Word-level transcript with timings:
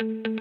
In 0.00 0.32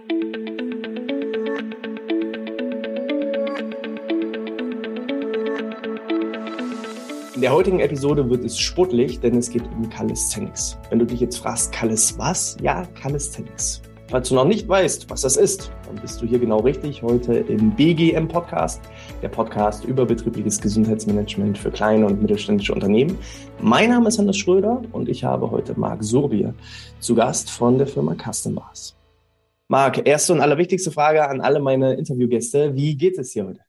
der 7.42 7.51
heutigen 7.51 7.82
Episode 7.82 8.29
wird 8.29 8.45
es 8.45 8.57
sportlich, 8.57 9.19
denn 9.19 9.35
es 9.35 9.49
geht 9.49 9.63
um 9.63 9.89
Calisthenics. 9.89 10.77
Wenn 10.89 10.99
du 10.99 11.05
dich 11.05 11.19
jetzt 11.19 11.39
fragst, 11.39 11.73
Calis 11.73 12.17
was? 12.17 12.55
Ja, 12.61 12.85
Calisthenics. 13.01 13.81
Falls 14.07 14.29
du 14.29 14.35
noch 14.35 14.45
nicht 14.45 14.65
weißt, 14.69 15.09
was 15.09 15.21
das 15.21 15.35
ist, 15.35 15.73
dann 15.88 15.98
bist 15.98 16.21
du 16.21 16.26
hier 16.26 16.39
genau 16.39 16.60
richtig. 16.60 17.04
Heute 17.04 17.34
im 17.34 17.71
BGM 17.71 18.30
Podcast, 18.30 18.80
der 19.21 19.28
Podcast 19.28 19.84
über 19.84 20.05
betriebliches 20.05 20.62
Gesundheitsmanagement 20.62 21.57
für 21.57 21.70
kleine 21.70 22.05
und 22.05 22.21
mittelständische 22.21 22.73
Unternehmen. 22.73 23.18
Mein 23.62 23.89
Name 23.89 24.07
ist 24.07 24.20
Anders 24.20 24.38
Schröder 24.38 24.82
und 24.94 25.10
ich 25.10 25.26
habe 25.26 25.52
heute 25.52 25.78
Marc 25.78 26.02
Surbier 26.02 26.54
zu 27.02 27.14
Gast 27.14 27.50
von 27.52 27.78
der 27.78 27.88
Firma 27.88 28.16
Custom 28.16 28.55
Bars. 28.55 28.96
Marc, 29.71 30.07
erste 30.07 30.33
und 30.33 30.41
allerwichtigste 30.41 30.89
Frage 30.89 31.29
an 31.29 31.41
alle 31.41 31.59
meine 31.59 31.94
Interviewgäste. 31.94 32.75
Wie 32.75 32.98
geht 32.98 33.20
es 33.20 33.34
dir 33.34 33.45
heute? 33.45 33.59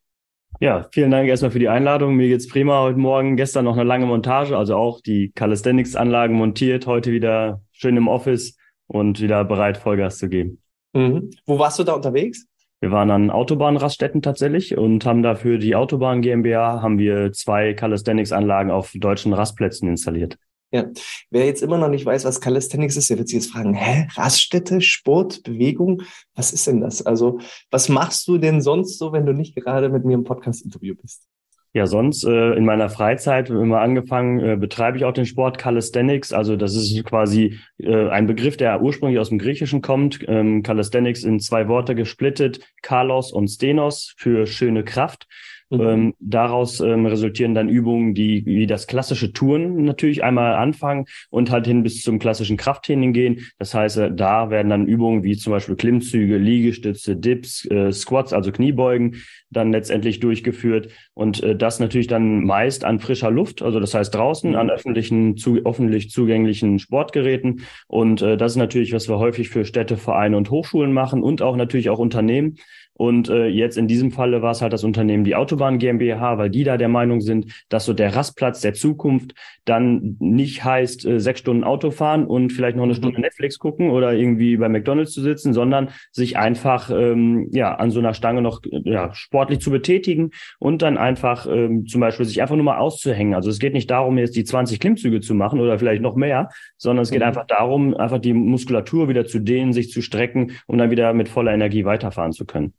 Ja, 0.59 0.89
vielen 0.93 1.11
Dank 1.11 1.29
erstmal 1.29 1.51
für 1.51 1.59
die 1.59 1.69
Einladung. 1.69 2.17
Mir 2.17 2.29
geht's 2.29 2.49
prima 2.49 2.81
heute 2.81 2.99
Morgen. 2.99 3.37
Gestern 3.37 3.67
noch 3.67 3.75
eine 3.75 3.85
lange 3.85 4.07
Montage, 4.07 4.57
also 4.57 4.77
auch 4.77 5.03
die 5.03 5.31
Calisthenics-Anlagen 5.35 6.35
montiert. 6.35 6.87
Heute 6.87 7.13
wieder 7.13 7.61
schön 7.73 7.99
im 7.99 8.09
Office 8.09 8.57
und 8.87 9.21
wieder 9.21 9.45
bereit, 9.45 9.77
Vollgas 9.77 10.17
zu 10.17 10.31
geben. 10.31 10.63
Mhm. 10.95 11.33
Wo 11.45 11.59
warst 11.59 11.79
du 11.79 11.85
da 11.85 11.93
unterwegs? 11.93 12.47
Wir 12.81 12.93
waren 12.93 13.11
an 13.11 13.31
Autobahnraststätten 13.31 14.23
tatsächlich 14.23 14.79
und 14.79 15.05
haben 15.05 15.23
dafür 15.23 15.59
die 15.59 15.77
Autobahn 15.77 16.23
GmbH 16.23 16.81
haben 16.81 16.99
wir 16.99 17.31
zwei 17.33 17.75
Calisthenics-Anlagen 17.75 18.71
auf 18.71 18.93
deutschen 18.95 19.35
Rastplätzen 19.35 19.87
installiert. 19.87 20.39
Ja, 20.73 20.87
wer 21.31 21.47
jetzt 21.47 21.63
immer 21.63 21.79
noch 21.79 21.89
nicht 21.89 22.07
weiß, 22.07 22.25
was 22.25 22.41
Calisthenics 22.41 22.97
ist, 22.97 23.11
der 23.11 23.19
wird 23.19 23.29
sich 23.29 23.43
jetzt 23.43 23.53
fragen, 23.53 23.75
hä, 23.75 24.07
Raststätte, 24.15 24.81
Sport, 24.81 25.43
Bewegung, 25.43 26.03
was 26.37 26.53
ist 26.53 26.69
denn 26.69 26.81
das? 26.81 27.05
Also, 27.05 27.41
was 27.71 27.89
machst 27.89 28.29
du 28.29 28.39
denn 28.39 28.61
sonst 28.61 28.99
so, 28.99 29.13
wenn 29.13 29.27
du 29.27 29.33
nicht 29.33 29.57
gerade 29.57 29.89
mit 29.89 30.05
mir 30.05 30.15
im 30.15 30.25
Podcast-Interview 30.25 30.95
bist? 30.95 31.27
Ja, 31.73 31.87
sonst 31.87 32.25
äh, 32.25 32.55
in 32.55 32.65
meiner 32.65 32.89
Freizeit 32.89 33.49
immer 33.49 33.81
angefangen, 33.81 34.41
äh, 34.41 34.57
betreibe 34.57 34.97
ich 34.99 35.05
auch 35.05 35.13
den 35.13 35.27
Sport 35.27 35.57
Calisthenics. 35.57 36.33
Also 36.33 36.57
das 36.57 36.75
ist 36.75 37.05
quasi 37.05 37.61
äh, 37.79 38.09
ein 38.09 38.27
Begriff, 38.27 38.57
der 38.57 38.83
ursprünglich 38.83 39.21
aus 39.21 39.29
dem 39.29 39.39
Griechischen 39.39 39.81
kommt. 39.81 40.19
Ähm, 40.27 40.65
Calisthenics 40.65 41.23
in 41.23 41.39
zwei 41.39 41.69
Worte 41.69 41.95
gesplittet, 41.95 42.61
Kalos 42.83 43.33
und 43.33 43.47
Stenos 43.47 44.15
für 44.17 44.49
schöne 44.49 44.83
Kraft. 44.83 45.29
Mhm. 45.71 45.81
Ähm, 45.81 46.15
daraus 46.19 46.81
ähm, 46.81 47.07
resultieren 47.07 47.55
dann 47.55 47.69
Übungen, 47.69 48.13
die 48.15 48.45
wie 48.45 48.67
das 48.67 48.89
klassische 48.89 49.33
Touren 49.33 49.85
natürlich 49.85 50.25
einmal 50.25 50.57
anfangen 50.57 51.07
und 51.31 51.51
halt 51.51 51.67
hin 51.67 51.85
bis 51.85 52.03
zum 52.03 52.19
klassischen 52.19 52.57
Krafttraining 52.57 53.13
gehen. 53.13 53.47
Das 53.59 53.73
heißt, 53.73 53.99
äh, 53.99 54.13
da 54.13 54.51
werden 54.51 54.69
dann 54.69 54.87
Übungen 54.87 55.23
wie 55.23 55.37
zum 55.37 55.53
Beispiel 55.53 55.77
Klimmzüge, 55.77 56.39
Liegestütze, 56.39 57.17
Dips, 57.17 57.65
äh, 57.71 57.93
Squats, 57.93 58.33
also 58.33 58.51
Kniebeugen, 58.51 59.17
dann 59.51 59.71
letztendlich 59.71 60.19
durchgeführt. 60.19 60.89
Und 61.15 61.43
äh, 61.43 61.55
das 61.55 61.79
natürlich 61.79 62.09
dann 62.09 62.45
meist 62.45 62.85
an 62.85 62.99
frischer 62.99 63.31
Luft, 63.31 63.63
also 63.63 63.79
das 63.79 63.95
heißt 63.95 64.13
draußen 64.13 64.57
an 64.57 64.71
öffentlichen, 64.71 65.37
zu, 65.37 65.59
öffentlich 65.65 66.11
zugänglichen 66.11 66.81
Sportgeräten. 66.81 67.61
Und 67.87 68.23
äh, 68.23 68.37
das 68.37 68.53
ist 68.53 68.57
natürlich, 68.57 68.93
was 68.93 69.09
wir 69.09 69.19
häufig 69.19 69.51
für 69.51 69.65
Städte, 69.65 69.97
Vereine 69.97 70.37
und 70.37 70.51
Hochschulen 70.51 70.93
machen 70.93 71.23
und 71.23 71.43
auch 71.43 71.55
natürlich 71.55 71.91
auch 71.91 71.99
Unternehmen. 71.99 72.57
Und 73.01 73.31
äh, 73.31 73.47
jetzt 73.47 73.79
in 73.79 73.89
diesem 73.89 74.11
Falle 74.11 74.43
war 74.43 74.51
es 74.51 74.61
halt 74.61 74.75
das 74.75 74.85
Unternehmen 74.85 75.25
die 75.25 75.35
Autobahn 75.35 75.79
GmbH, 75.79 76.37
weil 76.37 76.51
die 76.51 76.65
da 76.65 76.77
der 76.77 76.91
Meinung 76.91 77.23
sind, 77.23 77.47
dass 77.71 77.87
so 77.87 77.95
der 77.95 78.15
Rastplatz 78.15 78.61
der 78.61 78.75
Zukunft 78.75 79.33
dann 79.65 80.17
nicht 80.19 80.65
heißt, 80.65 81.07
äh, 81.07 81.19
sechs 81.19 81.41
Stunden 81.41 81.65
Auto 81.65 81.93
fahren 81.93 82.27
und 82.27 82.53
vielleicht 82.53 82.77
noch 82.77 82.83
eine 82.83 82.93
mhm. 82.93 82.99
Stunde 82.99 83.23
Netflix 83.23 83.59
gucken 83.59 83.89
oder 83.89 84.13
irgendwie 84.13 84.59
bei 84.59 84.69
McDonalds 84.69 85.13
zu 85.13 85.23
sitzen, 85.23 85.55
sondern 85.55 85.89
sich 86.13 86.37
einfach 86.37 86.91
ähm, 86.91 87.49
ja 87.53 87.75
an 87.75 87.91
so 87.91 88.01
einer 88.01 88.13
Stange 88.13 88.43
noch 88.43 88.61
ja, 88.71 89.15
sportlich 89.15 89.61
zu 89.61 89.71
betätigen 89.71 90.33
und 90.59 90.83
dann 90.83 90.99
einfach 90.99 91.47
ähm, 91.51 91.87
zum 91.87 92.03
Beispiel 92.03 92.27
sich 92.27 92.43
einfach 92.43 92.57
nur 92.57 92.67
mal 92.67 92.77
auszuhängen. 92.77 93.33
Also 93.33 93.49
es 93.49 93.61
geht 93.61 93.73
nicht 93.73 93.91
darum, 93.91 94.19
jetzt 94.19 94.37
die 94.37 94.45
20 94.45 94.79
Klimmzüge 94.79 95.23
zu 95.23 95.35
machen 95.35 95.59
oder 95.59 95.79
vielleicht 95.79 96.03
noch 96.03 96.17
mehr, 96.17 96.51
sondern 96.77 97.05
es 97.05 97.11
geht 97.11 97.21
mhm. 97.21 97.29
einfach 97.29 97.47
darum, 97.47 97.97
einfach 97.97 98.19
die 98.19 98.35
Muskulatur 98.35 99.09
wieder 99.09 99.25
zu 99.25 99.39
dehnen, 99.39 99.73
sich 99.73 99.91
zu 99.91 100.03
strecken, 100.03 100.53
um 100.67 100.77
dann 100.77 100.91
wieder 100.91 101.15
mit 101.15 101.31
voller 101.31 101.55
Energie 101.55 101.87
weiterfahren 101.87 102.33
zu 102.33 102.45
können. 102.45 102.75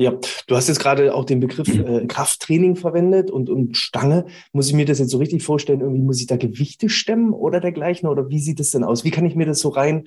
Ja, 0.00 0.12
du 0.46 0.54
hast 0.54 0.68
jetzt 0.68 0.78
gerade 0.78 1.12
auch 1.12 1.24
den 1.24 1.40
Begriff 1.40 1.68
äh, 1.68 2.06
Krafttraining 2.06 2.76
verwendet 2.76 3.32
und, 3.32 3.50
und 3.50 3.76
Stange. 3.76 4.26
Muss 4.52 4.68
ich 4.68 4.74
mir 4.74 4.84
das 4.84 5.00
jetzt 5.00 5.10
so 5.10 5.18
richtig 5.18 5.42
vorstellen? 5.42 5.80
Irgendwie 5.80 6.02
muss 6.02 6.20
ich 6.20 6.28
da 6.28 6.36
Gewichte 6.36 6.88
stemmen 6.88 7.32
oder 7.32 7.58
dergleichen? 7.58 8.08
Oder 8.08 8.28
wie 8.28 8.38
sieht 8.38 8.60
es 8.60 8.70
denn 8.70 8.84
aus? 8.84 9.02
Wie 9.02 9.10
kann 9.10 9.26
ich 9.26 9.34
mir 9.34 9.44
das 9.44 9.58
so 9.58 9.70
rein 9.70 10.06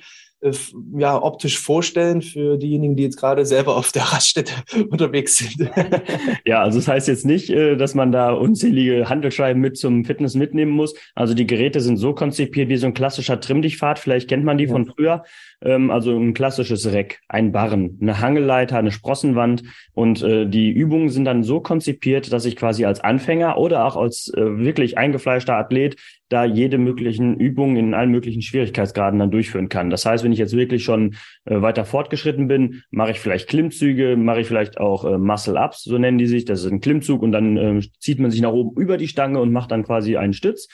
ja, 0.97 1.21
optisch 1.21 1.59
vorstellen 1.59 2.21
für 2.21 2.57
diejenigen, 2.57 2.95
die 2.95 3.03
jetzt 3.03 3.17
gerade 3.17 3.45
selber 3.45 3.75
auf 3.77 3.91
der 3.91 4.03
Raststätte 4.03 4.53
unterwegs 4.89 5.37
sind? 5.37 5.69
ja, 6.45 6.61
also 6.61 6.79
das 6.79 6.87
heißt 6.87 7.07
jetzt 7.07 7.25
nicht, 7.25 7.49
äh, 7.49 7.75
dass 7.77 7.93
man 7.93 8.11
da 8.11 8.31
unzählige 8.31 9.07
Handelscheiben 9.07 9.61
mit 9.61 9.77
zum 9.77 10.03
Fitness 10.03 10.35
mitnehmen 10.35 10.71
muss. 10.71 10.95
Also 11.15 11.33
die 11.33 11.45
Geräte 11.47 11.79
sind 11.79 11.97
so 11.97 12.13
konzipiert 12.13 12.69
wie 12.69 12.77
so 12.77 12.87
ein 12.87 12.93
klassischer 12.93 13.39
Trimmdichtpfad. 13.39 13.99
Vielleicht 13.99 14.29
kennt 14.29 14.43
man 14.43 14.57
die 14.57 14.65
ja. 14.65 14.71
von 14.71 14.85
früher. 14.85 15.23
Ähm, 15.63 15.91
also 15.91 16.17
ein 16.17 16.33
klassisches 16.33 16.91
Reck, 16.91 17.19
ein 17.27 17.51
Barren, 17.51 17.99
eine 18.01 18.19
Hangeleiter, 18.19 18.77
eine 18.77 18.91
Sprossenwand 18.91 19.63
und 19.93 20.23
äh, 20.23 20.47
die 20.47 20.71
Übungen 20.71 21.09
sind 21.09 21.25
dann 21.25 21.43
so 21.43 21.61
konzipiert, 21.61 22.33
dass 22.33 22.45
ich 22.45 22.55
quasi 22.55 22.85
als 22.85 22.99
Anfänger 22.99 23.57
oder 23.57 23.85
auch 23.85 23.95
als 23.95 24.31
äh, 24.35 24.57
wirklich 24.57 24.97
eingefleischter 24.97 25.55
Athlet 25.55 25.97
da 26.31 26.45
jede 26.45 26.77
möglichen 26.77 27.37
Übungen 27.37 27.75
in 27.75 27.93
allen 27.93 28.09
möglichen 28.09 28.41
Schwierigkeitsgraden 28.41 29.19
dann 29.19 29.31
durchführen 29.31 29.67
kann. 29.67 29.89
Das 29.89 30.05
heißt, 30.05 30.23
wenn 30.23 30.31
ich 30.31 30.39
jetzt 30.39 30.55
wirklich 30.55 30.83
schon 30.83 31.15
äh, 31.45 31.61
weiter 31.61 31.83
fortgeschritten 31.83 32.47
bin, 32.47 32.83
mache 32.89 33.11
ich 33.11 33.19
vielleicht 33.19 33.49
Klimmzüge, 33.49 34.15
mache 34.15 34.39
ich 34.39 34.47
vielleicht 34.47 34.79
auch 34.79 35.03
äh, 35.03 35.17
Muscle-Ups, 35.17 35.83
so 35.83 35.97
nennen 35.97 36.17
die 36.17 36.27
sich. 36.27 36.45
Das 36.45 36.63
ist 36.63 36.71
ein 36.71 36.79
Klimmzug 36.79 37.21
und 37.21 37.33
dann 37.33 37.57
äh, 37.57 37.81
zieht 37.99 38.19
man 38.19 38.31
sich 38.31 38.41
nach 38.41 38.53
oben 38.53 38.79
über 38.81 38.97
die 38.97 39.09
Stange 39.09 39.41
und 39.41 39.51
macht 39.51 39.71
dann 39.71 39.83
quasi 39.83 40.15
einen 40.15 40.33
Stütz. 40.33 40.69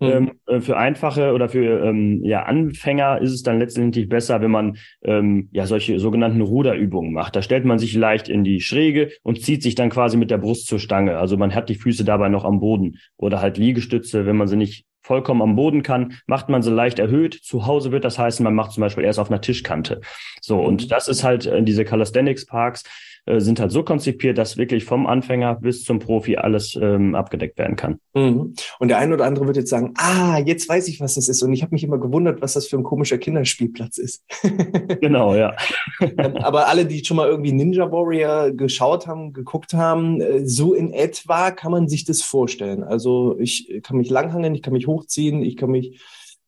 Mhm. 0.00 0.08
Ähm, 0.08 0.30
äh, 0.46 0.60
für 0.60 0.78
einfache 0.78 1.32
oder 1.34 1.50
für 1.50 1.84
ähm, 1.84 2.24
ja, 2.24 2.44
Anfänger 2.44 3.20
ist 3.20 3.32
es 3.32 3.42
dann 3.42 3.58
letztendlich 3.58 4.08
besser, 4.08 4.40
wenn 4.40 4.50
man 4.50 4.78
ähm, 5.02 5.50
ja 5.52 5.66
solche 5.66 5.98
sogenannten 6.00 6.40
Ruderübungen 6.40 7.12
macht. 7.12 7.36
Da 7.36 7.42
stellt 7.42 7.66
man 7.66 7.78
sich 7.78 7.94
leicht 7.94 8.30
in 8.30 8.44
die 8.44 8.62
Schräge 8.62 9.10
und 9.22 9.42
zieht 9.42 9.62
sich 9.62 9.74
dann 9.74 9.90
quasi 9.90 10.16
mit 10.16 10.30
der 10.30 10.38
Brust 10.38 10.66
zur 10.66 10.78
Stange. 10.78 11.18
Also 11.18 11.36
man 11.36 11.54
hat 11.54 11.68
die 11.68 11.74
Füße 11.74 12.04
dabei 12.04 12.30
noch 12.30 12.44
am 12.44 12.60
Boden 12.60 12.96
oder 13.18 13.42
halt 13.42 13.58
Liegestütze, 13.58 14.24
wenn 14.24 14.36
man 14.36 14.48
sie 14.48 14.56
nicht 14.56 14.86
vollkommen 15.02 15.42
am 15.42 15.56
Boden 15.56 15.82
kann, 15.82 16.18
macht 16.26 16.48
man 16.48 16.62
sie 16.62 16.70
leicht 16.70 16.98
erhöht. 16.98 17.34
Zu 17.42 17.66
Hause 17.66 17.92
wird 17.92 18.04
das 18.04 18.18
heißen, 18.18 18.42
man 18.44 18.54
macht 18.54 18.72
zum 18.72 18.80
Beispiel 18.80 19.04
erst 19.04 19.18
auf 19.18 19.30
einer 19.30 19.40
Tischkante. 19.40 20.00
So, 20.40 20.60
und 20.60 20.84
mhm. 20.84 20.88
das 20.88 21.08
ist 21.08 21.24
halt 21.24 21.46
äh, 21.46 21.62
diese 21.62 21.84
Calisthenics 21.84 22.46
Parks 22.46 22.84
äh, 23.24 23.38
sind 23.38 23.60
halt 23.60 23.70
so 23.70 23.84
konzipiert, 23.84 24.36
dass 24.36 24.56
wirklich 24.56 24.84
vom 24.84 25.06
Anfänger 25.06 25.54
bis 25.54 25.84
zum 25.84 26.00
Profi 26.00 26.36
alles 26.36 26.76
ähm, 26.80 27.14
abgedeckt 27.14 27.56
werden 27.56 27.76
kann. 27.76 28.00
Mhm. 28.14 28.54
Und 28.80 28.88
der 28.88 28.98
eine 28.98 29.14
oder 29.14 29.26
andere 29.26 29.46
wird 29.46 29.56
jetzt 29.56 29.70
sagen, 29.70 29.94
ah, 29.96 30.38
jetzt 30.44 30.68
weiß 30.68 30.88
ich, 30.88 31.00
was 31.00 31.14
das 31.14 31.28
ist. 31.28 31.40
Und 31.42 31.52
ich 31.52 31.62
habe 31.62 31.72
mich 31.72 31.84
immer 31.84 31.98
gewundert, 31.98 32.42
was 32.42 32.54
das 32.54 32.66
für 32.66 32.76
ein 32.76 32.82
komischer 32.82 33.18
Kinderspielplatz 33.18 33.98
ist. 33.98 34.24
genau, 35.00 35.36
ja. 35.36 35.54
Ähm, 36.00 36.36
aber 36.38 36.66
alle, 36.66 36.84
die 36.84 37.04
schon 37.04 37.16
mal 37.16 37.28
irgendwie 37.28 37.52
Ninja 37.52 37.92
Warrior 37.92 38.50
geschaut 38.50 39.06
haben, 39.06 39.32
geguckt 39.32 39.72
haben, 39.72 40.20
äh, 40.20 40.44
so 40.44 40.74
in 40.74 40.92
etwa 40.92 41.52
kann 41.52 41.70
man 41.70 41.88
sich 41.88 42.04
das 42.04 42.22
vorstellen. 42.22 42.82
Also 42.82 43.38
ich 43.38 43.82
kann 43.84 43.98
mich 43.98 44.10
langhangeln, 44.10 44.56
ich 44.56 44.62
kann 44.62 44.72
mich 44.72 44.88
hochziehen, 44.88 45.42
ich 45.42 45.56
kann 45.56 45.70
mich 45.70 46.02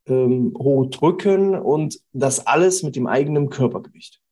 ähm, 0.07 0.53
hochdrücken 0.59 1.55
und 1.55 2.01
das 2.13 2.49
alles 2.49 2.83
mit 2.83 2.97
dem 2.97 3.07
eigenen 3.07 3.49
Körpergewicht. 3.49 4.24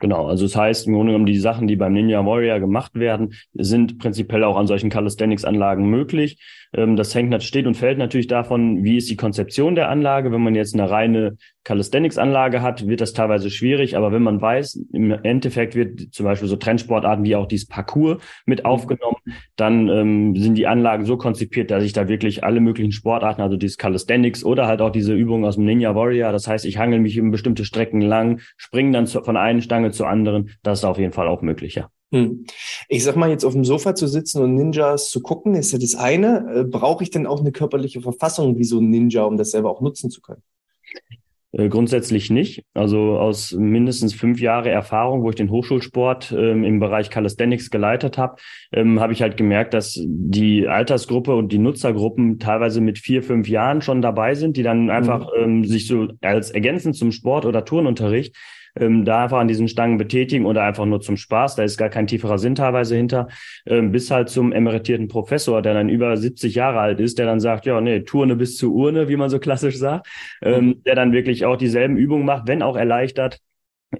Genau, 0.00 0.26
also 0.26 0.46
das 0.46 0.56
heißt 0.56 0.86
im 0.86 0.94
Grunde 0.94 1.12
genommen, 1.12 1.26
die 1.26 1.38
Sachen, 1.38 1.68
die 1.68 1.76
beim 1.76 1.92
Ninja 1.92 2.24
Warrior 2.24 2.58
gemacht 2.58 2.94
werden, 2.94 3.34
sind 3.52 3.98
prinzipiell 3.98 4.44
auch 4.44 4.56
an 4.56 4.66
solchen 4.66 4.88
Calisthenics-Anlagen 4.88 5.84
möglich. 5.88 6.40
Ähm, 6.72 6.96
das 6.96 7.14
hängt, 7.14 7.42
steht 7.42 7.66
und 7.66 7.76
fällt 7.76 7.98
natürlich 7.98 8.26
davon, 8.26 8.84
wie 8.84 8.96
ist 8.96 9.10
die 9.10 9.16
Konzeption 9.16 9.74
der 9.74 9.88
Anlage. 9.88 10.32
Wenn 10.32 10.42
man 10.42 10.54
jetzt 10.54 10.74
eine 10.74 10.90
reine 10.90 11.36
Calisthenics-Anlage 11.64 12.62
hat, 12.62 12.86
wird 12.86 13.00
das 13.00 13.12
teilweise 13.12 13.50
schwierig. 13.50 13.96
Aber 13.96 14.12
wenn 14.12 14.22
man 14.22 14.40
weiß, 14.40 14.86
im 14.92 15.10
Endeffekt 15.10 15.74
wird 15.74 16.12
zum 16.12 16.24
Beispiel 16.24 16.48
so 16.48 16.56
Trendsportarten 16.56 17.24
wie 17.24 17.36
auch 17.36 17.46
dieses 17.46 17.66
Parcours 17.66 18.22
mit 18.46 18.60
mhm. 18.60 18.66
aufgenommen, 18.66 19.16
dann 19.56 19.88
ähm, 19.88 20.36
sind 20.36 20.54
die 20.54 20.66
Anlagen 20.66 21.04
so 21.04 21.16
konzipiert, 21.16 21.70
dass 21.70 21.84
ich 21.84 21.92
da 21.92 22.08
wirklich 22.08 22.44
alle 22.44 22.60
möglichen 22.60 22.92
Sportarten, 22.92 23.42
also 23.42 23.56
dieses 23.56 23.76
Calisthenics 23.76 24.44
oder 24.44 24.66
halt 24.66 24.80
auch 24.80 24.90
diese 24.90 25.14
Übungen 25.14 25.44
aus 25.44 25.56
dem 25.56 25.64
Ninja 25.64 25.94
Warrior, 25.94 26.32
das 26.32 26.46
heißt, 26.46 26.64
ich 26.64 26.78
hangel 26.78 27.00
mich 27.00 27.16
in 27.16 27.30
bestimmte 27.30 27.64
Strecken 27.64 28.00
lang, 28.00 28.40
springe 28.56 28.92
dann 28.92 29.06
zu, 29.06 29.22
von 29.22 29.36
einer 29.36 29.60
Stange 29.60 29.90
zur 29.90 30.08
anderen, 30.08 30.50
das 30.62 30.80
ist 30.80 30.84
auf 30.84 30.98
jeden 30.98 31.12
Fall 31.12 31.28
auch 31.28 31.42
möglich, 31.42 31.74
ja. 31.74 31.88
Hm. 32.12 32.44
Ich 32.88 33.04
sag 33.04 33.16
mal, 33.16 33.30
jetzt 33.30 33.44
auf 33.44 33.52
dem 33.52 33.64
Sofa 33.64 33.94
zu 33.94 34.08
sitzen 34.08 34.42
und 34.42 34.54
Ninjas 34.54 35.10
zu 35.10 35.20
gucken, 35.20 35.54
ist 35.54 35.72
ja 35.72 35.78
das 35.78 35.94
eine. 35.94 36.44
Äh, 36.54 36.64
brauche 36.64 37.04
ich 37.04 37.10
denn 37.10 37.26
auch 37.26 37.40
eine 37.40 37.52
körperliche 37.52 38.00
Verfassung 38.00 38.58
wie 38.58 38.64
so 38.64 38.80
ein 38.80 38.90
Ninja, 38.90 39.22
um 39.22 39.36
das 39.36 39.52
selber 39.52 39.70
auch 39.70 39.80
nutzen 39.80 40.10
zu 40.10 40.20
können? 40.20 40.42
Äh, 41.52 41.68
grundsätzlich 41.68 42.30
nicht. 42.30 42.64
Also 42.74 43.18
aus 43.18 43.52
mindestens 43.52 44.14
fünf 44.14 44.40
Jahre 44.40 44.70
Erfahrung, 44.70 45.22
wo 45.22 45.30
ich 45.30 45.36
den 45.36 45.50
Hochschulsport 45.50 46.32
ähm, 46.36 46.64
im 46.64 46.78
Bereich 46.78 47.10
Calisthenics 47.10 47.70
geleitet 47.70 48.18
habe, 48.18 48.36
ähm, 48.72 49.00
habe 49.00 49.12
ich 49.12 49.22
halt 49.22 49.36
gemerkt, 49.36 49.74
dass 49.74 50.00
die 50.04 50.68
Altersgruppe 50.68 51.34
und 51.34 51.50
die 51.50 51.58
Nutzergruppen 51.58 52.38
teilweise 52.38 52.80
mit 52.80 52.98
vier, 52.98 53.22
fünf 53.22 53.48
Jahren 53.48 53.82
schon 53.82 54.00
dabei 54.00 54.34
sind, 54.34 54.56
die 54.56 54.62
dann 54.62 54.90
einfach 54.90 55.28
mhm. 55.36 55.42
ähm, 55.42 55.64
sich 55.64 55.86
so 55.88 56.08
als 56.20 56.50
ergänzend 56.50 56.96
zum 56.96 57.10
Sport 57.10 57.46
oder 57.46 57.64
Turnunterricht 57.64 58.36
ähm, 58.78 59.04
da 59.04 59.24
einfach 59.24 59.38
an 59.38 59.48
diesen 59.48 59.68
Stangen 59.68 59.98
betätigen 59.98 60.46
oder 60.46 60.62
einfach 60.62 60.86
nur 60.86 61.00
zum 61.00 61.16
Spaß, 61.16 61.56
da 61.56 61.62
ist 61.62 61.76
gar 61.76 61.88
kein 61.88 62.06
tieferer 62.06 62.38
Sinn 62.38 62.54
teilweise 62.54 62.96
hinter, 62.96 63.28
ähm, 63.66 63.92
bis 63.92 64.10
halt 64.10 64.28
zum 64.28 64.52
emeritierten 64.52 65.08
Professor, 65.08 65.62
der 65.62 65.74
dann 65.74 65.88
über 65.88 66.16
70 66.16 66.54
Jahre 66.54 66.80
alt 66.80 67.00
ist, 67.00 67.18
der 67.18 67.26
dann 67.26 67.40
sagt, 67.40 67.66
ja, 67.66 67.80
nee, 67.80 68.00
Turne 68.00 68.36
bis 68.36 68.56
zur 68.56 68.72
Urne, 68.72 69.08
wie 69.08 69.16
man 69.16 69.30
so 69.30 69.38
klassisch 69.40 69.78
sagt, 69.78 70.08
ähm, 70.42 70.66
mhm. 70.66 70.82
der 70.84 70.94
dann 70.94 71.12
wirklich 71.12 71.44
auch 71.44 71.56
dieselben 71.56 71.96
Übungen 71.96 72.24
macht, 72.24 72.46
wenn 72.46 72.62
auch 72.62 72.76
erleichtert, 72.76 73.40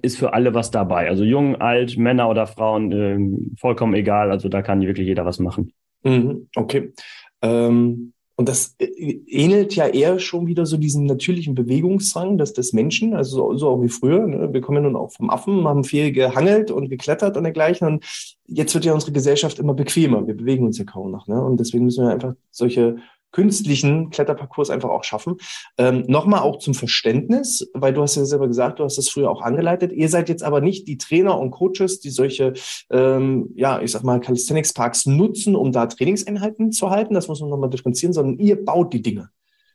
ist 0.01 0.17
für 0.17 0.33
alle 0.33 0.53
was 0.53 0.71
dabei. 0.71 1.09
Also 1.09 1.23
jung, 1.23 1.57
alt, 1.59 1.97
Männer 1.97 2.29
oder 2.29 2.47
Frauen, 2.47 2.91
äh, 2.91 3.57
vollkommen 3.59 3.93
egal. 3.93 4.31
Also 4.31 4.47
da 4.47 4.61
kann 4.61 4.81
wirklich 4.81 5.07
jeder 5.07 5.25
was 5.25 5.39
machen. 5.39 5.73
Mhm, 6.03 6.47
okay. 6.55 6.93
Ähm, 7.41 8.13
und 8.41 8.49
das 8.49 8.75
äh, 8.79 8.85
ähnelt 9.27 9.75
ja 9.75 9.85
eher 9.85 10.17
schon 10.17 10.47
wieder 10.47 10.65
so 10.65 10.75
diesem 10.75 11.05
natürlichen 11.05 11.53
Bewegungsdrang 11.53 12.39
des, 12.39 12.53
des 12.53 12.73
Menschen, 12.73 13.13
also 13.13 13.35
so, 13.35 13.57
so 13.57 13.69
auch 13.69 13.81
wie 13.83 13.87
früher. 13.87 14.25
Ne? 14.25 14.51
Wir 14.51 14.61
kommen 14.61 14.77
ja 14.77 14.89
nun 14.89 14.95
auch 14.95 15.11
vom 15.11 15.29
Affen, 15.29 15.67
haben 15.67 15.83
viel 15.83 16.11
gehangelt 16.11 16.71
und 16.71 16.89
geklettert 16.89 17.37
und 17.37 17.43
dergleichen. 17.43 17.87
Und 17.87 18.05
jetzt 18.47 18.73
wird 18.73 18.83
ja 18.85 18.95
unsere 18.95 19.11
Gesellschaft 19.11 19.59
immer 19.59 19.75
bequemer. 19.75 20.25
Wir 20.25 20.35
bewegen 20.35 20.65
uns 20.65 20.79
ja 20.79 20.85
kaum 20.85 21.11
noch. 21.11 21.27
Ne? 21.27 21.39
Und 21.39 21.59
deswegen 21.59 21.85
müssen 21.85 22.03
wir 22.03 22.11
einfach 22.11 22.33
solche 22.49 22.95
künstlichen 23.31 24.09
Kletterparcours 24.09 24.69
einfach 24.69 24.89
auch 24.89 25.03
schaffen. 25.03 25.37
Ähm, 25.77 26.05
Nochmal 26.07 26.41
auch 26.41 26.59
zum 26.59 26.73
Verständnis, 26.73 27.69
weil 27.73 27.93
du 27.93 28.01
hast 28.01 28.15
ja 28.15 28.25
selber 28.25 28.47
gesagt, 28.47 28.79
du 28.79 28.83
hast 28.83 28.97
das 28.97 29.09
früher 29.09 29.29
auch 29.29 29.41
angeleitet. 29.41 29.91
Ihr 29.93 30.09
seid 30.09 30.29
jetzt 30.29 30.43
aber 30.43 30.61
nicht 30.61 30.87
die 30.87 30.97
Trainer 30.97 31.39
und 31.39 31.51
Coaches, 31.51 31.99
die 31.99 32.09
solche, 32.09 32.53
ähm, 32.89 33.51
ja, 33.55 33.81
ich 33.81 33.91
sag 33.91 34.03
mal, 34.03 34.19
Calisthenics 34.19 34.73
Parks 34.73 35.05
nutzen, 35.05 35.55
um 35.55 35.71
da 35.71 35.87
Trainingseinheiten 35.87 36.71
zu 36.71 36.89
halten. 36.89 37.13
Das 37.13 37.27
muss 37.27 37.41
man 37.41 37.49
nochmal 37.49 37.69
differenzieren, 37.69 38.13
sondern 38.13 38.39
ihr 38.39 38.63
baut 38.63 38.93
die 38.93 39.01
Dinge. 39.01 39.29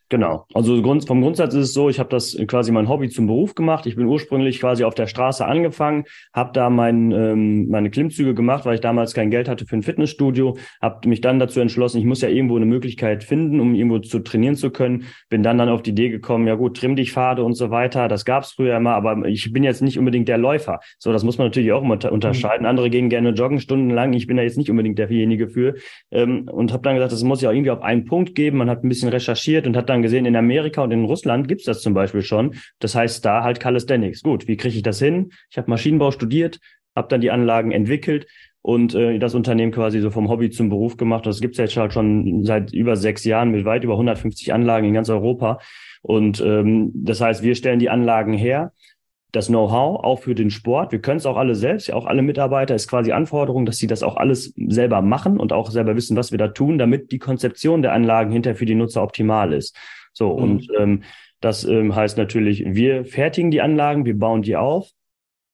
Genau. 0.09 0.45
Also 0.53 0.81
vom 1.05 1.21
Grundsatz 1.21 1.53
ist 1.53 1.65
es 1.65 1.73
so, 1.73 1.89
ich 1.89 1.99
habe 1.99 2.09
das 2.09 2.37
quasi 2.47 2.71
mein 2.71 2.87
Hobby 2.87 3.09
zum 3.09 3.27
Beruf 3.27 3.55
gemacht. 3.55 3.85
Ich 3.85 3.97
bin 3.97 4.05
ursprünglich 4.05 4.61
quasi 4.61 4.85
auf 4.85 4.95
der 4.95 5.07
Straße 5.07 5.45
angefangen, 5.45 6.05
habe 6.33 6.51
da 6.53 6.69
mein, 6.69 7.11
ähm, 7.11 7.67
meine 7.67 7.89
Klimmzüge 7.89 8.33
gemacht, 8.33 8.65
weil 8.65 8.75
ich 8.75 8.81
damals 8.81 9.13
kein 9.13 9.31
Geld 9.31 9.49
hatte 9.49 9.65
für 9.65 9.75
ein 9.75 9.83
Fitnessstudio, 9.83 10.57
habe 10.81 11.09
mich 11.09 11.19
dann 11.19 11.39
dazu 11.39 11.59
entschlossen, 11.59 11.99
ich 11.99 12.05
muss 12.05 12.21
ja 12.21 12.29
irgendwo 12.29 12.55
eine 12.55 12.65
Möglichkeit 12.65 13.25
finden, 13.25 13.59
um 13.59 13.75
irgendwo 13.75 13.99
zu 13.99 14.19
trainieren 14.19 14.55
zu 14.55 14.69
können. 14.69 15.03
Bin 15.29 15.43
dann 15.43 15.57
dann 15.57 15.67
auf 15.67 15.81
die 15.81 15.89
Idee 15.89 16.09
gekommen, 16.09 16.47
ja 16.47 16.55
gut, 16.55 16.77
trimm 16.77 16.95
dich 16.95 17.11
Pfade 17.11 17.43
und 17.43 17.55
so 17.55 17.69
weiter. 17.69 18.07
Das 18.07 18.23
gab 18.23 18.43
es 18.43 18.53
früher 18.53 18.77
immer, 18.77 18.93
aber 18.93 19.25
ich 19.25 19.51
bin 19.51 19.63
jetzt 19.63 19.81
nicht 19.81 19.99
unbedingt 19.99 20.29
der 20.29 20.37
Läufer. 20.37 20.79
So, 20.99 21.11
das 21.11 21.25
muss 21.25 21.37
man 21.37 21.47
natürlich 21.47 21.73
auch 21.73 21.83
immer 21.83 21.99
unterscheiden. 22.09 22.61
Mhm. 22.61 22.69
Andere 22.69 22.89
gehen 22.89 23.09
gerne 23.09 23.31
joggen 23.31 23.59
stundenlang. 23.59 24.13
Ich 24.13 24.27
bin 24.27 24.37
da 24.37 24.43
jetzt 24.43 24.57
nicht 24.57 24.71
unbedingt 24.71 24.99
derjenige 24.99 25.49
für. 25.49 25.75
Ähm, 26.11 26.47
und 26.49 26.71
habe 26.71 26.83
dann 26.83 26.95
gesagt, 26.95 27.11
das 27.11 27.23
muss 27.23 27.41
ja 27.41 27.49
auch 27.49 27.53
irgendwie 27.53 27.71
auf 27.71 27.81
einen 27.81 28.05
Punkt 28.05 28.35
geben. 28.35 28.59
Man 28.59 28.69
hat 28.69 28.85
ein 28.85 28.89
bisschen 28.89 29.09
recherchiert 29.09 29.67
und 29.67 29.75
hat 29.75 29.89
dann 29.89 29.96
dann 29.97 30.03
gesehen, 30.03 30.25
in 30.25 30.35
Amerika 30.35 30.81
und 30.81 30.91
in 30.91 31.05
Russland 31.05 31.47
gibt's 31.47 31.65
das 31.65 31.81
zum 31.81 31.93
Beispiel 31.93 32.21
schon. 32.21 32.55
Das 32.79 32.95
heißt 32.95 33.25
da 33.25 33.43
halt 33.43 33.59
Calisthenics. 33.59 34.23
Gut, 34.23 34.47
wie 34.47 34.57
kriege 34.57 34.75
ich 34.75 34.83
das 34.83 34.99
hin? 34.99 35.31
Ich 35.49 35.57
habe 35.57 35.69
Maschinenbau 35.69 36.11
studiert, 36.11 36.59
habe 36.95 37.07
dann 37.09 37.21
die 37.21 37.31
Anlagen 37.31 37.71
entwickelt 37.71 38.27
und 38.61 38.95
äh, 38.95 39.19
das 39.19 39.35
Unternehmen 39.35 39.71
quasi 39.71 39.99
so 39.99 40.11
vom 40.11 40.29
Hobby 40.29 40.49
zum 40.49 40.69
Beruf 40.69 40.97
gemacht. 40.97 41.25
Das 41.25 41.41
gibt's 41.41 41.57
jetzt 41.57 41.77
halt 41.77 41.93
schon 41.93 42.43
seit 42.43 42.73
über 42.73 42.95
sechs 42.95 43.23
Jahren 43.23 43.51
mit 43.51 43.65
weit 43.65 43.83
über 43.83 43.93
150 43.93 44.53
Anlagen 44.53 44.87
in 44.87 44.93
ganz 44.93 45.09
Europa. 45.09 45.59
Und 46.01 46.41
ähm, 46.41 46.91
das 46.93 47.21
heißt, 47.21 47.43
wir 47.43 47.55
stellen 47.55 47.79
die 47.79 47.89
Anlagen 47.89 48.33
her 48.33 48.71
das 49.31 49.47
Know-how 49.47 50.03
auch 50.03 50.19
für 50.19 50.35
den 50.35 50.49
Sport. 50.49 50.91
Wir 50.91 50.99
können 50.99 51.17
es 51.17 51.25
auch 51.25 51.37
alle 51.37 51.55
selbst, 51.55 51.91
auch 51.91 52.05
alle 52.05 52.21
Mitarbeiter 52.21 52.75
ist 52.75 52.87
quasi 52.87 53.11
Anforderung, 53.11 53.65
dass 53.65 53.77
sie 53.77 53.87
das 53.87 54.03
auch 54.03 54.15
alles 54.15 54.53
selber 54.55 55.01
machen 55.01 55.39
und 55.39 55.51
auch 55.53 55.69
selber 55.69 55.95
wissen, 55.95 56.15
was 56.15 56.31
wir 56.31 56.37
da 56.37 56.47
tun, 56.47 56.77
damit 56.77 57.11
die 57.11 57.19
Konzeption 57.19 57.81
der 57.81 57.93
Anlagen 57.93 58.31
hinterher 58.31 58.55
für 58.55 58.65
die 58.65 58.75
Nutzer 58.75 59.03
optimal 59.03 59.53
ist. 59.53 59.75
So, 60.13 60.35
mhm. 60.35 60.43
und 60.43 60.67
ähm, 60.79 61.03
das 61.41 61.65
ähm, 61.65 61.95
heißt 61.95 62.17
natürlich, 62.17 62.63
wir 62.65 63.05
fertigen 63.05 63.51
die 63.51 63.61
Anlagen, 63.61 64.05
wir 64.05 64.17
bauen 64.17 64.41
die 64.41 64.55
auf 64.55 64.89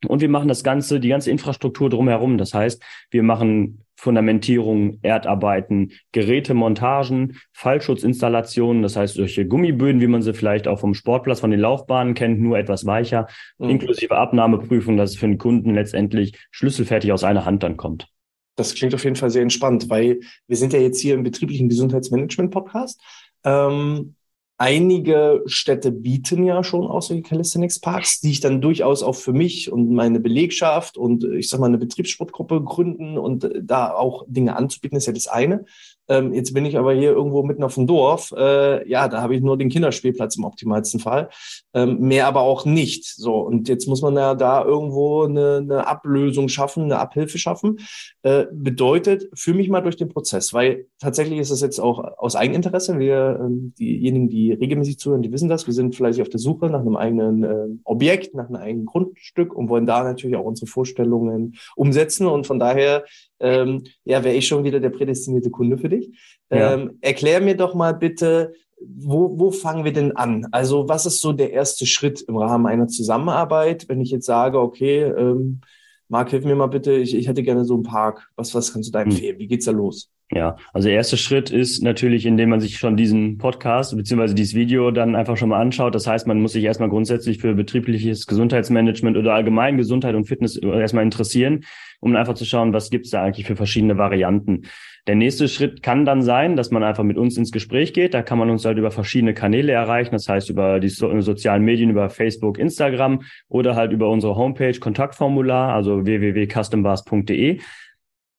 und 0.07 0.21
wir 0.21 0.29
machen 0.29 0.47
das 0.47 0.63
Ganze, 0.63 0.99
die 0.99 1.09
ganze 1.09 1.31
Infrastruktur 1.31 1.89
drumherum. 1.89 2.37
Das 2.37 2.53
heißt, 2.53 2.81
wir 3.09 3.23
machen 3.23 3.82
Fundamentierung, 4.03 4.99
Erdarbeiten, 5.01 5.93
Gerätemontagen, 6.11 7.37
Fallschutzinstallationen, 7.53 8.83
das 8.83 8.97
heißt 8.97 9.13
solche 9.15 9.47
Gummiböden, 9.47 10.01
wie 10.01 10.07
man 10.07 10.21
sie 10.21 10.33
vielleicht 10.33 10.67
auch 10.67 10.77
vom 10.77 10.93
Sportplatz, 10.93 11.39
von 11.39 11.51
den 11.51 11.61
Laufbahnen 11.61 12.13
kennt, 12.13 12.41
nur 12.41 12.57
etwas 12.57 12.85
weicher, 12.85 13.27
mhm. 13.59 13.69
inklusive 13.69 14.17
Abnahmeprüfung, 14.17 14.97
dass 14.97 15.11
es 15.11 15.15
für 15.15 15.27
den 15.27 15.37
Kunden 15.37 15.73
letztendlich 15.73 16.37
schlüsselfertig 16.51 17.13
aus 17.13 17.23
einer 17.23 17.45
Hand 17.45 17.63
dann 17.63 17.77
kommt. 17.77 18.09
Das 18.57 18.75
klingt 18.75 18.93
auf 18.93 19.05
jeden 19.05 19.15
Fall 19.15 19.29
sehr 19.29 19.41
entspannt, 19.41 19.89
weil 19.89 20.19
wir 20.47 20.57
sind 20.57 20.73
ja 20.73 20.79
jetzt 20.79 20.99
hier 20.99 21.13
im 21.13 21.23
betrieblichen 21.23 21.69
Gesundheitsmanagement-Podcast. 21.69 22.99
Ähm, 23.45 24.15
einige 24.57 25.43
Städte 25.45 25.91
bieten 25.91 26.43
ja 26.43 26.63
schon 26.63 26.87
auch 26.87 27.01
solche 27.01 27.23
Calisthenics 27.23 27.79
Parks, 27.79 28.21
die 28.21 28.31
ich 28.31 28.39
dann 28.39 28.61
durchaus 28.61 29.03
auch 29.03 29.15
für 29.15 29.33
mich 29.33 29.71
und 29.71 29.91
meine 29.91 30.19
Belegschaft 30.19 30.97
und 30.97 31.23
ich 31.23 31.49
sag 31.49 31.59
mal 31.59 31.67
eine 31.67 31.77
Betriebssportgruppe 31.77 32.61
gründen 32.63 33.17
und 33.17 33.49
da 33.61 33.93
auch 33.93 34.25
Dinge 34.27 34.55
anzubieten, 34.55 34.97
ist 34.97 35.07
ja 35.07 35.13
das 35.13 35.27
eine. 35.27 35.65
Ähm, 36.07 36.33
jetzt 36.33 36.53
bin 36.53 36.65
ich 36.65 36.77
aber 36.77 36.93
hier 36.93 37.11
irgendwo 37.11 37.43
mitten 37.43 37.63
auf 37.63 37.75
dem 37.75 37.87
Dorf. 37.87 38.31
Äh, 38.35 38.87
ja, 38.89 39.07
da 39.07 39.21
habe 39.21 39.35
ich 39.35 39.41
nur 39.41 39.57
den 39.57 39.69
Kinderspielplatz 39.69 40.37
im 40.37 40.43
optimalsten 40.43 40.99
Fall. 40.99 41.29
Ähm, 41.73 41.99
mehr 41.99 42.27
aber 42.27 42.41
auch 42.41 42.65
nicht. 42.65 43.05
So, 43.05 43.37
und 43.37 43.67
jetzt 43.67 43.87
muss 43.87 44.01
man 44.01 44.15
ja 44.15 44.35
da 44.35 44.63
irgendwo 44.63 45.23
eine, 45.23 45.57
eine 45.57 45.87
Ablösung 45.87 46.47
schaffen, 46.47 46.83
eine 46.83 46.99
Abhilfe 46.99 47.37
schaffen. 47.39 47.79
Äh, 48.21 48.45
bedeutet, 48.51 49.29
führe 49.33 49.57
mich 49.57 49.69
mal 49.69 49.81
durch 49.81 49.97
den 49.97 50.09
Prozess, 50.09 50.53
weil 50.53 50.85
tatsächlich 50.99 51.39
ist 51.39 51.51
das 51.51 51.61
jetzt 51.61 51.79
auch 51.79 51.99
aus 52.17 52.35
Eigeninteresse. 52.35 52.99
Wir, 52.99 53.39
ähm, 53.41 53.73
diejenigen, 53.79 54.29
die 54.29 54.53
regelmäßig 54.53 54.99
zuhören, 54.99 55.23
die 55.23 55.31
wissen 55.31 55.49
das. 55.49 55.65
Wir 55.65 55.73
sind 55.73 55.95
vielleicht 55.95 56.21
auf 56.21 56.29
der 56.29 56.39
Suche 56.39 56.69
nach 56.69 56.81
einem 56.81 56.95
eigenen 56.95 57.43
äh, 57.43 57.67
Objekt, 57.83 58.35
nach 58.35 58.49
einem 58.49 58.57
eigenen 58.57 58.85
Grundstück 58.85 59.53
und 59.53 59.69
wollen 59.69 59.87
da 59.87 60.03
natürlich 60.03 60.35
auch 60.35 60.45
unsere 60.45 60.67
Vorstellungen 60.67 61.55
umsetzen. 61.75 62.27
Und 62.27 62.45
von 62.45 62.59
daher 62.59 63.03
ähm, 63.39 63.83
ja, 64.05 64.23
wäre 64.23 64.35
ich 64.35 64.47
schon 64.47 64.63
wieder 64.63 64.79
der 64.79 64.89
prädestinierte 64.89 65.49
Kunde 65.49 65.77
für 65.77 65.89
dich. 65.89 66.11
Ja. 66.51 66.73
Ähm, 66.73 66.97
erklär 67.01 67.41
mir 67.41 67.57
doch 67.57 67.73
mal 67.73 67.93
bitte, 67.93 68.53
wo, 68.87 69.37
wo 69.39 69.51
fangen 69.51 69.85
wir 69.85 69.93
denn 69.93 70.15
an? 70.15 70.47
Also 70.51 70.87
was 70.89 71.05
ist 71.05 71.21
so 71.21 71.33
der 71.33 71.51
erste 71.51 71.85
Schritt 71.85 72.21
im 72.21 72.37
Rahmen 72.37 72.67
einer 72.67 72.87
Zusammenarbeit, 72.87 73.87
wenn 73.89 74.01
ich 74.01 74.11
jetzt 74.11 74.25
sage, 74.25 74.59
okay, 74.59 75.03
ähm, 75.03 75.61
Marc, 76.09 76.29
hilf 76.29 76.45
mir 76.45 76.55
mal 76.55 76.67
bitte, 76.67 76.93
ich, 76.93 77.15
ich 77.15 77.27
hätte 77.27 77.43
gerne 77.43 77.65
so 77.65 77.73
einen 77.73 77.83
Park. 77.83 78.29
Was, 78.35 78.53
was 78.53 78.73
kannst 78.73 78.89
du 78.89 78.91
da 78.91 79.01
hm. 79.01 79.11
empfehlen? 79.11 79.39
Wie 79.39 79.47
geht's 79.47 79.65
da 79.65 79.71
los? 79.71 80.11
Ja, 80.35 80.55
also 80.73 80.87
der 80.87 80.97
erste 80.97 81.15
Schritt 81.15 81.51
ist 81.51 81.83
natürlich, 81.83 82.25
indem 82.25 82.49
man 82.49 82.59
sich 82.59 82.77
schon 82.77 82.97
diesen 82.97 83.37
Podcast 83.37 83.95
beziehungsweise 83.95 84.33
dieses 84.33 84.55
Video 84.55 84.89
dann 84.89 85.15
einfach 85.15 85.37
schon 85.37 85.49
mal 85.49 85.61
anschaut. 85.61 85.93
Das 85.93 86.07
heißt, 86.07 86.25
man 86.27 86.41
muss 86.41 86.53
sich 86.53 86.63
erstmal 86.63 86.89
grundsätzlich 86.89 87.37
für 87.37 87.53
betriebliches 87.53 88.25
Gesundheitsmanagement 88.25 89.15
oder 89.15 89.35
allgemein 89.35 89.77
Gesundheit 89.77 90.15
und 90.15 90.25
Fitness 90.25 90.57
erstmal 90.57 91.03
interessieren, 91.03 91.65
um 91.99 92.15
einfach 92.15 92.33
zu 92.33 92.45
schauen, 92.45 92.73
was 92.73 92.89
gibt's 92.89 93.11
da 93.11 93.21
eigentlich 93.21 93.45
für 93.45 93.55
verschiedene 93.55 93.97
Varianten. 93.97 94.63
Der 95.05 95.15
nächste 95.15 95.49
Schritt 95.49 95.83
kann 95.83 96.05
dann 96.05 96.21
sein, 96.21 96.55
dass 96.55 96.71
man 96.71 96.81
einfach 96.81 97.03
mit 97.03 97.17
uns 97.17 97.37
ins 97.37 97.51
Gespräch 97.51 97.91
geht. 97.91 98.13
Da 98.13 98.21
kann 98.21 98.37
man 98.37 98.49
uns 98.49 98.63
halt 98.63 98.77
über 98.77 98.89
verschiedene 98.89 99.33
Kanäle 99.33 99.73
erreichen. 99.73 100.13
Das 100.13 100.29
heißt, 100.29 100.49
über 100.49 100.79
die 100.79 100.87
so 100.87 101.19
sozialen 101.19 101.63
Medien, 101.63 101.89
über 101.89 102.09
Facebook, 102.09 102.57
Instagram 102.57 103.21
oder 103.49 103.75
halt 103.75 103.91
über 103.91 104.09
unsere 104.09 104.37
Homepage 104.37 104.79
Kontaktformular, 104.79 105.73
also 105.73 106.05
www.custombars.de. 106.05 107.59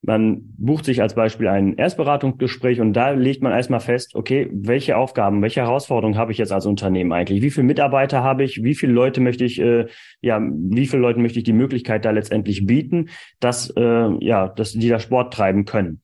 Man 0.07 0.43
bucht 0.59 0.85
sich 0.85 1.01
als 1.01 1.15
Beispiel 1.15 1.49
ein 1.49 1.77
Erstberatungsgespräch 1.77 2.81
und 2.81 2.93
da 2.93 3.11
legt 3.11 3.43
man 3.43 3.53
erstmal 3.53 3.81
fest, 3.81 4.15
okay, 4.15 4.51
welche 4.53 4.99
Aufgaben, 4.99 5.41
welche 5.41 5.63
Herausforderungen 5.63 6.19
habe 6.19 6.31
ich 6.31 6.39
jetzt 6.39 6.53
als 6.53 6.67
Unternehmen 6.67 7.13
eigentlich? 7.13 7.41
Wie 7.41 7.51
viele 7.51 7.67
Mitarbeiter 7.67 8.23
habe 8.23 8.45
ich? 8.45 8.63
Wie 8.63 8.75
viele 8.75 8.93
Leute 8.93 9.23
möchte 9.23 9.47
ich, 9.47 9.61
äh, 9.61 9.87
ja, 10.21 10.41
wie 10.43 10.87
viele 10.87 11.01
Leute 11.01 11.21
möchte 11.21 11.39
ich 11.39 11.45
die 11.45 11.55
Möglichkeit 11.55 12.05
da 12.05 12.11
letztendlich 12.11 12.67
bieten, 12.67 13.09
dass, 13.41 13.71
äh, 13.71 14.09
ja, 14.21 14.49
dass 14.49 14.73
die 14.73 14.89
da 14.89 14.99
Sport 14.99 15.33
treiben 15.33 15.65
können? 15.65 16.03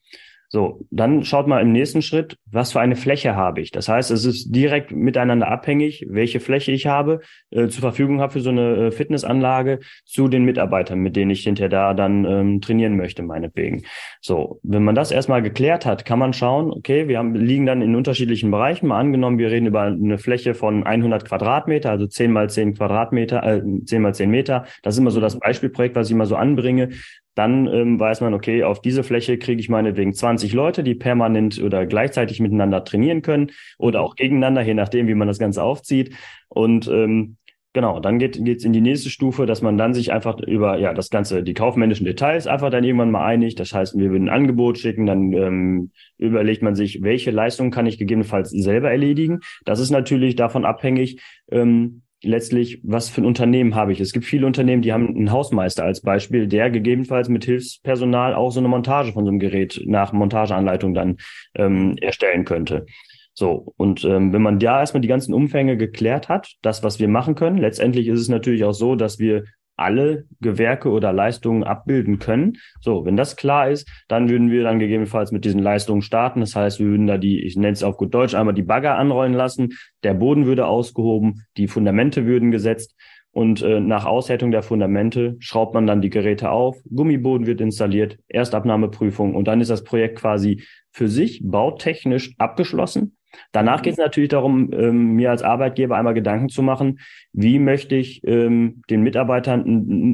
So, 0.49 0.85
dann 0.91 1.23
schaut 1.23 1.47
mal 1.47 1.61
im 1.61 1.71
nächsten 1.71 2.03
Schritt, 2.03 2.37
was 2.53 2.73
für 2.73 2.81
eine 2.81 2.97
Fläche 2.97 3.37
habe 3.37 3.61
ich. 3.61 3.71
Das 3.71 3.89
heißt, 3.89 4.11
es 4.11 4.25
ist 4.25 4.55
direkt 4.55 4.93
miteinander 4.93 5.49
abhängig, 5.49 6.07
welche 6.09 6.41
Fläche 6.41 6.73
ich 6.73 6.87
habe, 6.87 7.21
äh, 7.51 7.69
zur 7.69 7.81
Verfügung 7.81 8.21
habe 8.21 8.33
für 8.33 8.41
so 8.41 8.51
eine 8.51 8.87
äh, 8.87 8.91
Fitnessanlage 8.91 9.81
zu 10.05 10.29
den 10.29 10.45
Mitarbeitern, 10.45 10.99
mit 11.01 11.17
denen 11.17 11.31
ich 11.31 11.43
hinterher 11.43 11.69
da 11.69 11.95
dann 11.95 12.25
ähm, 12.25 12.61
trainieren 12.61 12.97
möchte, 12.97 13.23
meinetwegen. 13.23 13.83
So, 14.21 14.61
wenn 14.63 14.85
man 14.85 14.95
das 14.95 15.11
erstmal 15.11 15.43
geklärt 15.43 15.87
hat, 15.87 16.05
kann 16.05 16.19
man 16.19 16.33
schauen, 16.33 16.71
okay, 16.71 17.09
wir 17.09 17.19
haben, 17.19 17.35
liegen 17.35 17.67
dann 17.67 17.83
in 17.83 17.95
unterschiedlichen 17.95 18.51
Bereichen. 18.51 18.89
Mal 18.89 18.99
angenommen, 18.99 19.39
wir 19.39 19.51
reden 19.51 19.67
über 19.67 19.83
eine 19.83 20.19
Fläche 20.19 20.55
von 20.55 20.85
100 20.85 21.25
Quadratmeter, 21.25 21.91
also 21.91 22.07
10 22.07 22.33
mal 22.33 22.51
10 22.51 22.75
Quadratmeter, 22.75 23.43
äh, 23.45 23.63
10 23.85 24.03
mal 24.03 24.15
10 24.15 24.31
Meter. 24.31 24.65
Das 24.83 24.95
ist 24.95 24.99
immer 24.99 25.11
so 25.11 25.21
das 25.21 25.39
Beispielprojekt, 25.39 25.97
was 25.97 26.09
ich 26.09 26.13
immer 26.13 26.27
so 26.27 26.37
anbringe 26.37 26.91
dann 27.35 27.69
ähm, 27.69 27.99
weiß 27.99 28.21
man, 28.23 28.35
okay, 28.35 28.65
auf 28.65 28.83
diese 28.83 29.05
Fläche 29.05 29.39
kriege 29.39 29.61
ich 29.61 29.69
meinetwegen 29.69 30.13
20 30.13 30.53
Leute, 30.53 30.83
die 30.83 30.95
permanent 30.95 31.63
oder 31.63 31.87
gleichzeitig 31.87 32.40
miteinander 32.41 32.85
trainieren 32.85 33.23
können 33.23 33.51
oder 33.79 34.01
auch 34.01 34.17
gegeneinander, 34.17 34.63
je 34.63 34.75
nachdem, 34.75 35.07
wie 35.09 35.15
man 35.15 35.29
das 35.29 35.39
Ganze 35.39 35.63
aufzieht. 35.63 36.15
Und 36.49 36.89
ähm, 36.89 37.37
genau, 37.73 38.01
dann 38.01 38.19
geht 38.19 38.37
es 38.37 38.65
in 38.65 38.73
die 38.73 38.81
nächste 38.81 39.11
Stufe, 39.11 39.47
dass 39.47 39.63
man 39.63 39.79
dann 39.79 39.95
sich 39.95 40.13
einfach 40.13 40.39
über 40.41 40.79
ja 40.79 40.93
das 40.95 41.11
Ganze, 41.11 41.43
die 41.43 41.55
kaufmännischen 41.55 42.07
Details 42.07 42.47
einfach 42.47 42.71
dann 42.71 42.85
irgendwann 42.85 43.11
mal 43.11 43.25
einigt. 43.25 43.61
Das 43.61 43.73
heißt, 43.73 43.97
wir 43.99 44.11
würden 44.11 44.29
ein 44.29 44.35
Angebot 44.35 44.79
schicken, 44.79 45.07
dann 45.07 45.33
ähm, 45.33 45.91
überlegt 46.19 46.63
man 46.63 46.75
sich, 46.75 47.03
welche 47.03 47.31
Leistungen 47.31 47.71
kann 47.71 47.87
ich 47.87 47.99
gegebenenfalls 47.99 48.51
selber 48.51 48.91
erledigen. 48.91 49.41
Das 49.65 49.81
ist 49.81 49.91
natürlich 49.91 50.37
davon 50.37 50.65
abhängig, 50.65 51.21
ähm, 51.51 52.03
letztlich, 52.23 52.81
was 52.83 53.09
für 53.09 53.23
ein 53.23 53.27
Unternehmen 53.27 53.75
habe 53.75 53.93
ich. 53.93 54.01
Es 54.01 54.13
gibt 54.13 54.25
viele 54.25 54.47
Unternehmen, 54.47 54.83
die 54.83 54.93
haben 54.93 55.09
einen 55.09 55.33
Hausmeister 55.33 55.85
als 55.85 56.03
Beispiel, 56.03 56.47
der 56.47 56.71
gegebenenfalls 56.71 57.29
mit 57.29 57.45
Hilfspersonal 57.45 58.35
auch 58.35 58.51
so 58.51 58.61
eine 58.61 58.69
Montage 58.69 59.13
von 59.13 59.25
so 59.25 59.31
einem 59.31 59.41
Gerät 59.41 59.81
nach 59.87 60.13
Montageanleitung 60.13 60.95
dann 60.95 61.17
ähm, 61.55 61.97
erstellen 62.01 62.45
könnte. 62.45 62.87
So, 63.33 63.73
und 63.77 64.05
ähm, 64.05 64.33
wenn 64.33 64.43
man 64.43 64.59
da 64.59 64.81
erstmal 64.81 65.01
die 65.01 65.09
ganzen 65.09 65.33
Umfänge 65.33 65.77
geklärt 65.77 66.29
hat, 66.29 66.57
das, 66.63 66.83
was 66.83 66.99
wir 66.99 67.09
machen 67.09 67.35
können, 67.35 67.59
letztendlich 67.59 68.09
ist 68.09 68.21
es 68.21 68.29
natürlich 68.29 68.65
auch 68.65 68.73
so, 68.73 68.97
dass 68.97 69.19
wir 69.19 69.45
alle 69.81 70.25
Gewerke 70.41 70.91
oder 70.91 71.13
Leistungen 71.13 71.65
abbilden 71.65 72.19
können. 72.19 72.59
So, 72.81 73.05
wenn 73.05 73.17
das 73.17 73.37
klar 73.37 73.71
ist, 73.71 73.89
dann 74.09 74.29
würden 74.29 74.51
wir 74.51 74.63
dann 74.63 74.79
gegebenenfalls 74.79 75.33
mit 75.33 75.45
diesen 75.45 75.63
Leistungen 75.63 76.03
starten. 76.03 76.41
Das 76.41 76.55
heißt, 76.55 76.79
wir 76.79 76.87
würden 76.87 77.07
da 77.07 77.19
die, 77.19 77.43
ich 77.43 77.57
nenne 77.57 77.73
es 77.73 77.83
auf 77.83 77.97
gut 77.97 78.15
Deutsch, 78.15 78.35
einmal 78.35 78.55
die 78.55 78.63
Bagger 78.63 78.97
anrollen 78.97 79.35
lassen, 79.35 79.71
der 80.03 80.15
Boden 80.15 80.47
würde 80.47 80.67
ausgehoben, 80.67 81.47
die 81.57 81.69
Fundamente 81.69 82.27
würden 82.27 82.51
gesetzt 82.51 82.95
und 83.33 83.63
äh, 83.63 83.81
nach 83.81 84.07
Aushärtung 84.07 84.51
der 84.51 84.63
Fundamente 84.63 85.37
schraubt 85.39 85.75
man 85.75 85.87
dann 85.87 86.03
die 86.03 86.11
Geräte 86.11 86.51
auf, 86.51 86.79
Gummiboden 86.95 87.47
wird 87.47 87.61
installiert, 87.61 88.19
Erstabnahmeprüfung 88.29 89.35
und 89.35 89.47
dann 89.47 89.61
ist 89.61 89.71
das 89.71 89.85
Projekt 89.85 90.19
quasi 90.19 90.65
für 90.91 91.09
sich 91.09 91.41
bautechnisch 91.45 92.35
abgeschlossen. 92.39 93.17
Danach 93.53 93.83
geht 93.83 93.93
es 93.93 93.99
natürlich 93.99 94.31
darum, 94.31 94.73
ähm, 94.73 95.15
mir 95.15 95.31
als 95.31 95.43
Arbeitgeber 95.43 95.97
einmal 95.97 96.15
Gedanken 96.15 96.49
zu 96.49 96.63
machen, 96.63 97.01
wie 97.33 97.59
möchte 97.59 97.97
ich 97.97 98.23
ähm, 98.25 98.83
den 98.91 99.03
Mitarbeitern 99.03 99.63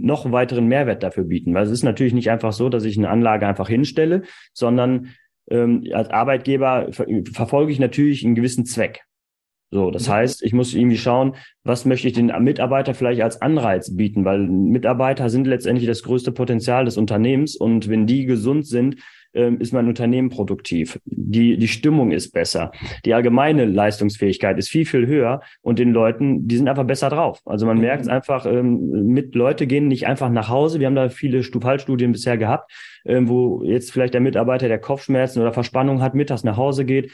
noch 0.03 0.31
weiteren 0.33 0.67
Mehrwert 0.67 1.03
dafür 1.03 1.25
bieten. 1.25 1.55
Weil 1.55 1.65
es 1.65 1.71
ist 1.71 1.83
natürlich 1.83 2.15
nicht 2.15 2.31
einfach 2.31 2.53
so, 2.53 2.69
dass 2.69 2.85
ich 2.85 2.99
eine 2.99 3.09
Anlage 3.09 3.47
einfach 3.47 3.69
hinstelle, 3.69 4.23
sondern 4.53 5.15
ähm, 5.51 5.85
als 5.93 6.11
Arbeitgeber 6.11 6.89
ver 6.91 7.07
verfolge 7.33 7.73
ich 7.73 7.79
natürlich 7.79 8.25
einen 8.25 8.35
gewissen 8.35 8.67
Zweck. 8.67 9.03
So, 9.73 9.91
das 9.91 10.09
heißt, 10.09 10.45
ich 10.45 10.53
muss 10.53 10.75
irgendwie 10.75 10.97
schauen, 10.97 11.35
was 11.65 11.85
möchte 11.85 12.07
ich 12.07 12.15
den 12.15 12.33
Mitarbeiter 12.45 12.95
vielleicht 12.95 13.21
als 13.21 13.43
Anreiz 13.43 13.97
bieten, 13.97 14.25
weil 14.25 14.47
Mitarbeiter 14.47 15.29
sind 15.29 15.47
letztendlich 15.47 15.89
das 15.89 16.05
größte 16.05 16.31
Potenzial 16.31 16.85
des 16.85 16.97
Unternehmens 16.97 17.57
und 17.57 17.89
wenn 17.89 18.07
die 18.07 18.27
gesund 18.27 18.67
sind, 18.67 18.97
ähm, 19.37 19.61
ist 19.61 19.73
mein 19.73 19.87
Unternehmen 19.87 20.31
produktiv. 20.31 20.99
Die, 21.05 21.57
die 21.57 21.69
Stimmung 21.69 22.11
ist 22.11 22.33
besser. 22.33 22.73
Die 23.05 23.15
allgemeine 23.15 23.65
Leistungsfähigkeit 23.65 24.59
ist 24.59 24.69
viel, 24.69 24.87
viel 24.87 25.07
höher 25.07 25.41
und 25.63 25.79
den 25.79 25.93
Leuten, 25.93 26.49
die 26.49 26.57
sind 26.57 26.69
einfach 26.69 26.85
besser 26.85 27.11
drauf. 27.11 27.41
Also 27.45 27.67
man 27.67 27.77
mhm. 27.77 27.83
merkt 27.83 28.09
einfach, 28.09 28.47
ähm, 28.47 29.07
mit 29.07 29.35
Leute 29.35 29.67
gehen 29.67 29.89
nicht 29.89 30.07
einfach 30.07 30.31
nach 30.31 30.49
Hause. 30.49 30.81
Wir 30.81 30.87
haben 30.87 30.95
da 30.95 31.09
viele 31.09 31.43
Fallstudien 31.43 32.13
bisher 32.13 32.39
gehabt, 32.39 32.73
ähm, 33.05 33.29
wo 33.29 33.63
jetzt 33.63 33.93
vielleicht 33.93 34.15
der 34.15 34.21
Mitarbeiter, 34.21 34.69
der 34.69 34.79
Kopfschmerzen 34.79 35.41
oder 35.41 35.53
Verspannung 35.53 36.03
hat, 36.03 36.15
mittags 36.15 36.45
nach 36.45 36.57
Hause 36.57 36.85
geht, 36.85 37.13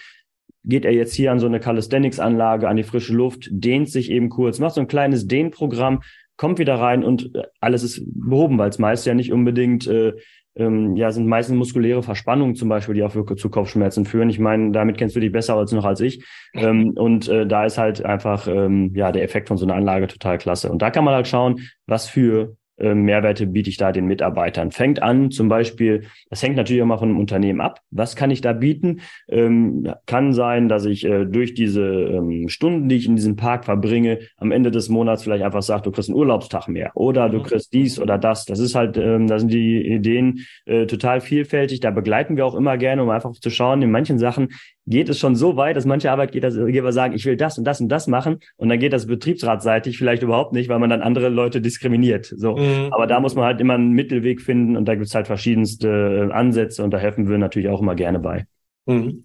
geht 0.64 0.84
er 0.84 0.92
jetzt 0.92 1.14
hier 1.14 1.32
an 1.32 1.40
so 1.40 1.46
eine 1.46 1.60
Calisthenics-Anlage, 1.60 2.68
an 2.68 2.76
die 2.76 2.84
frische 2.84 3.14
Luft, 3.14 3.48
dehnt 3.50 3.90
sich 3.90 4.10
eben 4.10 4.28
kurz, 4.28 4.60
macht 4.60 4.74
so 4.74 4.80
ein 4.80 4.86
kleines 4.86 5.26
Dehnprogramm, 5.26 6.02
kommt 6.36 6.58
wieder 6.58 6.76
rein 6.76 7.04
und 7.04 7.34
äh, 7.34 7.42
alles 7.60 7.82
ist 7.82 8.02
behoben, 8.06 8.58
weil 8.58 8.70
es 8.70 8.78
meist 8.78 9.06
ja 9.06 9.14
nicht 9.14 9.32
unbedingt 9.32 9.86
äh, 9.86 10.12
ähm, 10.54 10.96
ja, 10.96 11.10
sind 11.10 11.26
meistens 11.26 11.56
muskuläre 11.56 12.02
Verspannungen 12.02 12.54
zum 12.54 12.68
Beispiel, 12.68 12.94
die 12.94 13.02
auch 13.02 13.14
zu 13.36 13.50
Kopfschmerzen 13.50 14.04
führen. 14.04 14.30
Ich 14.30 14.38
meine, 14.38 14.72
damit 14.72 14.98
kennst 14.98 15.16
du 15.16 15.20
dich 15.20 15.32
besser 15.32 15.56
als 15.56 15.72
noch 15.72 15.84
als 15.84 16.00
ich. 16.00 16.24
Ähm, 16.54 16.90
und 16.90 17.28
äh, 17.28 17.46
da 17.46 17.64
ist 17.64 17.78
halt 17.78 18.04
einfach 18.04 18.46
ähm, 18.48 18.92
ja 18.94 19.12
der 19.12 19.22
Effekt 19.22 19.48
von 19.48 19.56
so 19.56 19.64
einer 19.64 19.74
Anlage 19.74 20.06
total 20.08 20.38
klasse. 20.38 20.70
Und 20.70 20.82
da 20.82 20.90
kann 20.90 21.04
man 21.04 21.14
halt 21.14 21.28
schauen, 21.28 21.60
was 21.86 22.08
für 22.08 22.56
ähm, 22.78 23.02
Mehrwerte 23.02 23.46
biete 23.46 23.70
ich 23.70 23.76
da 23.76 23.92
den 23.92 24.06
Mitarbeitern? 24.06 24.70
Fängt 24.70 25.02
an, 25.02 25.30
zum 25.30 25.48
Beispiel, 25.48 26.04
das 26.30 26.42
hängt 26.42 26.56
natürlich 26.56 26.82
auch 26.82 26.86
mal 26.86 26.98
von 26.98 27.10
einem 27.10 27.18
Unternehmen 27.18 27.60
ab. 27.60 27.80
Was 27.90 28.16
kann 28.16 28.30
ich 28.30 28.40
da 28.40 28.52
bieten? 28.52 29.00
Ähm, 29.28 29.92
kann 30.06 30.32
sein, 30.32 30.68
dass 30.68 30.84
ich 30.84 31.04
äh, 31.04 31.24
durch 31.24 31.54
diese 31.54 31.82
ähm, 31.82 32.48
Stunden, 32.48 32.88
die 32.88 32.96
ich 32.96 33.06
in 33.06 33.16
diesem 33.16 33.36
Park 33.36 33.64
verbringe, 33.64 34.20
am 34.36 34.50
Ende 34.50 34.70
des 34.70 34.88
Monats 34.88 35.22
vielleicht 35.22 35.44
einfach 35.44 35.62
sage, 35.62 35.82
du 35.82 35.90
kriegst 35.90 36.08
einen 36.08 36.18
Urlaubstag 36.18 36.68
mehr 36.68 36.92
oder 36.94 37.28
du 37.28 37.38
mhm. 37.38 37.42
kriegst 37.42 37.72
dies 37.72 37.98
oder 37.98 38.18
das. 38.18 38.44
Das 38.44 38.58
ist 38.58 38.74
halt, 38.74 38.96
ähm, 38.96 39.26
da 39.26 39.38
sind 39.38 39.52
die 39.52 39.86
Ideen 39.86 40.40
äh, 40.66 40.86
total 40.86 41.20
vielfältig. 41.20 41.80
Da 41.80 41.90
begleiten 41.90 42.36
wir 42.36 42.46
auch 42.46 42.54
immer 42.54 42.76
gerne, 42.76 43.02
um 43.02 43.10
einfach 43.10 43.32
zu 43.32 43.50
schauen, 43.50 43.82
in 43.82 43.90
manchen 43.90 44.18
Sachen 44.18 44.48
geht 44.86 45.08
es 45.08 45.18
schon 45.18 45.36
so 45.36 45.56
weit, 45.56 45.76
dass 45.76 45.84
manche 45.84 46.10
Arbeitgeber 46.10 46.92
sagen, 46.92 47.14
ich 47.14 47.24
will 47.24 47.36
das 47.36 47.58
und 47.58 47.64
das 47.64 47.80
und 47.80 47.88
das 47.88 48.06
machen 48.08 48.40
und 48.56 48.68
dann 48.68 48.78
geht 48.78 48.92
das 48.92 49.06
betriebsratseitig 49.06 49.96
vielleicht 49.96 50.22
überhaupt 50.22 50.52
nicht, 50.52 50.68
weil 50.68 50.78
man 50.78 50.90
dann 50.90 51.02
andere 51.02 51.28
Leute 51.28 51.60
diskriminiert. 51.60 52.26
So, 52.26 52.56
mhm. 52.56 52.88
aber 52.90 53.06
da 53.06 53.20
muss 53.20 53.34
man 53.34 53.44
halt 53.44 53.60
immer 53.60 53.74
einen 53.74 53.92
Mittelweg 53.92 54.40
finden 54.40 54.76
und 54.76 54.86
da 54.86 54.94
gibt 54.94 55.06
es 55.06 55.14
halt 55.14 55.26
verschiedenste 55.26 56.30
Ansätze 56.32 56.82
und 56.82 56.90
da 56.90 56.98
helfen 56.98 57.28
wir 57.28 57.38
natürlich 57.38 57.68
auch 57.68 57.80
immer 57.80 57.94
gerne 57.94 58.18
bei. 58.18 58.46
Mhm. 58.86 59.22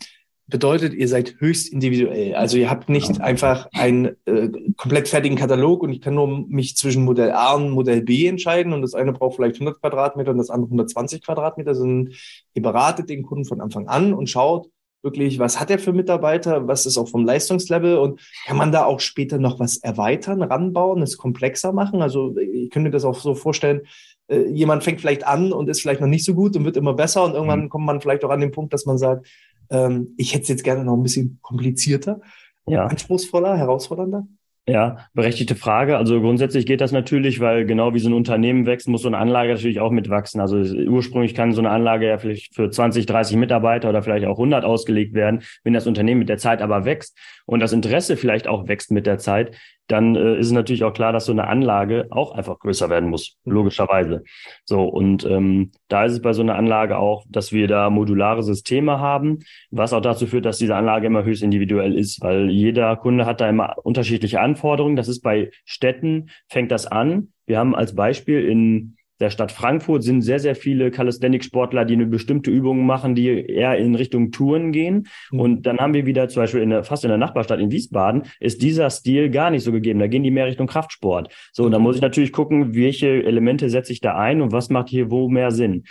Bedeutet, 0.49 0.93
ihr 0.93 1.09
seid 1.09 1.35
höchst 1.39 1.73
individuell. 1.73 2.33
Also 2.35 2.57
ihr 2.57 2.69
habt 2.69 2.87
nicht 2.87 3.17
ja. 3.17 3.23
einfach 3.23 3.67
einen 3.73 4.15
äh, 4.23 4.47
komplett 4.77 5.09
fertigen 5.09 5.37
Katalog 5.37 5.83
und 5.83 5.91
ich 5.91 5.99
kann 5.99 6.15
nur 6.15 6.47
mich 6.47 6.77
zwischen 6.77 7.03
Modell 7.03 7.31
A 7.31 7.55
und 7.55 7.71
Modell 7.71 8.01
B 8.01 8.27
entscheiden 8.27 8.71
und 8.71 8.81
das 8.81 8.93
eine 8.93 9.11
braucht 9.11 9.35
vielleicht 9.35 9.55
100 9.55 9.81
Quadratmeter 9.81 10.31
und 10.31 10.37
das 10.37 10.49
andere 10.49 10.67
120 10.67 11.21
Quadratmeter, 11.21 11.75
sondern 11.75 12.13
ihr 12.53 12.61
beratet 12.61 13.09
den 13.09 13.23
Kunden 13.23 13.43
von 13.43 13.59
Anfang 13.59 13.89
an 13.89 14.13
und 14.13 14.29
schaut, 14.29 14.69
wirklich, 15.01 15.39
was 15.39 15.59
hat 15.59 15.69
er 15.69 15.79
für 15.79 15.93
Mitarbeiter, 15.93 16.67
was 16.67 16.85
ist 16.85 16.97
auch 16.97 17.07
vom 17.07 17.25
Leistungslevel 17.25 17.97
und 17.97 18.19
kann 18.45 18.57
man 18.57 18.71
da 18.71 18.85
auch 18.85 18.99
später 18.99 19.37
noch 19.37 19.59
was 19.59 19.77
erweitern, 19.77 20.41
ranbauen, 20.41 21.01
es 21.01 21.17
komplexer 21.17 21.71
machen? 21.71 22.01
Also 22.01 22.35
ich 22.37 22.69
könnte 22.69 22.89
mir 22.89 22.91
das 22.91 23.05
auch 23.05 23.19
so 23.19 23.35
vorstellen, 23.35 23.81
äh, 24.27 24.49
jemand 24.49 24.83
fängt 24.83 25.01
vielleicht 25.01 25.25
an 25.25 25.53
und 25.53 25.69
ist 25.69 25.81
vielleicht 25.81 26.01
noch 26.01 26.07
nicht 26.07 26.25
so 26.25 26.33
gut 26.33 26.55
und 26.55 26.65
wird 26.65 26.77
immer 26.77 26.93
besser 26.93 27.23
und 27.23 27.33
irgendwann 27.33 27.63
mhm. 27.63 27.69
kommt 27.69 27.85
man 27.85 28.01
vielleicht 28.01 28.25
auch 28.25 28.29
an 28.29 28.41
den 28.41 28.51
Punkt, 28.51 28.73
dass 28.73 28.85
man 28.85 28.97
sagt, 28.97 29.27
ähm, 29.69 30.13
ich 30.17 30.33
hätte 30.33 30.43
es 30.43 30.49
jetzt 30.49 30.63
gerne 30.63 30.83
noch 30.83 30.95
ein 30.95 31.03
bisschen 31.03 31.39
komplizierter, 31.41 32.21
ja. 32.65 32.85
anspruchsvoller, 32.85 33.57
herausfordernder. 33.57 34.27
Ja, 34.69 35.07
berechtigte 35.13 35.55
Frage. 35.55 35.97
Also 35.97 36.19
grundsätzlich 36.19 36.65
geht 36.65 36.81
das 36.81 36.91
natürlich, 36.91 37.39
weil 37.39 37.65
genau 37.65 37.93
wie 37.93 37.99
so 37.99 38.09
ein 38.09 38.13
Unternehmen 38.13 38.65
wächst, 38.65 38.89
muss 38.89 39.03
so 39.03 39.07
eine 39.07 39.17
Anlage 39.17 39.53
natürlich 39.53 39.79
auch 39.79 39.91
mitwachsen. 39.91 40.41
Also 40.41 40.57
ursprünglich 40.57 41.33
kann 41.33 41.53
so 41.53 41.61
eine 41.61 41.69
Anlage 41.69 42.05
ja 42.05 42.17
vielleicht 42.17 42.53
für 42.53 42.69
20, 42.69 43.05
30 43.05 43.37
Mitarbeiter 43.37 43.87
oder 43.87 44.03
vielleicht 44.03 44.25
auch 44.25 44.37
100 44.37 44.65
ausgelegt 44.65 45.13
werden. 45.13 45.41
Wenn 45.63 45.71
das 45.71 45.87
Unternehmen 45.87 46.19
mit 46.19 46.27
der 46.27 46.37
Zeit 46.37 46.61
aber 46.61 46.83
wächst 46.83 47.17
und 47.45 47.61
das 47.61 47.71
Interesse 47.71 48.17
vielleicht 48.17 48.49
auch 48.49 48.67
wächst 48.67 48.91
mit 48.91 49.07
der 49.07 49.19
Zeit, 49.19 49.55
dann 49.87 50.15
äh, 50.15 50.37
ist 50.37 50.47
es 50.47 50.51
natürlich 50.51 50.83
auch 50.83 50.93
klar, 50.93 51.13
dass 51.13 51.25
so 51.25 51.31
eine 51.31 51.47
Anlage 51.47 52.07
auch 52.09 52.31
einfach 52.33 52.59
größer 52.59 52.89
werden 52.89 53.09
muss, 53.09 53.37
logischerweise. 53.45 54.23
So, 54.65 54.83
und 54.83 55.25
ähm, 55.25 55.71
da 55.87 56.05
ist 56.05 56.13
es 56.13 56.21
bei 56.21 56.33
so 56.33 56.41
einer 56.41 56.55
Anlage 56.55 56.97
auch, 56.97 57.23
dass 57.29 57.51
wir 57.51 57.67
da 57.67 57.89
modulare 57.89 58.43
Systeme 58.43 58.99
haben, 58.99 59.39
was 59.71 59.93
auch 59.93 60.01
dazu 60.01 60.27
führt, 60.27 60.45
dass 60.45 60.57
diese 60.57 60.75
Anlage 60.75 61.07
immer 61.07 61.23
höchst 61.23 61.43
individuell 61.43 61.97
ist, 61.97 62.21
weil 62.21 62.49
jeder 62.49 62.95
Kunde 62.97 63.25
hat 63.25 63.41
da 63.41 63.49
immer 63.49 63.75
unterschiedliche 63.83 64.41
Anforderungen. 64.41 64.95
Das 64.95 65.07
ist 65.07 65.21
bei 65.21 65.51
Städten, 65.65 66.29
fängt 66.49 66.71
das 66.71 66.85
an. 66.85 67.29
Wir 67.45 67.59
haben 67.59 67.75
als 67.75 67.95
Beispiel 67.95 68.45
in 68.45 68.96
der 69.19 69.29
Stadt 69.29 69.51
Frankfurt 69.51 70.03
sind 70.03 70.21
sehr, 70.21 70.39
sehr 70.39 70.55
viele 70.55 70.91
Calisthenics-Sportler, 70.91 71.85
die 71.85 71.93
eine 71.93 72.05
bestimmte 72.05 72.51
Übung 72.51 72.85
machen, 72.85 73.15
die 73.15 73.27
eher 73.27 73.77
in 73.77 73.95
Richtung 73.95 74.31
Touren 74.31 74.71
gehen. 74.71 75.07
Mhm. 75.31 75.39
Und 75.39 75.65
dann 75.65 75.79
haben 75.79 75.93
wir 75.93 76.05
wieder 76.05 76.29
zum 76.29 76.43
Beispiel 76.43 76.61
in 76.61 76.69
der, 76.69 76.83
fast 76.83 77.03
in 77.03 77.09
der 77.09 77.17
Nachbarstadt 77.17 77.59
in 77.59 77.71
Wiesbaden 77.71 78.23
ist 78.39 78.61
dieser 78.61 78.89
Stil 78.89 79.29
gar 79.29 79.49
nicht 79.49 79.63
so 79.63 79.71
gegeben. 79.71 79.99
Da 79.99 80.07
gehen 80.07 80.23
die 80.23 80.31
mehr 80.31 80.47
Richtung 80.47 80.67
Kraftsport. 80.67 81.33
So, 81.51 81.63
und 81.63 81.71
da 81.71 81.79
muss 81.79 81.95
ich 81.95 82.01
natürlich 82.01 82.31
gucken, 82.31 82.75
welche 82.75 83.23
Elemente 83.23 83.69
setze 83.69 83.93
ich 83.93 84.01
da 84.01 84.15
ein 84.15 84.41
und 84.41 84.51
was 84.51 84.69
macht 84.69 84.89
hier 84.89 85.09
wo 85.11 85.29
mehr 85.29 85.51
Sinn. 85.51 85.83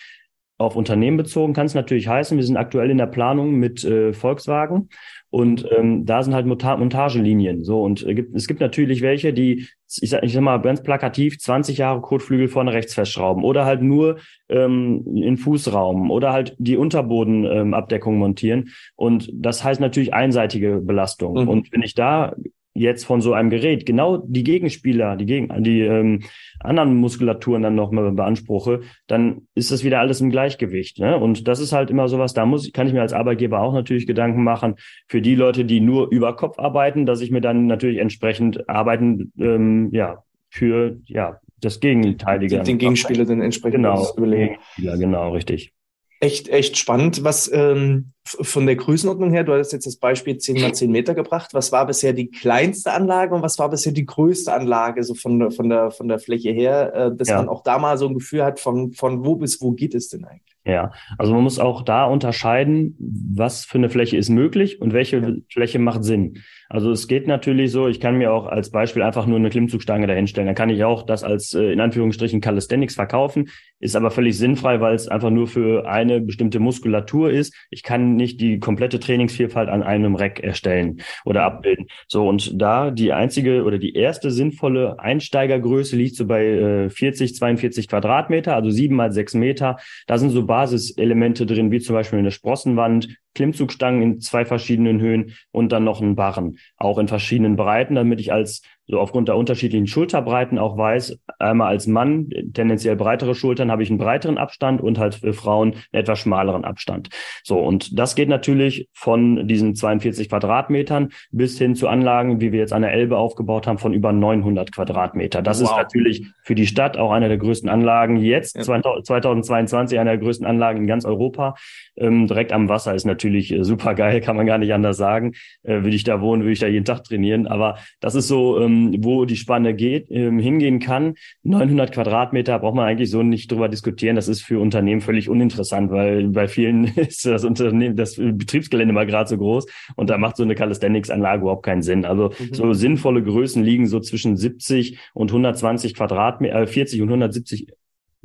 Auf 0.59 0.75
Unternehmen 0.75 1.19
bezogen 1.19 1.53
kann 1.53 1.67
es 1.67 1.75
natürlich 1.75 2.09
heißen, 2.09 2.37
wir 2.37 2.45
sind 2.45 2.57
aktuell 2.57 2.91
in 2.91 2.99
der 2.99 3.07
Planung 3.07 3.57
mit 3.57 3.85
äh, 3.85 4.15
Volkswagen 4.15 4.89
und 5.29 5.69
ähm, 5.77 6.07
da 6.07 6.23
sind 6.23 6.35
halt 6.35 6.47
Montagelinien. 6.47 7.63
So, 7.63 7.83
und 7.83 8.07
äh, 8.07 8.15
gibt, 8.15 8.35
es 8.35 8.47
gibt 8.47 8.61
natürlich 8.61 9.03
welche, 9.03 9.35
die, 9.35 9.67
ich 10.01 10.09
sag, 10.09 10.23
ich 10.23 10.33
sag 10.33 10.41
mal 10.41 10.57
ganz 10.63 10.83
plakativ, 10.83 11.39
20 11.39 11.77
Jahre 11.77 12.01
Kotflügel 12.01 12.49
vorne 12.49 12.73
rechts 12.73 12.95
festschrauben 12.95 13.45
oder 13.45 13.67
halt 13.67 13.83
nur 13.83 14.17
ähm, 14.49 15.05
in 15.15 15.37
Fußraum 15.37 16.11
oder 16.11 16.33
halt 16.33 16.57
die 16.59 16.79
Unterbodenabdeckung 16.79 18.15
ähm, 18.15 18.21
montieren. 18.21 18.71
Und 18.95 19.31
das 19.35 19.63
heißt 19.63 19.81
natürlich 19.81 20.15
einseitige 20.15 20.81
Belastung. 20.81 21.43
Mhm. 21.43 21.49
Und 21.49 21.73
wenn 21.73 21.83
ich 21.83 21.95
da 21.95 22.35
jetzt 22.77 23.05
von 23.05 23.21
so 23.21 23.33
einem 23.33 23.51
Gerät 23.51 23.87
genau 23.87 24.19
die 24.19 24.45
Gegenspieler, 24.45 25.17
die, 25.17 25.27
Gegen 25.27 25.63
die 25.63 25.81
ähm, 25.81 26.23
anderen 26.61 26.97
Muskulaturen 26.97 27.63
dann 27.63 27.75
nochmal 27.75 28.13
beanspruche, 28.13 28.81
dann 29.07 29.43
ist 29.55 29.71
das 29.71 29.85
wieder 29.85 30.01
alles 30.01 30.21
im 30.21 30.31
Gleichgewicht. 30.31 30.99
Ne? 30.99 31.19
Und 31.19 31.49
das 31.49 31.61
ist 31.61 31.73
halt 31.73 31.91
immer 31.91 32.09
sowas, 32.09 32.35
da 32.35 32.47
muss, 32.47 32.73
kann 32.73 32.87
ich 32.87 32.93
mir 32.93 33.03
als 33.03 33.13
Arbeitgeber 33.13 33.61
auch 33.61 33.73
natürlich 33.73 34.07
Gedanken 34.07 34.45
machen, 34.45 34.77
für 35.09 35.21
die 35.21 35.35
Leute, 35.35 35.65
die 35.65 35.81
nur 35.81 36.11
über 36.11 36.37
Kopf 36.37 36.59
arbeiten, 36.59 37.07
dass 37.07 37.21
ich 37.21 37.31
mir 37.31 37.41
dann 37.41 37.67
natürlich 37.67 37.99
entsprechend 37.99 38.69
arbeiten, 38.69 39.33
ähm, 39.39 39.91
ja, 39.93 40.23
für 40.49 40.99
ja 41.07 41.41
das 41.61 41.81
Gegenteilige. 41.81 42.57
Den, 42.57 42.65
den 42.65 42.79
Gegenspieler 42.79 43.25
dann 43.25 43.41
entsprechend 43.41 43.77
genau, 43.77 44.07
überlegen. 44.17 44.57
Ja, 44.77 44.97
genau, 44.97 45.33
richtig 45.33 45.76
echt, 46.21 46.49
echt 46.49 46.77
spannend. 46.77 47.25
Was 47.25 47.51
ähm, 47.53 48.13
von 48.25 48.67
der 48.67 48.77
Größenordnung 48.77 49.31
her, 49.31 49.45
du 49.45 49.53
hattest 49.53 49.73
jetzt 49.73 49.87
das 49.87 49.97
Beispiel 49.97 50.39
10 50.39 50.61
mal 50.61 50.75
10 50.75 50.91
Meter 50.91 51.15
gebracht. 51.15 51.55
Was 51.55 51.73
war 51.73 51.87
bisher 51.87 52.13
die 52.13 52.31
kleinste 52.31 52.93
Anlage 52.93 53.35
und 53.35 53.43
was 53.43 53.59
war 53.59 53.71
bisher 53.71 53.93
die 53.93 54.07
größte 54.07 54.53
Anlage, 54.53 55.03
so 55.05 55.15
von, 55.15 55.39
der 55.39 55.51
von, 55.51 55.69
der, 55.69 55.91
von 55.91 56.09
der 56.09 56.19
Fläche 56.19 56.51
her, 56.51 56.95
äh, 56.95 57.17
dass 57.17 57.29
ja. 57.29 57.37
man 57.37 57.49
auch 57.49 57.63
da 57.63 57.79
mal 57.79 57.99
so 57.99 58.09
ein 58.09 58.15
Gefühl 58.15 58.45
hat, 58.45 58.61
von, 58.61 58.93
von 58.93 59.25
wo 59.25 59.37
bis 59.37 59.61
wo 59.61 59.73
geht 59.73 59.95
es 59.95 60.09
denn 60.09 60.25
eigentlich? 60.25 60.57
Ja, 60.65 60.91
also 61.17 61.33
man 61.33 61.45
muss 61.45 61.61
auch 61.61 61.83
da 61.83 62.07
unterscheiden, 62.07 62.97
was 62.99 63.65
für 63.65 63.79
eine 63.79 63.89
Fläche 63.89 64.17
ist 64.17 64.31
möglich 64.31 64.81
und 64.81 64.93
welche 64.93 65.19
ja. 65.19 65.31
Fläche 65.49 65.79
macht 65.79 66.03
Sinn. 66.03 66.43
Also 66.69 66.91
es 66.91 67.07
geht 67.07 67.27
natürlich 67.27 67.71
so, 67.71 67.89
ich 67.89 68.01
kann 68.01 68.19
mir 68.19 68.33
auch 68.33 68.47
als 68.47 68.71
Beispiel 68.71 69.03
einfach 69.03 69.27
nur 69.27 69.39
eine 69.39 69.51
Klimmzugstange 69.51 70.07
dahinstellen. 70.07 70.47
Dann 70.47 70.57
kann 70.57 70.71
ich 70.71 70.85
auch 70.85 71.05
das 71.05 71.23
als 71.23 71.55
äh, 71.55 71.73
in 71.73 71.81
Anführungsstrichen 71.81 72.41
Calisthenics 72.41 72.95
verkaufen, 72.95 73.51
ist 73.79 73.95
aber 73.95 74.11
völlig 74.11 74.37
sinnfrei, 74.37 74.81
weil 74.81 74.95
es 74.95 75.09
einfach 75.09 75.31
nur 75.31 75.47
für 75.47 75.89
eine 75.89 76.21
bestimmte 76.21 76.59
Muskulatur 76.59 77.31
ist. 77.31 77.55
Ich 77.71 77.83
kann 77.83 78.17
nicht 78.17 78.41
die 78.41 78.59
komplette 78.59 78.99
Trainingsvielfalt 78.99 79.69
an 79.69 79.83
einem 79.83 80.17
Rack 80.17 80.41
erstellen 80.41 81.03
oder 81.25 81.45
abbilden. 81.45 81.87
So 82.09 82.29
und 82.29 82.61
da 82.61 82.91
die 82.91 83.13
einzige 83.13 83.65
oder 83.65 83.79
die 83.79 83.95
erste 83.95 84.31
sinnvolle 84.31 84.99
Einsteigergröße 84.99 85.97
liegt 85.97 86.17
so 86.17 86.27
bei 86.27 86.45
äh, 86.47 86.91
40, 86.91 87.37
42 87.37 87.89
Quadratmeter, 87.89 88.55
also 88.55 88.71
sieben 88.71 88.97
mal 88.97 89.13
sechs 89.13 89.35
Meter. 89.35 89.77
Da 90.07 90.19
sind 90.19 90.31
so 90.31 90.47
Basiselemente 90.47 91.47
drin, 91.47 91.71
wie 91.71 91.81
zum 91.81 91.95
Beispiel 91.95 92.19
eine 92.19 92.31
Sprossenwand, 92.31 93.09
Klimmzugstangen 93.37 94.03
in 94.03 94.21
zwei 94.21 94.45
verschiedenen 94.45 95.01
Höhen 95.01 95.35
und 95.53 95.71
dann 95.71 95.85
noch 95.85 96.01
ein 96.01 96.17
Barren, 96.17 96.56
auch 96.77 96.99
in 96.99 97.09
verschiedenen 97.09 97.57
Breiten, 97.57 97.95
damit 97.95 98.21
ich 98.21 98.33
als 98.33 98.63
so 98.87 99.01
aufgrund 99.01 99.29
der 99.29 99.37
unterschiedlichen 99.37 99.87
Schulterbreiten 99.87 100.59
auch 100.59 100.77
weiß, 100.77 101.19
einmal 101.39 101.69
als 101.69 101.87
Mann 101.87 102.31
tendenziell 102.53 102.97
breitere 102.97 103.35
Schultern 103.35 103.71
habe 103.71 103.83
ich 103.83 103.91
einen 103.91 103.99
breiteren 103.99 104.39
Abstand 104.39 104.81
und 104.81 104.99
halt 104.99 105.17
für 105.17 105.33
Frauen 105.33 105.73
einen 105.73 106.03
etwas 106.03 106.21
schmaleren 106.21 106.65
Abstand. 106.65 107.09
So, 107.43 107.59
und 107.59 107.99
das 107.99 108.15
geht 108.15 108.29
natürlich 108.29 108.89
von 108.93 109.49
diesen 109.49 109.75
42 109.75 110.29
Quadratmetern 110.29 111.11
bis 111.31 111.59
hin 111.59 111.75
zu 111.75 111.89
Anlagen, 111.89 112.41
wie 112.41 112.53
wir 112.53 112.61
jetzt 112.61 112.73
an 112.73 112.83
der 112.83 112.93
Elbe 112.93 113.19
aufgebaut 113.19 113.67
haben, 113.67 113.79
von 113.79 113.93
über 113.93 114.13
900 114.13 114.73
Quadratmeter. 114.73 115.43
Das 115.43 115.61
wow. 115.61 115.71
ist 115.71 115.77
natürlich 115.77 116.27
für 116.43 116.55
die 116.55 116.67
Stadt 116.67 116.97
auch 116.97 117.11
eine 117.11 117.29
der 117.29 117.39
größten 117.39 117.69
Anlagen 117.69 118.17
jetzt, 118.17 118.57
ja. 118.57 118.63
2022 118.63 119.99
eine 119.99 120.11
der 120.11 120.19
größten 120.19 120.47
Anlagen 120.47 120.83
in 120.83 120.87
ganz 120.87 121.05
Europa. 121.05 121.57
Ähm, 121.97 122.27
direkt 122.27 122.53
am 122.53 122.69
Wasser 122.69 122.95
ist 122.95 123.05
natürlich 123.05 123.53
äh, 123.53 123.65
super 123.65 123.95
geil, 123.95 124.21
kann 124.27 124.37
man 124.37 124.47
gar 124.47 124.59
nicht 124.59 124.73
anders 124.73 124.97
sagen. 124.97 125.33
Äh, 125.63 125.83
würde 125.83 125.97
ich 125.97 126.05
da 126.05 126.21
wohnen, 126.21 126.43
würde 126.43 126.53
ich 126.53 126.61
da 126.61 126.69
jeden 126.69 126.85
Tag 126.85 127.05
trainieren. 127.05 127.47
Aber 127.47 127.79
das 128.01 128.15
ist 128.15 128.29
so, 128.29 128.61
ähm, 128.61 128.76
wo 129.05 129.25
die 129.25 129.37
Spanne 129.37 129.75
geht, 129.75 130.11
ähm, 130.11 130.39
hingehen 130.39 130.79
kann. 130.79 131.15
900 131.43 131.93
Quadratmeter 131.93 132.59
braucht 132.59 132.75
man 132.75 132.87
eigentlich 132.87 133.11
so 133.11 133.23
nicht 133.23 133.51
drüber 133.51 133.69
diskutieren. 133.69 134.17
Das 134.17 134.29
ist 134.29 134.43
für 134.43 134.61
Unternehmen 134.61 135.01
völlig 135.01 135.29
uninteressant, 135.29 135.91
weil 135.91 136.29
bei 136.29 136.49
vielen 136.49 136.85
ist 136.97 137.27
das 137.27 137.45
Unternehmen, 137.45 137.97
das 137.97 138.17
Betriebsgelände 138.17 138.93
mal 138.93 139.07
gerade 139.07 139.29
so 139.29 139.37
groß 139.37 139.67
und 139.97 140.11
da 140.11 140.19
macht 140.19 140.37
so 140.37 140.43
eine 140.43 140.55
Calisthenics-Anlage 140.55 141.43
überhaupt 141.43 141.65
keinen 141.65 141.83
Sinn. 141.83 142.05
Also 142.05 142.31
mhm. 142.39 142.55
so 142.55 142.73
sinnvolle 142.73 143.23
Größen 143.23 143.63
liegen 143.63 143.87
so 143.87 144.01
zwischen 144.01 144.37
70 144.37 144.99
und 145.15 145.31
120 145.31 145.95
Quadratmeter, 145.95 146.63
äh, 146.63 146.67
40 146.67 147.03
und 147.03 147.09
170 147.09 147.69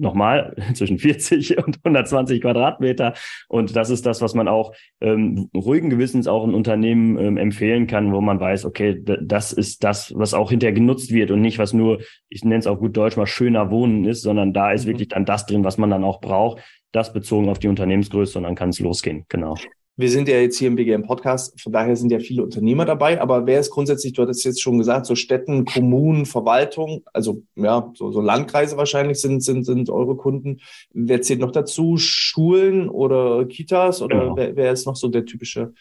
nochmal 0.01 0.55
zwischen 0.73 0.97
40 0.97 1.57
und 1.57 1.77
120 1.83 2.41
Quadratmeter. 2.41 3.13
Und 3.47 3.75
das 3.75 3.89
ist 3.89 4.05
das, 4.05 4.21
was 4.21 4.33
man 4.33 4.47
auch 4.47 4.73
ähm, 4.99 5.49
ruhigen 5.55 5.89
Gewissens 5.89 6.27
auch 6.27 6.43
ein 6.43 6.53
Unternehmen 6.53 7.17
ähm, 7.17 7.37
empfehlen 7.37 7.87
kann, 7.87 8.11
wo 8.11 8.21
man 8.21 8.39
weiß, 8.39 8.65
okay, 8.65 9.01
das 9.03 9.53
ist 9.53 9.83
das, 9.83 10.13
was 10.15 10.33
auch 10.33 10.49
hinterher 10.49 10.73
genutzt 10.73 11.11
wird 11.11 11.31
und 11.31 11.41
nicht, 11.41 11.59
was 11.59 11.73
nur, 11.73 11.99
ich 12.29 12.43
nenne 12.43 12.59
es 12.59 12.67
auf 12.67 12.79
gut 12.79 12.97
Deutsch 12.97 13.17
mal 13.17 13.27
schöner 13.27 13.71
Wohnen 13.71 14.05
ist, 14.05 14.21
sondern 14.21 14.53
da 14.53 14.71
ist 14.71 14.85
mhm. 14.85 14.89
wirklich 14.89 15.07
dann 15.09 15.25
das 15.25 15.45
drin, 15.45 15.63
was 15.63 15.77
man 15.77 15.89
dann 15.89 16.03
auch 16.03 16.19
braucht. 16.19 16.61
Das 16.91 17.13
bezogen 17.13 17.47
auf 17.47 17.59
die 17.59 17.69
Unternehmensgröße 17.69 18.37
und 18.37 18.43
dann 18.43 18.55
kann 18.55 18.69
es 18.69 18.79
losgehen. 18.79 19.25
Genau. 19.29 19.55
Wir 19.97 20.09
sind 20.09 20.27
ja 20.27 20.37
jetzt 20.37 20.57
hier 20.57 20.69
im 20.69 20.75
BGM 20.75 21.03
Podcast, 21.03 21.59
von 21.61 21.73
daher 21.73 21.95
sind 21.95 22.11
ja 22.11 22.19
viele 22.19 22.43
Unternehmer 22.43 22.85
dabei, 22.85 23.21
aber 23.21 23.45
wer 23.45 23.59
ist 23.59 23.71
grundsätzlich, 23.71 24.13
du 24.13 24.21
hattest 24.21 24.45
jetzt 24.45 24.61
schon 24.61 24.77
gesagt, 24.77 25.05
so 25.05 25.15
Städten, 25.15 25.65
Kommunen, 25.65 26.25
Verwaltung, 26.25 27.03
also 27.13 27.43
ja, 27.55 27.91
so, 27.95 28.11
so 28.11 28.21
Landkreise 28.21 28.77
wahrscheinlich 28.77 29.19
sind, 29.19 29.43
sind, 29.43 29.65
sind 29.65 29.89
eure 29.89 30.15
Kunden. 30.15 30.61
Wer 30.93 31.21
zählt 31.21 31.41
noch 31.41 31.51
dazu? 31.51 31.97
Schulen 31.97 32.89
oder 32.89 33.45
Kitas 33.45 34.01
oder 34.01 34.19
genau. 34.19 34.37
wer, 34.37 34.55
wer 34.55 34.71
ist 34.71 34.85
noch 34.85 34.95
so 34.95 35.09
der 35.09 35.25
typische 35.25 35.73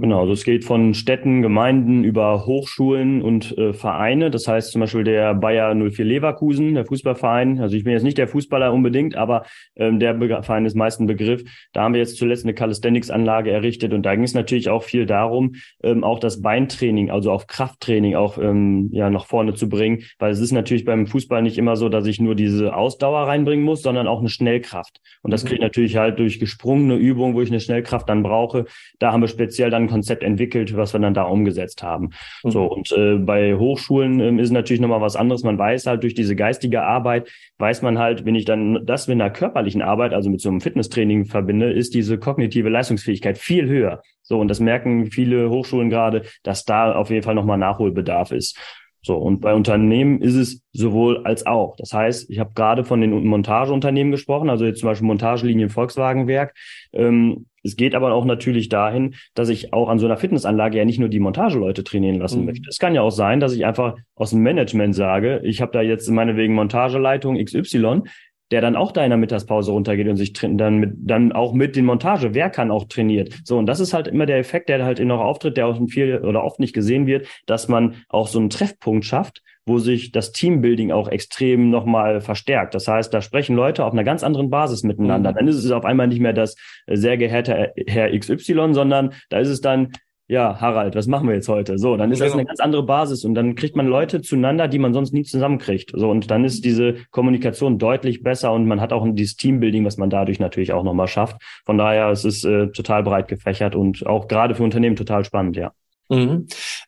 Genau, 0.00 0.20
also 0.20 0.32
es 0.32 0.44
geht 0.44 0.64
von 0.64 0.94
Städten, 0.94 1.42
Gemeinden 1.42 2.04
über 2.04 2.46
Hochschulen 2.46 3.20
und 3.20 3.58
äh, 3.58 3.72
Vereine. 3.72 4.30
Das 4.30 4.46
heißt 4.46 4.70
zum 4.70 4.80
Beispiel 4.80 5.02
der 5.02 5.34
Bayer 5.34 5.74
04 5.74 6.04
Leverkusen, 6.04 6.74
der 6.74 6.84
Fußballverein. 6.84 7.60
Also 7.60 7.74
ich 7.74 7.82
bin 7.82 7.94
jetzt 7.94 8.04
nicht 8.04 8.16
der 8.16 8.28
Fußballer 8.28 8.72
unbedingt, 8.72 9.16
aber 9.16 9.44
ähm, 9.74 9.98
der 9.98 10.14
Be 10.14 10.28
Verein 10.42 10.66
ist 10.66 10.76
meist 10.76 11.00
ein 11.00 11.08
Begriff. 11.08 11.42
Da 11.72 11.82
haben 11.82 11.94
wir 11.94 12.00
jetzt 12.00 12.16
zuletzt 12.16 12.44
eine 12.44 12.54
Calisthenics-Anlage 12.54 13.50
errichtet 13.50 13.92
und 13.92 14.04
da 14.04 14.14
ging 14.14 14.22
es 14.22 14.34
natürlich 14.34 14.68
auch 14.68 14.84
viel 14.84 15.04
darum, 15.04 15.56
ähm, 15.82 16.04
auch 16.04 16.20
das 16.20 16.42
Beintraining, 16.42 17.10
also 17.10 17.32
auf 17.32 17.48
Krafttraining 17.48 18.14
auch 18.14 18.38
ähm, 18.38 18.90
ja 18.92 19.10
nach 19.10 19.26
vorne 19.26 19.54
zu 19.54 19.68
bringen, 19.68 20.04
weil 20.20 20.30
es 20.30 20.38
ist 20.38 20.52
natürlich 20.52 20.84
beim 20.84 21.08
Fußball 21.08 21.42
nicht 21.42 21.58
immer 21.58 21.74
so, 21.74 21.88
dass 21.88 22.06
ich 22.06 22.20
nur 22.20 22.36
diese 22.36 22.76
Ausdauer 22.76 23.26
reinbringen 23.26 23.64
muss, 23.64 23.82
sondern 23.82 24.06
auch 24.06 24.20
eine 24.20 24.28
Schnellkraft. 24.28 25.00
Und 25.22 25.32
das 25.32 25.42
mhm. 25.42 25.48
kriege 25.48 25.56
ich 25.56 25.62
natürlich 25.62 25.96
halt 25.96 26.20
durch 26.20 26.38
gesprungene 26.38 26.94
Übungen, 26.94 27.34
wo 27.34 27.40
ich 27.40 27.50
eine 27.50 27.58
Schnellkraft 27.58 28.08
dann 28.08 28.22
brauche. 28.22 28.66
Da 29.00 29.10
haben 29.10 29.22
wir 29.22 29.28
speziell 29.28 29.70
dann 29.70 29.87
Konzept 29.88 30.22
entwickelt, 30.22 30.76
was 30.76 30.92
wir 30.92 31.00
dann 31.00 31.14
da 31.14 31.22
umgesetzt 31.22 31.82
haben. 31.82 32.10
Mhm. 32.42 32.50
So 32.50 32.64
und 32.64 32.92
äh, 32.92 33.16
bei 33.16 33.54
Hochschulen 33.56 34.20
ähm, 34.20 34.38
ist 34.38 34.50
natürlich 34.50 34.80
nochmal 34.80 35.00
was 35.00 35.16
anderes. 35.16 35.42
Man 35.42 35.58
weiß 35.58 35.86
halt 35.86 36.02
durch 36.02 36.14
diese 36.14 36.36
geistige 36.36 36.82
Arbeit, 36.82 37.30
weiß 37.58 37.82
man 37.82 37.98
halt, 37.98 38.24
wenn 38.24 38.34
ich 38.34 38.44
dann 38.44 38.86
das 38.86 39.08
mit 39.08 39.14
einer 39.14 39.30
körperlichen 39.30 39.82
Arbeit, 39.82 40.12
also 40.12 40.30
mit 40.30 40.40
so 40.40 40.48
einem 40.48 40.60
Fitnesstraining 40.60 41.26
verbinde, 41.26 41.72
ist 41.72 41.94
diese 41.94 42.18
kognitive 42.18 42.68
Leistungsfähigkeit 42.68 43.38
viel 43.38 43.66
höher. 43.68 44.02
So 44.22 44.38
und 44.38 44.48
das 44.48 44.60
merken 44.60 45.10
viele 45.10 45.50
Hochschulen 45.50 45.90
gerade, 45.90 46.22
dass 46.42 46.64
da 46.64 46.92
auf 46.92 47.10
jeden 47.10 47.22
Fall 47.22 47.34
nochmal 47.34 47.58
Nachholbedarf 47.58 48.32
ist. 48.32 48.58
So, 49.02 49.16
und 49.16 49.40
bei 49.40 49.54
Unternehmen 49.54 50.20
ist 50.20 50.34
es 50.34 50.62
sowohl 50.72 51.24
als 51.24 51.46
auch. 51.46 51.76
Das 51.76 51.92
heißt, 51.92 52.28
ich 52.30 52.38
habe 52.38 52.52
gerade 52.54 52.84
von 52.84 53.00
den 53.00 53.26
Montageunternehmen 53.26 54.10
gesprochen, 54.10 54.50
also 54.50 54.66
jetzt 54.66 54.80
zum 54.80 54.88
Beispiel 54.88 55.06
Montagelinien 55.06 55.70
Volkswagenwerk. 55.70 56.54
Ähm, 56.92 57.46
es 57.68 57.76
geht 57.76 57.94
aber 57.94 58.12
auch 58.12 58.24
natürlich 58.24 58.68
dahin, 58.68 59.14
dass 59.34 59.48
ich 59.48 59.72
auch 59.72 59.88
an 59.88 59.98
so 59.98 60.06
einer 60.06 60.16
Fitnessanlage 60.16 60.78
ja 60.78 60.84
nicht 60.84 60.98
nur 60.98 61.08
die 61.08 61.20
Montageleute 61.20 61.84
trainieren 61.84 62.18
lassen 62.18 62.40
mhm. 62.40 62.46
möchte. 62.46 62.68
Es 62.68 62.78
kann 62.78 62.94
ja 62.94 63.02
auch 63.02 63.10
sein, 63.10 63.40
dass 63.40 63.54
ich 63.54 63.66
einfach 63.66 63.96
aus 64.14 64.30
dem 64.30 64.40
Management 64.40 64.94
sage, 64.94 65.40
ich 65.44 65.60
habe 65.60 65.72
da 65.72 65.82
jetzt 65.82 66.08
meinetwegen 66.08 66.54
Montageleitung 66.54 67.36
XY, 67.36 68.02
der 68.50 68.62
dann 68.62 68.76
auch 68.76 68.92
da 68.92 69.04
in 69.04 69.10
der 69.10 69.18
Mittagspause 69.18 69.72
runtergeht 69.72 70.08
und 70.08 70.16
sich 70.16 70.32
dann 70.32 70.78
mit, 70.78 70.92
dann 70.96 71.32
auch 71.32 71.52
mit 71.52 71.76
den 71.76 71.84
Montage, 71.84 72.34
wer 72.34 72.48
kann 72.48 72.70
auch 72.70 72.84
trainiert. 72.84 73.38
So, 73.44 73.58
und 73.58 73.66
das 73.66 73.80
ist 73.80 73.92
halt 73.92 74.08
immer 74.08 74.24
der 74.24 74.38
Effekt, 74.38 74.70
der 74.70 74.84
halt 74.84 75.00
noch 75.00 75.20
auftritt, 75.20 75.56
der 75.58 75.66
auch 75.66 75.78
viel 75.88 76.18
oder 76.20 76.44
oft 76.44 76.58
nicht 76.58 76.74
gesehen 76.74 77.06
wird, 77.06 77.28
dass 77.46 77.68
man 77.68 77.96
auch 78.08 78.26
so 78.26 78.38
einen 78.38 78.48
Treffpunkt 78.48 79.04
schafft, 79.04 79.42
wo 79.68 79.78
sich 79.78 80.10
das 80.10 80.32
Teambuilding 80.32 80.90
auch 80.90 81.08
extrem 81.08 81.70
nochmal 81.70 82.20
verstärkt. 82.20 82.74
Das 82.74 82.88
heißt, 82.88 83.12
da 83.12 83.20
sprechen 83.20 83.54
Leute 83.54 83.84
auf 83.84 83.92
einer 83.92 84.04
ganz 84.04 84.24
anderen 84.24 84.50
Basis 84.50 84.82
miteinander. 84.82 85.32
Mhm. 85.32 85.36
Dann 85.36 85.48
ist 85.48 85.56
es 85.56 85.70
auf 85.70 85.84
einmal 85.84 86.08
nicht 86.08 86.20
mehr 86.20 86.32
das 86.32 86.56
sehr 86.86 87.16
geehrte 87.16 87.72
Herr 87.86 88.18
XY, 88.18 88.72
sondern 88.72 89.12
da 89.28 89.38
ist 89.38 89.48
es 89.48 89.60
dann, 89.60 89.92
ja, 90.26 90.60
Harald, 90.60 90.94
was 90.94 91.06
machen 91.06 91.26
wir 91.26 91.34
jetzt 91.34 91.48
heute? 91.48 91.78
So, 91.78 91.96
dann 91.96 92.12
ist 92.12 92.20
das 92.20 92.32
genau. 92.32 92.40
eine 92.40 92.46
ganz 92.46 92.60
andere 92.60 92.82
Basis 92.82 93.24
und 93.24 93.34
dann 93.34 93.54
kriegt 93.54 93.76
man 93.76 93.86
Leute 93.86 94.20
zueinander, 94.20 94.68
die 94.68 94.78
man 94.78 94.92
sonst 94.92 95.14
nie 95.14 95.22
zusammenkriegt. 95.22 95.92
So, 95.94 96.10
und 96.10 96.30
dann 96.30 96.44
ist 96.44 96.66
diese 96.66 96.96
Kommunikation 97.10 97.78
deutlich 97.78 98.22
besser 98.22 98.52
und 98.52 98.66
man 98.66 98.80
hat 98.80 98.92
auch 98.92 99.06
dieses 99.10 99.36
Teambuilding, 99.36 99.86
was 99.86 99.96
man 99.96 100.10
dadurch 100.10 100.38
natürlich 100.38 100.72
auch 100.72 100.84
nochmal 100.84 101.08
schafft. 101.08 101.36
Von 101.64 101.78
daher, 101.78 102.10
es 102.10 102.26
ist 102.26 102.44
äh, 102.44 102.68
total 102.68 103.02
breit 103.02 103.28
gefächert 103.28 103.74
und 103.74 104.06
auch 104.06 104.28
gerade 104.28 104.54
für 104.54 104.62
Unternehmen 104.62 104.96
total 104.96 105.24
spannend, 105.24 105.56
ja. 105.56 105.72
Mhm. 106.08 106.46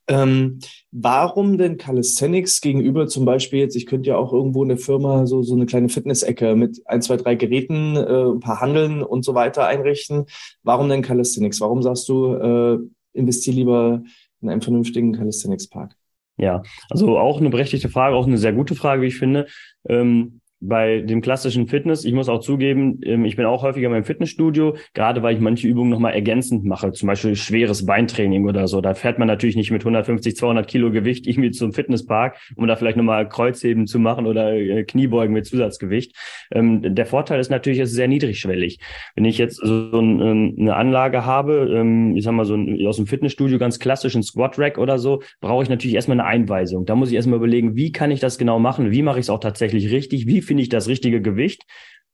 Ähm, 0.08 0.58
warum 0.90 1.58
denn 1.58 1.76
Calisthenics 1.76 2.60
gegenüber 2.60 3.06
zum 3.06 3.24
Beispiel 3.24 3.60
jetzt, 3.60 3.76
ich 3.76 3.86
könnte 3.86 4.10
ja 4.10 4.16
auch 4.16 4.32
irgendwo 4.32 4.62
in 4.62 4.70
der 4.70 4.78
Firma 4.78 5.26
so, 5.26 5.42
so 5.42 5.54
eine 5.54 5.66
kleine 5.66 5.88
Fitness-Ecke 5.88 6.56
mit 6.56 6.80
ein, 6.86 7.02
zwei, 7.02 7.16
drei 7.16 7.34
Geräten, 7.34 7.96
äh, 7.96 8.32
ein 8.32 8.40
paar 8.40 8.60
Handeln 8.60 9.02
und 9.02 9.24
so 9.24 9.34
weiter 9.34 9.66
einrichten. 9.66 10.26
Warum 10.62 10.88
denn 10.88 11.02
Calisthenics? 11.02 11.60
Warum 11.60 11.82
sagst 11.82 12.08
du, 12.08 12.34
äh, 12.34 12.78
investiere 13.12 13.56
lieber 13.56 14.02
in 14.40 14.48
einen 14.48 14.62
vernünftigen 14.62 15.12
Calisthenics-Park. 15.12 15.94
Ja, 16.36 16.62
also 16.88 17.18
auch 17.18 17.38
eine 17.38 17.50
berechtigte 17.50 17.90
Frage, 17.90 18.16
auch 18.16 18.26
eine 18.26 18.38
sehr 18.38 18.54
gute 18.54 18.74
Frage, 18.74 19.02
wie 19.02 19.08
ich 19.08 19.18
finde. 19.18 19.46
Ähm, 19.86 20.39
bei 20.60 21.00
dem 21.00 21.22
klassischen 21.22 21.66
Fitness, 21.66 22.04
ich 22.04 22.12
muss 22.12 22.28
auch 22.28 22.40
zugeben, 22.40 23.00
ähm, 23.02 23.24
ich 23.24 23.36
bin 23.36 23.46
auch 23.46 23.62
häufiger 23.62 23.88
meinem 23.88 24.04
Fitnessstudio, 24.04 24.76
gerade 24.92 25.22
weil 25.22 25.34
ich 25.34 25.40
manche 25.40 25.66
Übungen 25.66 25.90
nochmal 25.90 26.12
ergänzend 26.12 26.64
mache, 26.64 26.92
zum 26.92 27.06
Beispiel 27.06 27.34
schweres 27.34 27.86
Beintraining 27.86 28.46
oder 28.46 28.68
so. 28.68 28.80
Da 28.80 28.94
fährt 28.94 29.18
man 29.18 29.26
natürlich 29.26 29.56
nicht 29.56 29.70
mit 29.70 29.82
150, 29.82 30.36
200 30.36 30.68
Kilo 30.68 30.90
Gewicht 30.90 31.26
irgendwie 31.26 31.50
zum 31.50 31.72
Fitnesspark, 31.72 32.36
um 32.56 32.66
da 32.66 32.76
vielleicht 32.76 32.98
nochmal 32.98 33.28
Kreuzheben 33.28 33.86
zu 33.86 33.98
machen 33.98 34.26
oder 34.26 34.52
äh, 34.52 34.84
Kniebeugen 34.84 35.32
mit 35.32 35.46
Zusatzgewicht. 35.46 36.14
Ähm, 36.52 36.94
der 36.94 37.06
Vorteil 37.06 37.40
ist 37.40 37.50
natürlich, 37.50 37.78
es 37.78 37.90
ist 37.90 37.96
sehr 37.96 38.08
niedrigschwellig. 38.08 38.80
Wenn 39.14 39.24
ich 39.24 39.38
jetzt 39.38 39.56
so 39.56 39.90
ähm, 39.92 40.56
eine 40.58 40.76
Anlage 40.76 41.24
habe, 41.24 42.10
ich 42.14 42.24
sag 42.24 42.32
mal 42.32 42.44
so 42.44 42.56
aus 42.86 42.96
dem 42.96 43.06
Fitnessstudio 43.06 43.58
ganz 43.58 43.78
klassischen 43.78 44.22
Squat 44.22 44.58
Rack 44.58 44.78
oder 44.78 44.98
so, 44.98 45.22
brauche 45.40 45.62
ich 45.62 45.68
natürlich 45.68 45.94
erstmal 45.94 46.20
eine 46.20 46.28
Einweisung. 46.28 46.84
Da 46.84 46.94
muss 46.94 47.10
ich 47.10 47.14
erstmal 47.14 47.38
überlegen, 47.38 47.76
wie 47.76 47.92
kann 47.92 48.10
ich 48.10 48.20
das 48.20 48.38
genau 48.38 48.58
machen? 48.58 48.90
Wie 48.90 49.02
mache 49.02 49.18
ich 49.18 49.26
es 49.26 49.30
auch 49.30 49.40
tatsächlich 49.40 49.90
richtig? 49.90 50.26
Wie 50.26 50.42
finde 50.50 50.64
ich 50.64 50.68
das 50.68 50.88
richtige 50.88 51.22
Gewicht. 51.22 51.64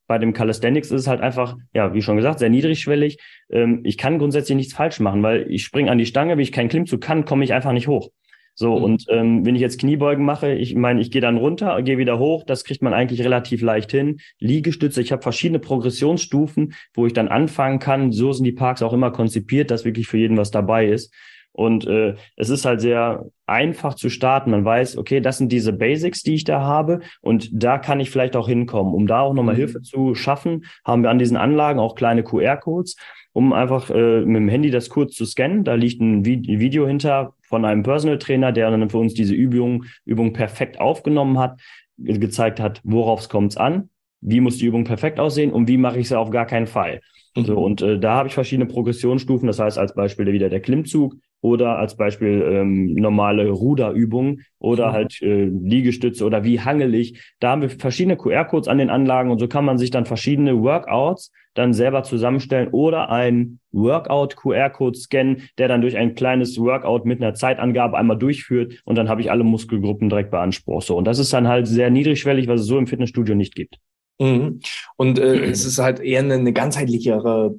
Bei 0.07 0.19
dem 0.19 0.35
Calisthenics 0.35 0.91
ist 0.91 1.01
es 1.01 1.07
halt 1.07 1.23
einfach, 1.23 1.57
ja, 1.73 1.95
wie 1.95 2.03
schon 2.03 2.17
gesagt, 2.17 2.41
sehr 2.41 2.51
niedrigschwellig. 2.51 3.17
Ähm, 3.49 3.81
ich 3.83 3.97
kann 3.97 4.19
grundsätzlich 4.19 4.57
nichts 4.57 4.75
falsch 4.75 5.01
machen, 5.01 5.23
weil 5.23 5.51
ich 5.51 5.65
springe 5.65 5.91
an 5.91 5.97
die 5.97 6.05
Stange, 6.05 6.37
wie 6.37 6.43
ich 6.43 6.53
keinen 6.53 6.69
Klimmzug 6.69 7.01
kann, 7.01 7.25
komme 7.25 7.45
ich 7.45 7.55
einfach 7.55 7.73
nicht 7.73 7.89
hoch. 7.89 8.11
So, 8.55 8.77
mhm. 8.77 8.85
und 8.85 9.07
ähm, 9.09 9.47
wenn 9.47 9.55
ich 9.55 9.63
jetzt 9.63 9.81
Kniebeugen 9.81 10.27
mache, 10.27 10.53
ich 10.53 10.75
meine, 10.75 11.01
ich 11.01 11.11
gehe 11.11 11.23
dann 11.23 11.39
runter, 11.39 11.81
gehe 11.81 11.97
wieder 11.97 12.19
hoch, 12.19 12.45
das 12.45 12.65
kriegt 12.65 12.83
man 12.83 12.93
eigentlich 12.93 13.25
relativ 13.25 13.63
leicht 13.63 13.91
hin. 13.91 14.21
Liegestütze, 14.39 15.01
ich 15.01 15.13
habe 15.13 15.23
verschiedene 15.23 15.61
Progressionsstufen, 15.61 16.75
wo 16.93 17.07
ich 17.07 17.15
dann 17.15 17.29
anfangen 17.29 17.79
kann. 17.79 18.13
So 18.13 18.35
sind 18.35 18.45
die 18.45 18.53
Parks 18.53 18.83
auch 18.83 18.93
immer 18.93 19.13
konzipiert, 19.13 19.71
dass 19.71 19.87
wirklich 19.87 20.09
für 20.09 20.19
jeden 20.19 20.37
was 20.37 20.51
dabei 20.51 20.89
ist. 20.89 21.15
Und 21.57 21.87
äh, 21.87 22.17
es 22.37 22.51
ist 22.51 22.67
halt 22.67 22.83
sehr 22.83 23.25
einfach 23.47 23.95
zu 23.95 24.11
starten. 24.11 24.51
Man 24.51 24.67
weiß, 24.67 24.99
okay, 24.99 25.23
das 25.23 25.39
sind 25.39 25.51
diese 25.51 25.73
Basics, 25.73 26.23
die 26.23 26.35
ich 26.35 26.45
da 26.45 26.61
habe 26.61 27.01
und 27.23 27.49
da 27.51 27.79
kann 27.79 27.99
ich 27.99 28.11
vielleicht 28.11 28.37
auch 28.37 28.47
hinkommen. 28.47 28.93
Um 28.93 29.07
da 29.07 29.21
auch 29.21 29.33
nochmal 29.33 29.55
mhm. 29.55 29.61
Hilfe 29.61 29.81
zu 29.81 30.15
schaffen, 30.15 30.67
haben 30.85 31.03
wir 31.03 31.09
an 31.09 31.19
diesen 31.19 31.39
Anlagen 31.39 31.81
auch 31.81 31.95
kleine 31.95 32.23
QR-Codes, 32.25 32.97
um 33.33 33.55
einfach 33.55 33.89
äh, 33.89 34.21
mit 34.21 34.37
dem 34.37 34.49
Handy 34.51 34.71
das 34.71 34.91
kurz 34.91 35.15
zu 35.15 35.25
scannen. 35.25 35.65
Da 35.65 35.77
liegt 35.77 35.99
ein 36.03 36.27
Video 36.27 36.87
hinter 36.87 37.33
von 37.49 37.65
einem 37.65 37.83
Personal 37.83 38.19
Trainer, 38.19 38.53
der 38.53 38.71
dann 38.71 38.91
für 38.91 38.99
uns 38.99 39.15
diese 39.15 39.35
Übung, 39.35 39.85
Übung 40.05 40.35
perfekt 40.35 40.79
aufgenommen 40.79 41.39
hat, 41.39 41.59
gezeigt 41.97 42.61
hat, 42.61 42.83
worauf 42.85 43.31
kommt 43.31 43.53
es 43.53 43.57
an, 43.57 43.89
wie 44.21 44.41
muss 44.41 44.59
die 44.59 44.67
Übung 44.67 44.85
perfekt 44.85 45.19
aussehen 45.19 45.53
und 45.53 45.69
wie 45.69 45.79
mache 45.79 46.01
ich 46.01 46.09
sie 46.09 46.19
auf 46.19 46.29
gar 46.29 46.45
keinen 46.45 46.67
Fall. 46.67 47.01
Mhm. 47.35 47.45
So, 47.47 47.59
und 47.59 47.81
äh, 47.81 47.99
da 47.99 48.17
habe 48.17 48.29
ich 48.29 48.35
verschiedene 48.35 48.67
Progressionsstufen. 48.67 49.47
Das 49.47 49.59
heißt, 49.59 49.79
als 49.79 49.95
Beispiel 49.95 50.27
wieder 50.33 50.51
der 50.51 50.61
Klimmzug 50.61 51.15
oder 51.47 51.79
als 51.79 51.97
Beispiel 51.97 52.43
ähm, 52.45 52.95
normale 52.95 53.49
Ruderübungen 53.49 54.45
oder 54.59 54.89
mhm. 54.89 54.93
halt 54.93 55.23
äh, 55.23 55.45
Liegestütze 55.45 56.25
oder 56.25 56.43
wie 56.43 56.61
hangelig. 56.61 57.35
Da 57.39 57.51
haben 57.51 57.63
wir 57.63 57.71
verschiedene 57.71 58.17
QR-Codes 58.17 58.67
an 58.67 58.79
den 58.79 58.91
Anlagen 58.91 59.31
und 59.31 59.39
so 59.39 59.47
kann 59.47 59.65
man 59.65 59.79
sich 59.79 59.93
dann 59.93 60.07
verschiedene 60.07 60.61
Workouts 60.61 61.31
dann 61.55 61.73
selber 61.73 62.03
zusammenstellen 62.03 62.69
oder 62.73 63.11
ein 63.11 63.61
Workout-QR-Code 63.71 64.99
scannen, 64.99 65.43
der 65.57 65.69
dann 65.69 65.83
durch 65.83 65.97
ein 65.97 66.17
kleines 66.17 66.59
Workout 66.59 67.07
mit 67.07 67.23
einer 67.23 67.35
Zeitangabe 67.35 67.97
einmal 67.97 68.19
durchführt 68.19 68.83
und 68.85 68.97
dann 68.97 69.09
habe 69.09 69.21
ich 69.21 69.31
alle 69.31 69.45
Muskelgruppen 69.45 70.09
direkt 70.09 70.33
beansprucht. 70.33 70.85
So, 70.85 70.97
und 70.97 71.05
das 71.05 71.21
ist 71.21 71.33
dann 71.33 71.47
halt 71.47 71.69
sehr 71.69 71.91
niedrigschwellig, 71.91 72.49
was 72.49 72.63
es 72.63 72.67
so 72.67 72.77
im 72.77 72.89
Fitnessstudio 72.89 73.37
nicht 73.37 73.55
gibt. 73.55 73.79
Mhm. 74.19 74.61
Und 74.97 75.21
äh, 75.21 75.45
es 75.45 75.65
ist 75.65 75.79
halt 75.79 76.01
eher 76.01 76.21
eine, 76.21 76.35
eine 76.35 76.53
ganzheitlichere 76.53 77.55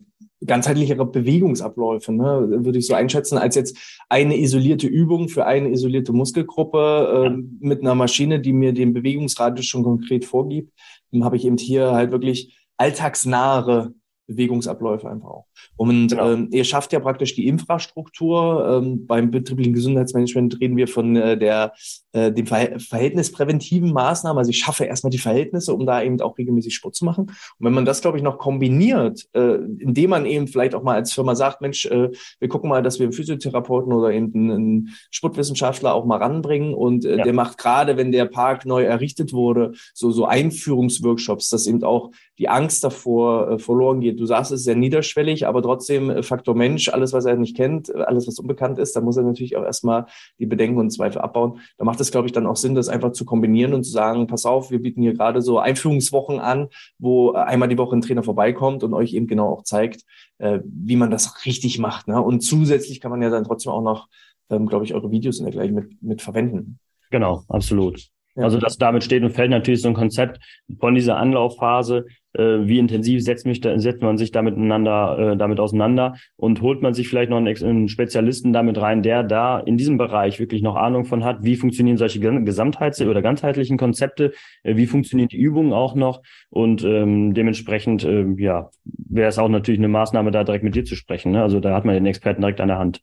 ganzheitlichere 0.46 1.06
Bewegungsabläufe, 1.06 2.12
ne, 2.12 2.64
würde 2.64 2.80
ich 2.80 2.88
so 2.88 2.94
einschätzen, 2.94 3.38
als 3.38 3.56
jetzt 3.56 3.78
eine 4.10 4.38
isolierte 4.38 4.88
Übung 4.88 5.30
für 5.30 5.46
eine 5.46 5.70
isolierte 5.70 6.14
Muskelgruppe 6.14 7.26
äh, 7.26 7.44
mit 7.60 7.82
einer 7.82 7.96
Maschine, 7.96 8.40
die 8.40 8.54
mir 8.54 8.74
den 8.74 8.94
Bewegungsradius 8.94 9.66
schon 9.66 9.84
konkret 9.84 10.26
vorgibt. 10.26 10.72
Dann 11.12 11.24
habe 11.24 11.38
ich 11.38 11.46
eben 11.46 11.58
hier 11.58 11.92
halt 11.92 12.12
wirklich 12.12 12.58
alltagsnahe 12.78 13.94
Bewegungsabläufe 14.28 15.10
einfach 15.10 15.30
auch. 15.30 15.46
Und 15.76 16.10
genau. 16.10 16.32
ähm, 16.32 16.50
ihr 16.52 16.64
schafft 16.64 16.94
ja 16.94 17.00
praktisch 17.00 17.36
die 17.36 17.48
Infrastruktur. 17.48 18.82
Ähm, 18.84 19.08
beim 19.08 19.32
betrieblichen 19.32 19.74
Gesundheitsmanagement 19.74 20.60
reden 20.60 20.78
wir 20.78 20.88
von 20.88 21.16
äh, 21.16 21.38
der 21.38 21.74
äh, 22.12 22.32
dem 22.32 22.46
Ver 22.46 22.80
verhältnispräventiven 22.80 23.92
Maßnahmen. 23.94 24.38
Also 24.38 24.50
ich 24.50 24.60
schaffe 24.60 24.86
erstmal 24.86 25.12
die 25.12 25.18
Verhältnisse, 25.18 25.74
um 25.74 25.86
da 25.86 26.02
eben 26.02 26.20
auch 26.22 26.38
regelmäßig 26.38 26.76
Sport 26.76 26.96
zu 26.96 27.06
machen. 27.06 27.26
Und 27.26 27.66
wenn 27.66 27.74
man 27.74 27.86
das, 27.86 28.02
glaube 28.02 28.18
ich, 28.18 28.24
noch 28.24 28.38
kombiniert, 28.38 29.26
äh, 29.34 29.56
indem 29.56 30.10
man 30.10 30.26
eben 30.26 30.48
vielleicht 30.48 30.76
auch 30.76 30.84
mal 30.84 30.96
als 30.96 31.14
Firma 31.14 31.36
sagt, 31.36 31.62
Mensch, 31.62 31.86
äh, 31.86 32.10
wir 32.40 32.50
gucken 32.50 32.70
mal, 32.70 32.84
dass 32.84 33.00
wir 33.00 33.06
einen 33.06 33.14
Physiotherapeuten 33.14 33.94
oder 33.94 34.12
eben 34.12 34.52
einen 34.52 34.90
Sportwissenschaftler 35.12 35.94
auch 35.94 36.06
mal 36.06 36.18
ranbringen 36.18 36.74
und 36.74 37.06
äh, 37.06 37.18
ja. 37.18 37.24
der 37.24 37.34
macht 37.34 37.58
gerade, 37.58 37.98
wenn 37.98 38.12
der 38.12 38.26
Park 38.26 38.66
neu 38.66 38.84
errichtet 38.84 39.32
wurde, 39.32 39.74
so 39.94 40.12
so 40.12 40.26
Einführungsworkshops, 40.26 41.50
dass 41.50 41.68
eben 41.68 41.84
auch 41.84 42.12
die 42.40 42.50
Angst 42.50 42.84
davor 42.84 43.52
äh, 43.52 43.60
verloren 43.60 44.02
geht. 44.02 44.17
Du 44.18 44.26
sagst, 44.26 44.52
es 44.52 44.60
ist 44.60 44.66
sehr 44.66 44.76
niederschwellig, 44.76 45.48
aber 45.48 45.62
trotzdem 45.62 46.10
äh, 46.10 46.24
Faktor 46.24 46.56
Mensch, 46.56 46.90
alles, 46.90 47.14
was 47.14 47.26
er 47.26 47.36
nicht 47.36 47.56
kennt, 47.56 47.94
alles, 47.96 48.28
was 48.28 48.40
unbekannt 48.40 48.80
ist, 48.80 48.96
da 48.96 49.02
muss 49.02 49.18
er 49.18 49.24
natürlich 49.24 49.56
auch 49.56 49.64
erstmal 49.64 50.08
die 50.40 50.46
Bedenken 50.46 50.80
und 50.80 50.90
Zweifel 50.90 51.20
abbauen. 51.20 51.60
Da 51.78 51.86
macht 51.86 52.00
es, 52.02 52.12
glaube 52.12 52.28
ich, 52.28 52.34
dann 52.34 52.48
auch 52.48 52.56
Sinn, 52.56 52.76
das 52.76 52.90
einfach 52.90 53.12
zu 53.12 53.26
kombinieren 53.26 53.74
und 53.74 53.84
zu 53.84 53.92
sagen, 53.92 54.28
pass 54.28 54.46
auf, 54.46 54.72
wir 54.72 54.82
bieten 54.82 55.02
hier 55.02 55.14
gerade 55.14 55.42
so 55.42 55.60
Einführungswochen 55.60 56.40
an, 56.40 56.68
wo 56.98 57.32
einmal 57.32 57.70
die 57.70 57.78
Woche 57.78 57.96
ein 57.96 58.02
Trainer 58.02 58.24
vorbeikommt 58.24 58.84
und 58.84 58.94
euch 58.94 59.14
eben 59.14 59.28
genau 59.28 59.50
auch 59.50 59.64
zeigt, 59.64 60.04
äh, 60.40 60.60
wie 60.64 60.96
man 60.96 61.12
das 61.12 61.46
richtig 61.46 61.80
macht. 61.80 62.08
Ne? 62.08 62.22
Und 62.22 62.42
zusätzlich 62.42 63.00
kann 63.00 63.12
man 63.12 63.22
ja 63.22 63.30
dann 63.30 63.44
trotzdem 63.44 63.72
auch 63.72 63.84
noch, 63.84 64.08
ähm, 64.50 64.68
glaube 64.68 64.86
ich, 64.86 64.94
eure 64.94 65.12
Videos 65.12 65.40
in 65.40 65.46
der 65.46 65.54
gleichen 65.54 65.76
mit, 65.76 66.02
mit 66.02 66.22
verwenden. 66.22 66.80
Genau, 67.12 67.44
absolut. 67.48 68.10
Also 68.38 68.60
das 68.60 68.78
damit 68.78 69.04
steht 69.04 69.24
und 69.24 69.32
fällt 69.32 69.50
natürlich 69.50 69.82
so 69.82 69.88
ein 69.88 69.94
Konzept 69.94 70.40
von 70.80 70.94
dieser 70.94 71.18
Anlaufphase, 71.18 71.98
äh, 72.00 72.04
wie 72.38 72.80
intensiv 72.80 73.24
setzt, 73.24 73.46
mich 73.46 73.62
da, 73.62 73.78
setzt 73.80 74.02
man 74.02 74.18
sich 74.18 74.32
damit, 74.32 74.56
miteinander, 74.56 75.34
äh, 75.34 75.38
damit 75.38 75.60
auseinander 75.60 76.16
und 76.36 76.62
holt 76.62 76.82
man 76.82 76.94
sich 76.94 77.10
vielleicht 77.10 77.30
noch 77.30 77.38
einen, 77.38 77.48
einen, 77.48 77.88
Spezialisten 77.88 78.54
damit 78.54 78.80
rein, 78.80 79.04
der 79.04 79.24
da 79.24 79.60
in 79.60 79.78
diesem 79.78 79.98
Bereich 79.98 80.40
wirklich 80.40 80.62
noch 80.62 80.76
Ahnung 80.76 81.06
von 81.06 81.24
hat, 81.24 81.44
wie 81.44 81.56
funktionieren 81.56 81.98
solche 81.98 82.20
Gesamtheits- 82.20 83.02
oder 83.02 83.22
ganzheitlichen 83.22 83.78
Konzepte, 83.78 84.34
äh, 84.64 84.76
wie 84.76 84.88
funktioniert 84.88 85.32
die 85.32 85.38
Übung 85.38 85.74
auch 85.74 85.96
noch 85.96 86.22
und 86.50 86.84
ähm, 86.84 87.34
dementsprechend 87.34 88.04
äh, 88.04 88.26
ja 88.38 88.70
wäre 88.84 89.30
es 89.30 89.40
auch 89.40 89.50
natürlich 89.50 89.80
eine 89.80 89.88
Maßnahme, 89.88 90.32
da 90.32 90.44
direkt 90.44 90.64
mit 90.64 90.76
dir 90.76 90.86
zu 90.86 90.96
sprechen. 90.96 91.32
Ne? 91.32 91.42
Also 91.42 91.60
da 91.60 91.76
hat 91.76 91.86
man 91.86 91.96
den 91.96 92.06
Experten 92.06 92.42
direkt 92.42 92.62
an 92.62 92.68
der 92.68 92.80
Hand. 92.80 93.02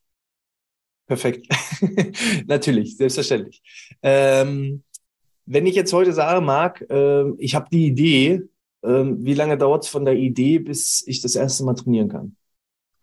Perfekt. 1.07 1.47
Natürlich, 2.47 2.97
selbstverständlich. 2.97 3.62
Ähm, 4.03 4.83
wenn 5.47 5.66
ich 5.66 5.75
jetzt 5.75 5.92
heute 5.92 6.12
sage, 6.12 6.40
Marc, 6.40 6.81
äh, 6.88 7.31
ich 7.38 7.55
habe 7.55 7.68
die 7.70 7.87
Idee, 7.87 8.42
äh, 8.85 9.05
wie 9.18 9.35
lange 9.35 9.59
dauert 9.59 9.85
es 9.85 9.90
von 9.90 10.05
der 10.05 10.14
Idee, 10.14 10.59
bis 10.59 11.03
ich 11.07 11.23
das 11.23 11.35
erste 11.35 11.64
Mal 11.64 11.75
trainieren 11.75 12.09
kann? 12.09 12.37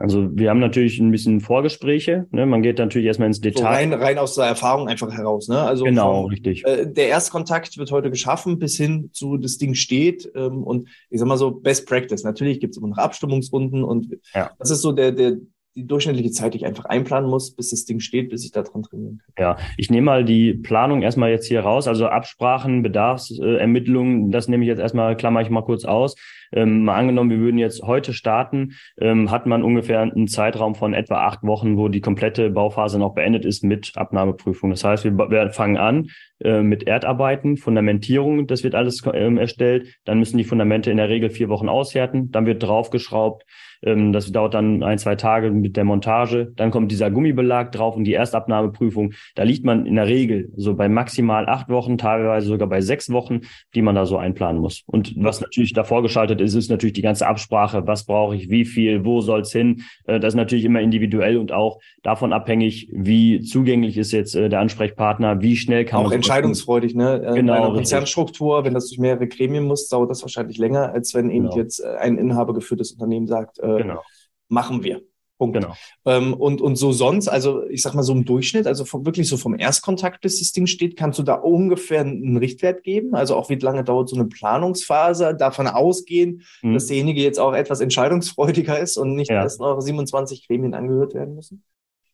Also 0.02 0.36
wir 0.36 0.50
haben 0.50 0.60
natürlich 0.60 1.00
ein 1.00 1.12
bisschen 1.12 1.42
Vorgespräche. 1.42 2.26
Ne? 2.32 2.48
Man 2.48 2.64
geht 2.64 2.80
natürlich 2.80 3.06
erstmal 3.06 3.28
ins 3.28 3.40
Detail. 3.40 3.62
So 3.62 3.68
rein, 3.68 3.94
rein 3.94 4.18
aus 4.18 4.34
der 4.34 4.46
Erfahrung 4.46 4.88
einfach 4.88 5.12
heraus. 5.12 5.48
Ne? 5.48 5.62
Also 5.62 5.84
genau, 5.84 6.24
vom, 6.24 6.32
richtig. 6.32 6.66
Äh, 6.66 6.88
der 6.88 7.10
Erstkontakt 7.10 7.78
wird 7.78 7.92
heute 7.92 8.10
geschaffen, 8.10 8.58
bis 8.58 8.76
hin 8.78 9.12
zu 9.14 9.38
das 9.38 9.60
Ding 9.60 9.76
steht. 9.76 10.32
Ähm, 10.34 10.64
und 10.64 10.90
ich 11.12 11.20
sag 11.20 11.28
mal 11.28 11.38
so, 11.38 11.52
Best 11.52 11.88
Practice. 11.88 12.24
Natürlich 12.24 12.60
gibt 12.60 12.74
es 12.74 12.78
immer 12.80 12.88
noch 12.88 12.98
Abstimmungsrunden 12.98 13.84
und 13.84 14.18
ja. 14.34 14.50
das 14.58 14.72
ist 14.72 14.82
so 14.82 14.92
der, 14.92 15.12
der, 15.12 15.38
die 15.76 15.88
durchschnittliche 15.88 16.32
Zeit, 16.32 16.54
die 16.54 16.58
ich 16.58 16.66
einfach 16.66 16.86
einplanen 16.86 17.30
muss, 17.30 17.56
bis 17.56 17.70
das 17.70 17.86
Ding 17.86 18.00
steht, 18.00 18.30
bis 18.30 18.44
ich 18.44 18.52
da 18.52 18.62
dran 18.62 18.84
trainieren 18.84 19.20
kann. 19.20 19.34
Ja, 19.38 19.58
ich 19.78 19.90
nehme 19.90 20.06
mal 20.06 20.26
die 20.26 20.54
Planung 20.54 21.02
erstmal 21.02 21.32
jetzt 21.32 21.48
hier 21.48 21.62
raus. 21.62 21.88
Also 21.88 22.08
Absprachen, 22.08 22.82
Bedarfsermittlungen, 22.82 24.32
das 24.32 24.48
nehme 24.48 24.64
ich 24.64 24.68
jetzt 24.68 24.80
erstmal, 24.80 25.16
klammer 25.16 25.42
ich 25.42 25.50
mal 25.50 25.64
kurz 25.64 25.86
aus. 25.86 26.16
Ähm, 26.52 26.84
mal 26.84 26.96
angenommen, 26.96 27.30
wir 27.30 27.40
würden 27.40 27.58
jetzt 27.58 27.82
heute 27.84 28.14
starten, 28.14 28.74
ähm, 29.00 29.32
hat 29.32 29.46
man 29.46 29.64
ungefähr 29.64 30.02
einen 30.02 30.28
Zeitraum 30.28 30.76
von 30.76 30.94
etwa 30.94 31.26
acht 31.26 31.44
Wochen, 31.44 31.78
wo 31.78 31.88
die 31.88 32.02
komplette 32.02 32.50
Bauphase 32.50 33.00
noch 33.00 33.14
beendet 33.14 33.46
ist 33.46 33.64
mit 33.64 33.94
Abnahmeprüfung. 33.96 34.70
Das 34.70 34.84
heißt, 34.84 35.04
wir, 35.04 35.18
wir 35.18 35.52
fangen 35.52 35.78
an 35.78 36.10
äh, 36.44 36.62
mit 36.62 36.88
Erdarbeiten, 36.88 37.58
Fundamentierung, 37.58 38.48
das 38.48 38.64
wird 38.64 38.76
alles 38.76 39.04
ähm, 39.14 39.38
erstellt. 39.38 39.96
Dann 40.06 40.20
müssen 40.20 40.38
die 40.38 40.44
Fundamente 40.44 40.92
in 40.92 40.98
der 40.98 41.10
Regel 41.10 41.30
vier 41.30 41.50
Wochen 41.50 41.70
aushärten. 41.70 42.32
Dann 42.32 42.46
wird 42.46 42.64
draufgeschraubt. 42.64 43.46
Ähm, 43.84 44.14
das 44.14 44.32
dauert 44.32 44.54
dann 44.54 44.84
ein, 44.84 44.98
zwei 44.98 45.16
Tage 45.16 45.52
mit 45.52 45.78
der 45.78 45.84
Montage. 45.84 46.52
Dann 46.56 46.72
kommt 46.72 46.92
dieser 46.92 47.12
Gummibelag 47.12 47.72
drauf 47.72 47.96
und 47.96 48.04
die 48.04 48.14
Erstabnahmeprüfung. 48.14 49.14
Da 49.36 49.44
liegt 49.44 49.66
man 49.66 49.86
in 49.86 49.96
der 49.96 50.08
Regel 50.08 50.52
so 50.56 50.76
bei 50.76 50.90
maximal 50.90 51.48
acht 51.48 51.70
Wochen, 51.70 51.98
teilweise 51.98 52.48
sogar 52.48 52.68
bei 52.68 52.82
sechs 52.82 53.12
Wochen, 53.12 53.42
die 53.76 53.82
man 53.82 53.96
da 53.96 54.06
so 54.06 54.18
einplanen 54.18 54.62
muss. 54.62 54.84
Und 54.86 55.14
was 55.18 55.42
natürlich 55.42 55.74
davor 55.74 56.02
geschaltet 56.02 56.41
ist, 56.42 56.56
ist 56.56 56.70
natürlich 56.70 56.94
die 56.94 57.02
ganze 57.02 57.28
Absprache. 57.28 57.86
Was 57.88 58.06
brauche 58.06 58.36
ich? 58.36 58.50
Wie 58.50 58.66
viel? 58.66 59.06
Wo 59.06 59.22
soll 59.22 59.42
es 59.42 59.52
hin? 59.52 59.84
Äh, 60.06 60.20
das 60.20 60.34
ist 60.34 60.38
natürlich 60.38 60.66
immer 60.66 60.82
individuell 60.82 61.38
und 61.38 61.52
auch 61.52 61.80
davon 62.04 62.34
abhängig, 62.34 62.90
wie 62.92 63.42
zugänglich 63.42 63.98
ist 63.98 64.12
jetzt 64.12 64.36
äh, 64.36 64.50
der 64.50 64.60
Ansprechpartner, 64.60 65.42
wie 65.42 65.56
schnell 65.56 65.86
kann 65.86 66.00
auch 66.00 66.04
man. 66.04 66.12
Auch 66.12 66.16
entscheidungsfreudig, 66.16 66.96
ne? 66.96 67.24
Äh, 67.24 67.36
genau. 67.36 67.54
Bei 67.54 67.60
einer 67.60 67.74
Konzernstruktur, 67.74 68.66
wenn 68.66 68.74
das 68.74 68.88
durch 68.88 69.00
mehrere 69.00 69.28
Gremien 69.28 69.66
muss, 69.66 69.88
dauert 69.88 70.10
das 70.10 70.22
wahrscheinlich 70.22 70.58
länger, 70.58 70.92
als 70.92 71.14
wenn 71.14 71.30
eben 71.30 71.46
genau. 71.46 71.58
jetzt 71.58 71.84
ein 71.84 72.18
inhabergeführtes 72.18 72.94
Unternehmen 72.94 73.28
sagt, 73.28 73.60
äh, 73.60 73.78
genau. 73.78 74.02
machen 74.48 74.84
wir. 74.84 75.02
Punkt. 75.42 75.56
Genau. 75.56 75.74
Ähm, 76.06 76.36
und, 76.36 76.62
und 76.62 76.76
so 76.76 76.92
sonst, 76.92 77.28
also 77.28 77.66
ich 77.68 77.82
sag 77.82 77.96
mal 77.96 78.04
so 78.04 78.14
im 78.14 78.26
Durchschnitt, 78.26 78.68
also 78.68 78.86
vom, 78.86 79.08
wirklich 79.08 79.28
so 79.28 79.38
vom 79.38 79.58
Erstkontakt, 79.58 80.22
bis 80.22 80.38
das 80.38 80.52
Ding 80.52 80.68
steht, 80.68 80.96
kannst 80.96 81.18
du 81.18 81.24
da 81.24 81.34
ungefähr 81.34 82.02
einen 82.02 82.38
Richtwert 82.38 82.84
geben? 82.84 83.16
Also 83.16 83.36
auch 83.36 83.50
wie 83.50 83.56
lange 83.56 83.84
dauert 83.84 84.08
so 84.08 84.16
eine 84.16 84.26
Planungsphase? 84.26 85.36
Davon 85.36 85.66
ausgehen, 85.66 86.44
mhm. 86.62 86.76
dass 86.76 86.86
derjenige 86.86 87.24
jetzt 87.24 87.40
auch 87.40 87.54
etwas 87.54 87.82
entscheidungsfreudiger 87.82 88.78
ist 88.78 88.98
und 88.98 89.16
nicht 89.16 89.32
ja. 89.32 89.42
erst 89.42 89.60
noch 89.60 89.82
27 89.82 90.48
Gremien 90.48 90.76
angehört 90.76 91.16
werden 91.16 91.34
müssen? 91.34 91.64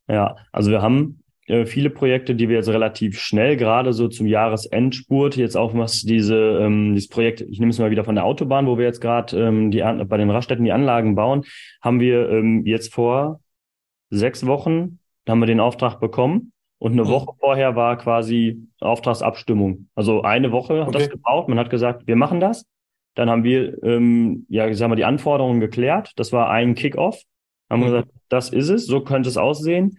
Ja, 0.07 0.37
also 0.53 0.71
wir 0.71 0.81
haben 0.81 1.21
äh, 1.47 1.65
viele 1.65 1.89
Projekte, 1.89 2.35
die 2.35 2.49
wir 2.49 2.57
jetzt 2.57 2.69
relativ 2.69 3.19
schnell, 3.19 3.55
gerade 3.55 3.93
so 3.93 4.07
zum 4.07 4.27
Jahresendspurt, 4.27 5.37
jetzt 5.37 5.55
auch 5.55 5.73
was 5.73 6.01
diese, 6.01 6.59
ähm, 6.61 6.93
dieses 6.93 7.09
Projekt, 7.09 7.41
ich 7.41 7.59
nehme 7.59 7.69
es 7.69 7.79
mal 7.79 7.89
wieder 7.89 8.03
von 8.03 8.15
der 8.15 8.25
Autobahn, 8.25 8.67
wo 8.67 8.77
wir 8.77 8.85
jetzt 8.85 9.01
gerade 9.01 9.37
ähm, 9.39 9.71
die 9.71 9.79
bei 9.79 10.17
den 10.17 10.29
Raststätten 10.29 10.65
die 10.65 10.73
Anlagen 10.73 11.15
bauen, 11.15 11.45
haben 11.81 11.99
wir 11.99 12.29
ähm, 12.29 12.65
jetzt 12.65 12.93
vor 12.93 13.39
sechs 14.09 14.45
Wochen, 14.45 14.99
haben 15.27 15.39
wir 15.39 15.47
den 15.47 15.61
Auftrag 15.61 15.99
bekommen. 15.99 16.51
Und 16.79 16.91
eine 16.91 17.05
mhm. 17.05 17.07
Woche 17.07 17.33
vorher 17.39 17.75
war 17.75 17.97
quasi 17.97 18.67
Auftragsabstimmung. 18.81 19.87
Also 19.95 20.21
eine 20.21 20.51
Woche 20.51 20.81
hat 20.81 20.89
okay. 20.89 20.99
das 20.99 21.09
gebraucht. 21.09 21.47
Man 21.47 21.57
hat 21.57 21.71
gesagt, 21.71 22.05
wir 22.07 22.15
machen 22.15 22.39
das. 22.39 22.65
Dann 23.15 23.31
haben 23.31 23.43
wir, 23.43 23.81
ähm, 23.83 24.45
ja, 24.47 24.71
sagen 24.75 24.91
wir, 24.91 24.95
die 24.95 25.05
Anforderungen 25.05 25.59
geklärt. 25.59 26.11
Das 26.17 26.31
war 26.31 26.51
ein 26.51 26.75
Kickoff. 26.75 27.23
Haben 27.69 27.79
mhm. 27.79 27.85
gesagt, 27.85 28.09
das 28.29 28.49
ist 28.49 28.69
es, 28.69 28.85
so 28.85 29.01
könnte 29.01 29.29
es 29.29 29.37
aussehen. 29.37 29.97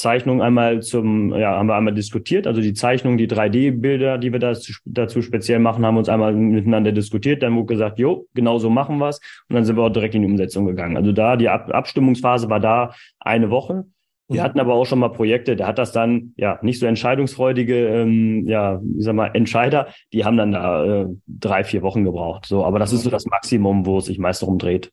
Zeichnung 0.00 0.40
einmal 0.40 0.80
zum, 0.80 1.34
ja, 1.34 1.58
haben 1.58 1.66
wir 1.66 1.76
einmal 1.76 1.92
diskutiert. 1.92 2.46
Also 2.46 2.62
die 2.62 2.72
Zeichnung, 2.72 3.18
die 3.18 3.28
3D-Bilder, 3.28 4.16
die 4.16 4.32
wir 4.32 4.40
dazu, 4.40 4.72
dazu 4.86 5.20
speziell 5.20 5.58
machen, 5.58 5.84
haben 5.84 5.98
uns 5.98 6.08
einmal 6.08 6.32
miteinander 6.32 6.90
diskutiert. 6.90 7.42
Dann 7.42 7.54
wurde 7.54 7.66
gesagt, 7.66 7.98
jo, 7.98 8.26
genau 8.32 8.58
so 8.58 8.70
machen 8.70 8.96
wir's. 8.96 9.20
Und 9.50 9.56
dann 9.56 9.64
sind 9.66 9.76
wir 9.76 9.82
auch 9.82 9.90
direkt 9.90 10.14
in 10.14 10.22
die 10.22 10.28
Umsetzung 10.28 10.64
gegangen. 10.64 10.96
Also 10.96 11.12
da, 11.12 11.36
die 11.36 11.50
Ab 11.50 11.70
Abstimmungsphase 11.70 12.48
war 12.48 12.60
da 12.60 12.94
eine 13.20 13.50
Woche. 13.50 13.84
Wir 14.28 14.44
hatten 14.44 14.60
aber 14.60 14.74
auch 14.74 14.86
schon 14.86 15.00
mal 15.00 15.08
Projekte, 15.08 15.56
da 15.56 15.66
hat 15.66 15.78
das 15.78 15.90
dann 15.90 16.34
ja 16.36 16.60
nicht 16.62 16.78
so 16.78 16.86
entscheidungsfreudige, 16.86 17.88
ähm, 17.88 18.46
ja, 18.46 18.80
wie 18.80 19.02
sag 19.02 19.16
mal, 19.16 19.32
Entscheider, 19.34 19.88
die 20.12 20.24
haben 20.24 20.36
dann 20.36 20.52
da 20.52 20.84
äh, 20.84 21.06
drei, 21.26 21.64
vier 21.64 21.82
Wochen 21.82 22.04
gebraucht. 22.04 22.46
So, 22.46 22.64
aber 22.64 22.78
das 22.78 22.92
ist 22.92 23.02
so 23.02 23.10
das 23.10 23.26
Maximum, 23.26 23.86
wo 23.86 23.98
es 23.98 24.04
sich 24.04 24.18
meist 24.20 24.42
darum 24.42 24.58
dreht. 24.58 24.92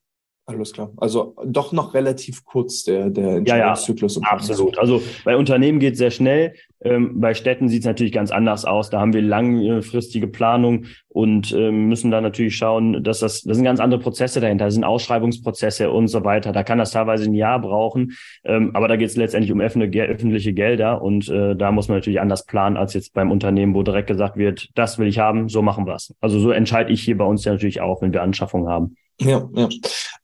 Alles 0.50 0.72
klar. 0.72 0.94
Also 0.96 1.36
doch 1.46 1.74
noch 1.74 1.94
relativ 1.94 2.46
kurz 2.46 2.86
der, 2.86 3.10
der 3.10 3.36
Entscheidungszyklus. 3.36 4.16
Ja, 4.16 4.22
ja, 4.24 4.32
absolut. 4.32 4.78
Also 4.78 5.02
bei 5.26 5.36
Unternehmen 5.36 5.80
geht 5.80 5.94
es 5.94 6.00
sehr 6.00 6.10
schnell. 6.10 6.54
Ähm, 6.80 7.20
bei 7.20 7.34
Städten 7.34 7.68
sieht 7.68 7.82
es 7.82 7.86
natürlich 7.86 8.14
ganz 8.14 8.32
anders 8.32 8.64
aus. 8.64 8.90
Da 8.90 9.02
haben 9.02 9.12
wir 9.12 9.22
langfristige 9.22 10.28
Planung 10.28 10.86
und 11.10 11.52
ähm, 11.52 11.90
müssen 11.90 12.12
da 12.12 12.22
natürlich 12.22 12.56
schauen, 12.56 13.04
dass 13.04 13.20
das, 13.20 13.42
das 13.42 13.58
sind 13.58 13.66
ganz 13.66 13.82
andere 13.82 14.00
Prozesse 14.00 14.40
dahinter. 14.40 14.64
Das 14.64 14.76
sind 14.76 14.86
Ausschreibungsprozesse 14.86 15.92
und 15.92 16.08
so 16.08 16.24
weiter. 16.24 16.54
Da 16.54 16.64
kann 16.64 16.78
das 16.78 16.92
teilweise 16.92 17.26
ein 17.26 17.34
Jahr 17.34 17.60
brauchen. 17.60 18.14
Ähm, 18.46 18.72
aber 18.74 18.88
da 18.88 18.96
geht 18.96 19.10
es 19.10 19.18
letztendlich 19.18 19.52
um 19.52 19.60
öffentliche 19.60 20.54
Gelder 20.54 21.02
und 21.02 21.28
äh, 21.28 21.58
da 21.58 21.74
muss 21.74 21.90
man 21.90 21.98
natürlich 21.98 22.22
anders 22.22 22.46
planen 22.46 22.78
als 22.78 22.94
jetzt 22.94 23.14
beim 23.14 23.32
Unternehmen, 23.32 23.76
wo 23.76 23.84
direkt 23.84 24.08
gesagt 24.08 24.38
wird, 24.38 24.70
das 24.76 24.98
will 24.98 25.08
ich 25.08 25.20
haben, 25.20 25.50
so 25.50 25.62
machen 25.62 25.86
wir 25.86 25.96
es. 25.96 26.16
Also 26.22 26.40
so 26.40 26.52
entscheide 26.52 26.94
ich 26.94 27.02
hier 27.02 27.18
bei 27.18 27.26
uns 27.26 27.44
ja 27.44 27.52
natürlich 27.52 27.82
auch, 27.82 28.02
wenn 28.02 28.14
wir 28.14 28.22
Anschaffungen 28.22 28.70
haben. 28.70 28.96
Ja, 29.20 29.50
ja. 29.54 29.70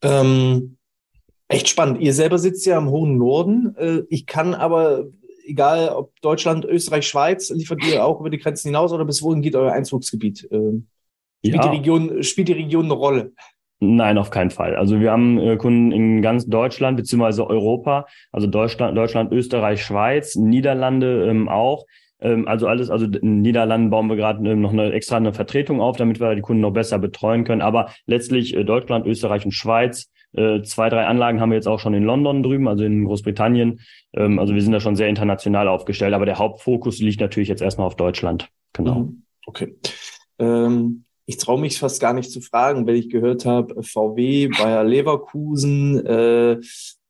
Ähm, 0.01 0.77
echt 1.47 1.69
spannend. 1.69 2.01
Ihr 2.01 2.13
selber 2.13 2.37
sitzt 2.37 2.65
ja 2.65 2.77
im 2.77 2.89
hohen 2.89 3.17
Norden. 3.17 3.75
Äh, 3.77 4.01
ich 4.09 4.25
kann 4.25 4.53
aber, 4.53 5.05
egal 5.45 5.89
ob 5.89 6.19
Deutschland, 6.21 6.65
Österreich, 6.65 7.07
Schweiz, 7.07 7.49
liefert 7.49 7.83
ihr 7.85 8.05
auch 8.05 8.19
über 8.19 8.29
die 8.29 8.39
Grenzen 8.39 8.69
hinaus 8.69 8.93
oder 8.93 9.05
bis 9.05 9.21
wohin 9.21 9.41
geht 9.41 9.55
euer 9.55 9.71
Einzugsgebiet? 9.71 10.43
Äh, 10.51 10.81
spielt, 11.39 11.55
ja. 11.55 11.69
die 11.69 11.77
Region, 11.77 12.23
spielt 12.23 12.47
die 12.47 12.53
Region 12.53 12.85
eine 12.85 12.93
Rolle? 12.93 13.31
Nein, 13.79 14.17
auf 14.17 14.29
keinen 14.29 14.51
Fall. 14.51 14.75
Also 14.77 15.01
wir 15.01 15.11
haben 15.11 15.37
äh, 15.39 15.57
Kunden 15.57 15.91
in 15.91 16.21
ganz 16.21 16.45
Deutschland 16.45 16.95
beziehungsweise 16.95 17.45
Europa, 17.45 18.07
also 18.31 18.47
Deutschland, 18.47 18.97
Deutschland, 18.97 19.33
Österreich, 19.33 19.83
Schweiz, 19.83 20.35
Niederlande 20.35 21.27
ähm, 21.29 21.49
auch. 21.49 21.85
Ähm, 22.23 22.47
also 22.47 22.67
alles, 22.67 22.89
also 22.89 23.05
in 23.05 23.41
Niederlanden 23.41 23.89
bauen 23.89 24.07
wir 24.07 24.15
gerade 24.15 24.49
ähm, 24.49 24.61
noch 24.61 24.71
eine 24.71 24.91
extra 24.93 25.17
eine 25.17 25.33
Vertretung 25.33 25.81
auf, 25.81 25.97
damit 25.97 26.19
wir 26.19 26.33
die 26.33 26.41
Kunden 26.41 26.61
noch 26.61 26.71
besser 26.71 26.97
betreuen 26.97 27.43
können. 27.43 27.61
Aber 27.61 27.91
letztlich 28.07 28.55
äh, 28.55 28.63
Deutschland, 28.63 29.05
Österreich 29.05 29.45
und 29.45 29.51
Schweiz. 29.51 30.09
Äh, 30.31 30.63
zwei, 30.63 30.89
drei 30.89 31.05
Anlagen 31.05 31.39
haben 31.41 31.51
wir 31.51 31.57
jetzt 31.57 31.67
auch 31.67 31.79
schon 31.79 31.93
in 31.93 32.03
London 32.03 32.41
drüben, 32.41 32.67
also 32.67 32.83
in 32.83 33.05
Großbritannien. 33.05 33.81
Ähm, 34.13 34.39
also 34.39 34.55
wir 34.55 34.61
sind 34.61 34.71
da 34.71 34.79
schon 34.79 34.95
sehr 34.95 35.09
international 35.09 35.67
aufgestellt, 35.67 36.13
aber 36.13 36.25
der 36.25 36.39
Hauptfokus 36.39 36.99
liegt 36.99 37.19
natürlich 37.19 37.49
jetzt 37.49 37.61
erstmal 37.61 37.85
auf 37.85 37.97
Deutschland. 37.97 38.49
Genau. 38.71 38.95
Mhm. 38.95 39.23
Okay. 39.45 39.75
Ähm, 40.39 41.03
ich 41.25 41.37
traue 41.37 41.59
mich 41.59 41.77
fast 41.77 42.01
gar 42.01 42.13
nicht 42.13 42.31
zu 42.31 42.41
fragen, 42.41 42.87
wenn 42.87 42.95
ich 42.95 43.09
gehört 43.09 43.45
habe, 43.45 43.83
VW, 43.83 44.47
Bayer 44.47 44.83
Leverkusen, 44.83 46.05
äh, 46.05 46.57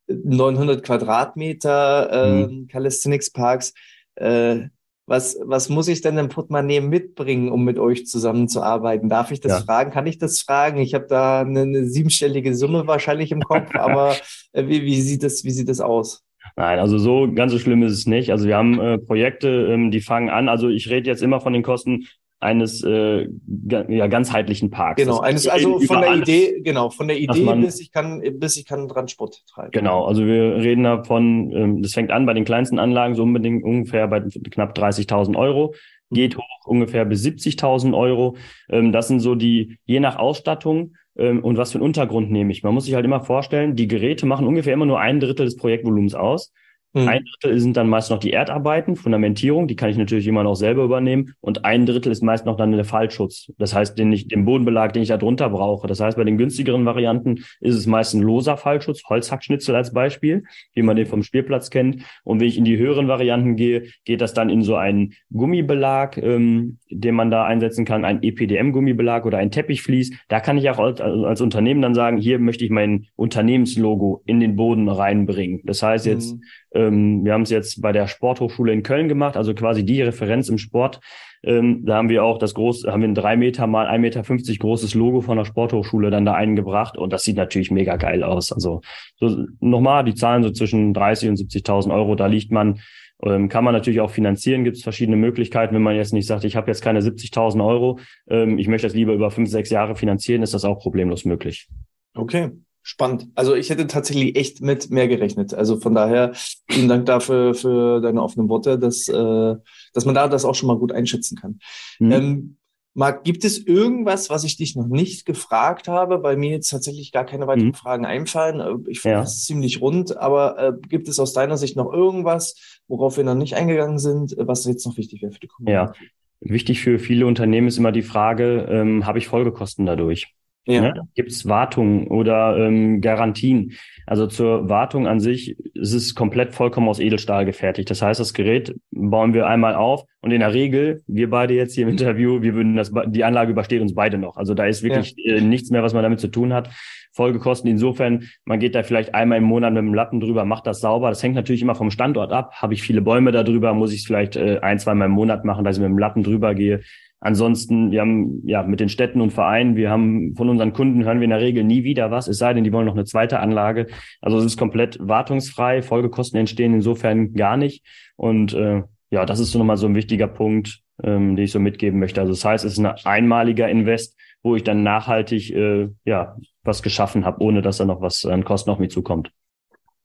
900 0.06 0.84
Quadratmeter 0.84 2.10
äh, 2.12 2.46
mhm. 2.46 2.68
Calisthenics 2.68 3.30
Parks. 3.30 3.72
Äh, 4.16 4.68
was, 5.06 5.38
was 5.42 5.68
muss 5.68 5.88
ich 5.88 6.00
denn 6.00 6.16
im 6.16 6.28
Portemonnaie 6.28 6.80
mitbringen, 6.80 7.50
um 7.50 7.64
mit 7.64 7.78
euch 7.78 8.06
zusammenzuarbeiten? 8.06 9.08
Darf 9.08 9.30
ich 9.30 9.40
das 9.40 9.60
ja. 9.60 9.64
fragen? 9.64 9.90
Kann 9.90 10.06
ich 10.06 10.18
das 10.18 10.40
fragen? 10.40 10.78
Ich 10.78 10.94
habe 10.94 11.06
da 11.08 11.40
eine, 11.40 11.62
eine, 11.62 11.86
siebenstellige 11.86 12.54
Summe 12.54 12.86
wahrscheinlich 12.86 13.30
im 13.30 13.42
Kopf, 13.42 13.70
aber 13.74 14.16
äh, 14.52 14.66
wie, 14.66 14.82
wie, 14.82 15.00
sieht 15.00 15.22
das, 15.22 15.44
wie 15.44 15.50
sieht 15.50 15.68
das 15.68 15.80
aus? 15.80 16.22
Nein, 16.56 16.78
also 16.78 16.98
so 16.98 17.30
ganz 17.32 17.52
so 17.52 17.58
schlimm 17.58 17.82
ist 17.82 17.92
es 17.92 18.06
nicht. 18.06 18.30
Also 18.30 18.46
wir 18.46 18.56
haben 18.56 18.80
äh, 18.80 18.98
Projekte, 18.98 19.48
ähm, 19.48 19.90
die 19.90 20.00
fangen 20.00 20.30
an. 20.30 20.48
Also 20.48 20.68
ich 20.68 20.88
rede 20.88 21.08
jetzt 21.08 21.22
immer 21.22 21.40
von 21.40 21.52
den 21.52 21.62
Kosten 21.62 22.06
eines 22.44 22.84
äh, 22.84 23.28
ja, 23.68 24.06
ganzheitlichen 24.06 24.70
Parks. 24.70 25.02
Genau, 25.02 25.20
eines, 25.20 25.48
also 25.48 25.80
von 25.80 26.00
der 26.00 26.14
Idee, 26.14 26.60
genau, 26.62 26.90
von 26.90 27.08
der 27.08 27.18
Idee 27.18 27.42
man, 27.42 27.62
bis 27.62 27.80
ich 27.80 27.90
kann, 27.90 28.22
bis 28.38 28.56
ich 28.56 28.66
kann 28.66 28.86
dran 28.86 29.08
Sport 29.08 29.42
treiben. 29.52 29.70
Genau, 29.72 30.04
also 30.04 30.26
wir 30.26 30.56
reden 30.56 30.84
davon, 30.84 31.50
ähm, 31.52 31.82
das 31.82 31.92
fängt 31.92 32.10
an 32.10 32.26
bei 32.26 32.34
den 32.34 32.44
kleinsten 32.44 32.78
Anlagen 32.78 33.14
so 33.14 33.22
unbedingt 33.22 33.64
ungefähr 33.64 34.06
bei 34.06 34.20
knapp 34.20 34.76
30.000 34.76 35.36
Euro, 35.36 35.74
geht 36.10 36.36
mhm. 36.36 36.40
hoch 36.40 36.66
ungefähr 36.66 37.04
bis 37.04 37.24
70.000 37.24 37.96
Euro. 37.96 38.36
Ähm, 38.68 38.92
das 38.92 39.08
sind 39.08 39.20
so 39.20 39.34
die, 39.34 39.78
je 39.86 40.00
nach 40.00 40.16
Ausstattung, 40.16 40.94
ähm, 41.16 41.42
und 41.42 41.56
was 41.56 41.72
für 41.72 41.78
einen 41.78 41.84
Untergrund 41.86 42.30
nehme 42.30 42.52
ich. 42.52 42.62
Man 42.62 42.74
muss 42.74 42.84
sich 42.84 42.94
halt 42.94 43.04
immer 43.04 43.20
vorstellen, 43.20 43.76
die 43.76 43.88
Geräte 43.88 44.26
machen 44.26 44.46
ungefähr 44.46 44.74
immer 44.74 44.86
nur 44.86 45.00
ein 45.00 45.20
Drittel 45.20 45.46
des 45.46 45.56
Projektvolumens 45.56 46.14
aus. 46.14 46.52
Mhm. 46.94 47.08
Ein 47.08 47.24
Drittel 47.24 47.58
sind 47.58 47.76
dann 47.76 47.88
meist 47.88 48.10
noch 48.10 48.20
die 48.20 48.32
Erdarbeiten, 48.32 48.94
Fundamentierung, 48.94 49.66
die 49.66 49.74
kann 49.74 49.90
ich 49.90 49.96
natürlich 49.96 50.28
immer 50.28 50.44
noch 50.44 50.54
selber 50.54 50.84
übernehmen. 50.84 51.34
Und 51.40 51.64
ein 51.64 51.86
Drittel 51.86 52.12
ist 52.12 52.22
meist 52.22 52.46
noch 52.46 52.56
dann 52.56 52.70
der 52.70 52.84
Fallschutz. 52.84 53.52
Das 53.58 53.74
heißt, 53.74 53.98
den, 53.98 54.12
ich, 54.12 54.28
den 54.28 54.44
Bodenbelag, 54.44 54.92
den 54.92 55.02
ich 55.02 55.08
da 55.08 55.16
drunter 55.16 55.50
brauche. 55.50 55.88
Das 55.88 55.98
heißt, 55.98 56.16
bei 56.16 56.22
den 56.22 56.38
günstigeren 56.38 56.84
Varianten 56.86 57.44
ist 57.60 57.74
es 57.74 57.86
meist 57.86 58.14
ein 58.14 58.22
loser 58.22 58.56
Fallschutz, 58.56 59.02
Holzhackschnitzel 59.08 59.74
als 59.74 59.92
Beispiel, 59.92 60.44
wie 60.72 60.82
man 60.82 60.96
den 60.96 61.06
vom 61.06 61.24
Spielplatz 61.24 61.70
kennt. 61.70 62.02
Und 62.22 62.38
wenn 62.38 62.46
ich 62.46 62.56
in 62.56 62.64
die 62.64 62.78
höheren 62.78 63.08
Varianten 63.08 63.56
gehe, 63.56 63.88
geht 64.04 64.20
das 64.20 64.32
dann 64.32 64.48
in 64.48 64.62
so 64.62 64.76
einen 64.76 65.14
Gummibelag, 65.32 66.16
ähm, 66.18 66.78
den 66.90 67.16
man 67.16 67.32
da 67.32 67.44
einsetzen 67.44 67.84
kann, 67.84 68.04
ein 68.04 68.22
EPDM-Gummibelag 68.22 69.24
oder 69.26 69.38
ein 69.38 69.50
Teppichvlies. 69.50 70.16
Da 70.28 70.38
kann 70.38 70.58
ich 70.58 70.70
auch 70.70 70.78
als, 70.78 71.00
als, 71.00 71.40
Unternehmen 71.40 71.82
dann 71.82 71.94
sagen, 71.94 72.18
hier 72.18 72.38
möchte 72.38 72.64
ich 72.64 72.70
mein 72.70 73.06
Unternehmenslogo 73.16 74.22
in 74.26 74.38
den 74.38 74.54
Boden 74.54 74.88
reinbringen. 74.88 75.60
Das 75.64 75.82
heißt 75.82 76.06
jetzt, 76.06 76.36
mhm 76.36 76.42
ähm, 76.74 77.24
wir 77.24 77.32
haben 77.32 77.42
es 77.42 77.50
jetzt 77.50 77.80
bei 77.80 77.92
der 77.92 78.06
Sporthochschule 78.06 78.72
in 78.72 78.82
Köln 78.82 79.08
gemacht, 79.08 79.36
also 79.36 79.54
quasi 79.54 79.84
die 79.84 80.02
Referenz 80.02 80.48
im 80.48 80.58
Sport. 80.58 81.00
Ähm, 81.42 81.84
da 81.84 81.96
haben 81.96 82.08
wir 82.08 82.24
auch 82.24 82.38
das 82.38 82.54
große, 82.54 82.90
haben 82.90 83.02
wir 83.02 83.08
ein 83.08 83.14
drei 83.14 83.36
Meter 83.36 83.66
mal 83.66 83.86
ein 83.86 84.00
Meter 84.00 84.24
fünfzig 84.24 84.58
großes 84.58 84.94
Logo 84.94 85.20
von 85.20 85.36
der 85.36 85.44
Sporthochschule 85.44 86.10
dann 86.10 86.24
da 86.24 86.34
eingebracht 86.34 86.96
und 86.96 87.12
das 87.12 87.22
sieht 87.22 87.36
natürlich 87.36 87.70
mega 87.70 87.96
geil 87.96 88.22
aus. 88.22 88.52
Also 88.52 88.80
so, 89.16 89.44
nochmal 89.60 90.04
die 90.04 90.14
Zahlen 90.14 90.42
so 90.42 90.50
zwischen 90.50 90.94
30 90.94 91.28
und 91.30 91.38
70.000 91.38 91.94
Euro, 91.94 92.14
da 92.14 92.26
liegt 92.26 92.50
man 92.50 92.80
ähm, 93.22 93.48
kann 93.48 93.64
man 93.64 93.72
natürlich 93.72 94.00
auch 94.00 94.10
finanzieren, 94.10 94.64
gibt 94.64 94.76
es 94.76 94.82
verschiedene 94.82 95.16
Möglichkeiten. 95.16 95.74
Wenn 95.74 95.82
man 95.82 95.96
jetzt 95.96 96.12
nicht 96.12 96.26
sagt, 96.26 96.44
ich 96.44 96.56
habe 96.56 96.70
jetzt 96.70 96.82
keine 96.82 97.00
70.000 97.00 97.64
Euro, 97.64 97.98
ähm, 98.28 98.58
ich 98.58 98.68
möchte 98.68 98.86
das 98.86 98.94
lieber 98.94 99.12
über 99.12 99.30
fünf, 99.30 99.48
sechs 99.48 99.70
Jahre 99.70 99.94
finanzieren, 99.94 100.42
ist 100.42 100.52
das 100.52 100.64
auch 100.64 100.78
problemlos 100.78 101.24
möglich. 101.24 101.68
Okay, 102.14 102.50
Spannend. 102.86 103.28
Also 103.34 103.54
ich 103.54 103.70
hätte 103.70 103.86
tatsächlich 103.86 104.36
echt 104.36 104.60
mit 104.60 104.90
mehr 104.90 105.08
gerechnet. 105.08 105.54
Also 105.54 105.80
von 105.80 105.94
daher 105.94 106.32
vielen 106.68 106.86
Dank 106.86 107.06
dafür 107.06 107.54
für 107.54 108.02
deine 108.02 108.22
offenen 108.22 108.50
Worte, 108.50 108.78
dass, 108.78 109.08
äh, 109.08 109.56
dass 109.94 110.04
man 110.04 110.14
da 110.14 110.28
das 110.28 110.44
auch 110.44 110.54
schon 110.54 110.66
mal 110.66 110.76
gut 110.76 110.92
einschätzen 110.92 111.38
kann. 111.38 111.60
Mhm. 111.98 112.12
Ähm, 112.12 112.56
Marc, 112.92 113.24
gibt 113.24 113.42
es 113.44 113.58
irgendwas, 113.58 114.28
was 114.28 114.44
ich 114.44 114.58
dich 114.58 114.76
noch 114.76 114.86
nicht 114.86 115.24
gefragt 115.24 115.88
habe, 115.88 116.22
weil 116.22 116.36
mir 116.36 116.50
jetzt 116.50 116.68
tatsächlich 116.68 117.10
gar 117.10 117.24
keine 117.24 117.46
weiteren 117.46 117.68
mhm. 117.68 117.74
Fragen 117.74 118.04
einfallen? 118.04 118.60
Äh, 118.60 118.90
ich 118.90 119.00
finde 119.00 119.16
ja. 119.16 119.20
das 119.22 119.46
ziemlich 119.46 119.80
rund, 119.80 120.18
aber 120.18 120.58
äh, 120.58 120.72
gibt 120.86 121.08
es 121.08 121.18
aus 121.18 121.32
deiner 121.32 121.56
Sicht 121.56 121.76
noch 121.76 121.90
irgendwas, 121.90 122.80
worauf 122.86 123.16
wir 123.16 123.24
noch 123.24 123.34
nicht 123.34 123.56
eingegangen 123.56 123.98
sind, 123.98 124.36
was 124.38 124.66
jetzt 124.66 124.84
noch 124.84 124.98
wichtig 124.98 125.22
wäre 125.22 125.32
für 125.32 125.40
die 125.40 125.48
Kommune? 125.48 125.74
Ja, 125.74 125.92
wichtig 126.40 126.82
für 126.82 126.98
viele 126.98 127.24
Unternehmen 127.26 127.68
ist 127.68 127.78
immer 127.78 127.92
die 127.92 128.02
Frage, 128.02 128.66
ähm, 128.68 129.06
habe 129.06 129.16
ich 129.16 129.26
Folgekosten 129.26 129.86
dadurch? 129.86 130.34
Ja. 130.66 130.80
Ne? 130.80 131.08
Gibt 131.14 131.30
es 131.30 131.46
Wartungen 131.46 132.06
oder 132.08 132.56
ähm, 132.56 133.00
Garantien? 133.00 133.72
Also 134.06 134.26
zur 134.26 134.68
Wartung 134.68 135.06
an 135.06 135.20
sich 135.20 135.56
ist 135.74 135.92
es 135.92 136.14
komplett 136.14 136.54
vollkommen 136.54 136.88
aus 136.88 137.00
Edelstahl 137.00 137.44
gefertigt. 137.44 137.90
Das 137.90 138.02
heißt, 138.02 138.20
das 138.20 138.32
Gerät 138.32 138.74
bauen 138.90 139.34
wir 139.34 139.46
einmal 139.46 139.74
auf 139.74 140.04
und 140.20 140.30
in 140.30 140.40
der 140.40 140.54
Regel, 140.54 141.02
wir 141.06 141.28
beide 141.28 141.54
jetzt 141.54 141.74
hier 141.74 141.84
im 141.84 141.90
Interview, 141.90 142.40
wir 142.40 142.54
würden 142.54 142.76
das, 142.76 142.92
die 143.06 143.24
Anlage 143.24 143.52
übersteht 143.52 143.82
uns 143.82 143.94
beide 143.94 144.16
noch. 144.16 144.36
Also 144.36 144.54
da 144.54 144.64
ist 144.64 144.82
wirklich 144.82 145.14
ja. 145.18 145.36
äh, 145.36 145.40
nichts 145.42 145.70
mehr, 145.70 145.82
was 145.82 145.92
man 145.92 146.02
damit 146.02 146.20
zu 146.20 146.28
tun 146.28 146.54
hat. 146.54 146.70
Folgekosten 147.12 147.70
insofern, 147.70 148.24
man 148.44 148.58
geht 148.58 148.74
da 148.74 148.82
vielleicht 148.82 149.14
einmal 149.14 149.38
im 149.38 149.44
Monat 149.44 149.72
mit 149.72 149.82
dem 149.82 149.94
Lappen 149.94 150.18
drüber, 150.18 150.44
macht 150.44 150.66
das 150.66 150.80
sauber. 150.80 151.10
Das 151.10 151.22
hängt 151.22 151.36
natürlich 151.36 151.62
immer 151.62 151.76
vom 151.76 151.90
Standort 151.90 152.32
ab. 152.32 152.54
Habe 152.54 152.74
ich 152.74 152.82
viele 152.82 153.02
Bäume 153.02 153.32
da 153.32 153.42
drüber, 153.42 153.72
muss 153.74 153.92
ich 153.92 154.00
es 154.00 154.06
vielleicht 154.06 154.34
äh, 154.36 154.58
ein, 154.60 154.78
zweimal 154.78 155.06
im 155.06 155.12
Monat 155.12 155.44
machen, 155.44 155.64
dass 155.64 155.76
ich 155.76 155.82
mit 155.82 155.90
dem 155.90 155.98
Lappen 155.98 156.24
drüber 156.24 156.54
gehe. 156.54 156.80
Ansonsten, 157.24 157.90
wir 157.90 158.02
haben 158.02 158.42
ja 158.44 158.62
mit 158.64 158.80
den 158.80 158.90
Städten 158.90 159.22
und 159.22 159.32
Vereinen, 159.32 159.76
wir 159.76 159.88
haben 159.88 160.34
von 160.36 160.50
unseren 160.50 160.74
Kunden 160.74 161.04
hören 161.04 161.20
wir 161.20 161.24
in 161.24 161.30
der 161.30 161.40
Regel 161.40 161.64
nie 161.64 161.82
wieder 161.82 162.10
was, 162.10 162.28
es 162.28 162.36
sei 162.36 162.52
denn, 162.52 162.64
die 162.64 162.72
wollen 162.72 162.84
noch 162.84 162.92
eine 162.92 163.06
zweite 163.06 163.40
Anlage. 163.40 163.86
Also 164.20 164.36
es 164.36 164.44
ist 164.44 164.58
komplett 164.58 164.98
wartungsfrei, 165.00 165.80
Folgekosten 165.80 166.38
entstehen 166.38 166.74
insofern 166.74 167.32
gar 167.32 167.56
nicht. 167.56 167.82
Und 168.16 168.52
äh, 168.52 168.82
ja, 169.08 169.24
das 169.24 169.40
ist 169.40 169.52
so 169.52 169.58
nochmal 169.58 169.78
so 169.78 169.86
ein 169.86 169.94
wichtiger 169.94 170.26
Punkt, 170.26 170.82
ähm, 171.02 171.34
den 171.34 171.46
ich 171.46 171.52
so 171.52 171.60
mitgeben 171.60 171.98
möchte. 171.98 172.20
Also 172.20 172.34
das 172.34 172.44
heißt, 172.44 172.62
es 172.66 172.74
ist 172.74 172.78
ein 172.78 172.94
einmaliger 173.04 173.70
Invest, 173.70 174.18
wo 174.42 174.54
ich 174.54 174.62
dann 174.62 174.82
nachhaltig 174.82 175.50
äh, 175.50 175.88
ja 176.04 176.36
was 176.62 176.82
geschaffen 176.82 177.24
habe, 177.24 177.42
ohne 177.42 177.62
dass 177.62 177.78
da 177.78 177.86
noch 177.86 178.02
was 178.02 178.26
an 178.26 178.44
Kosten 178.44 178.68
auf 178.68 178.78
mich 178.78 178.90
zukommt. 178.90 179.32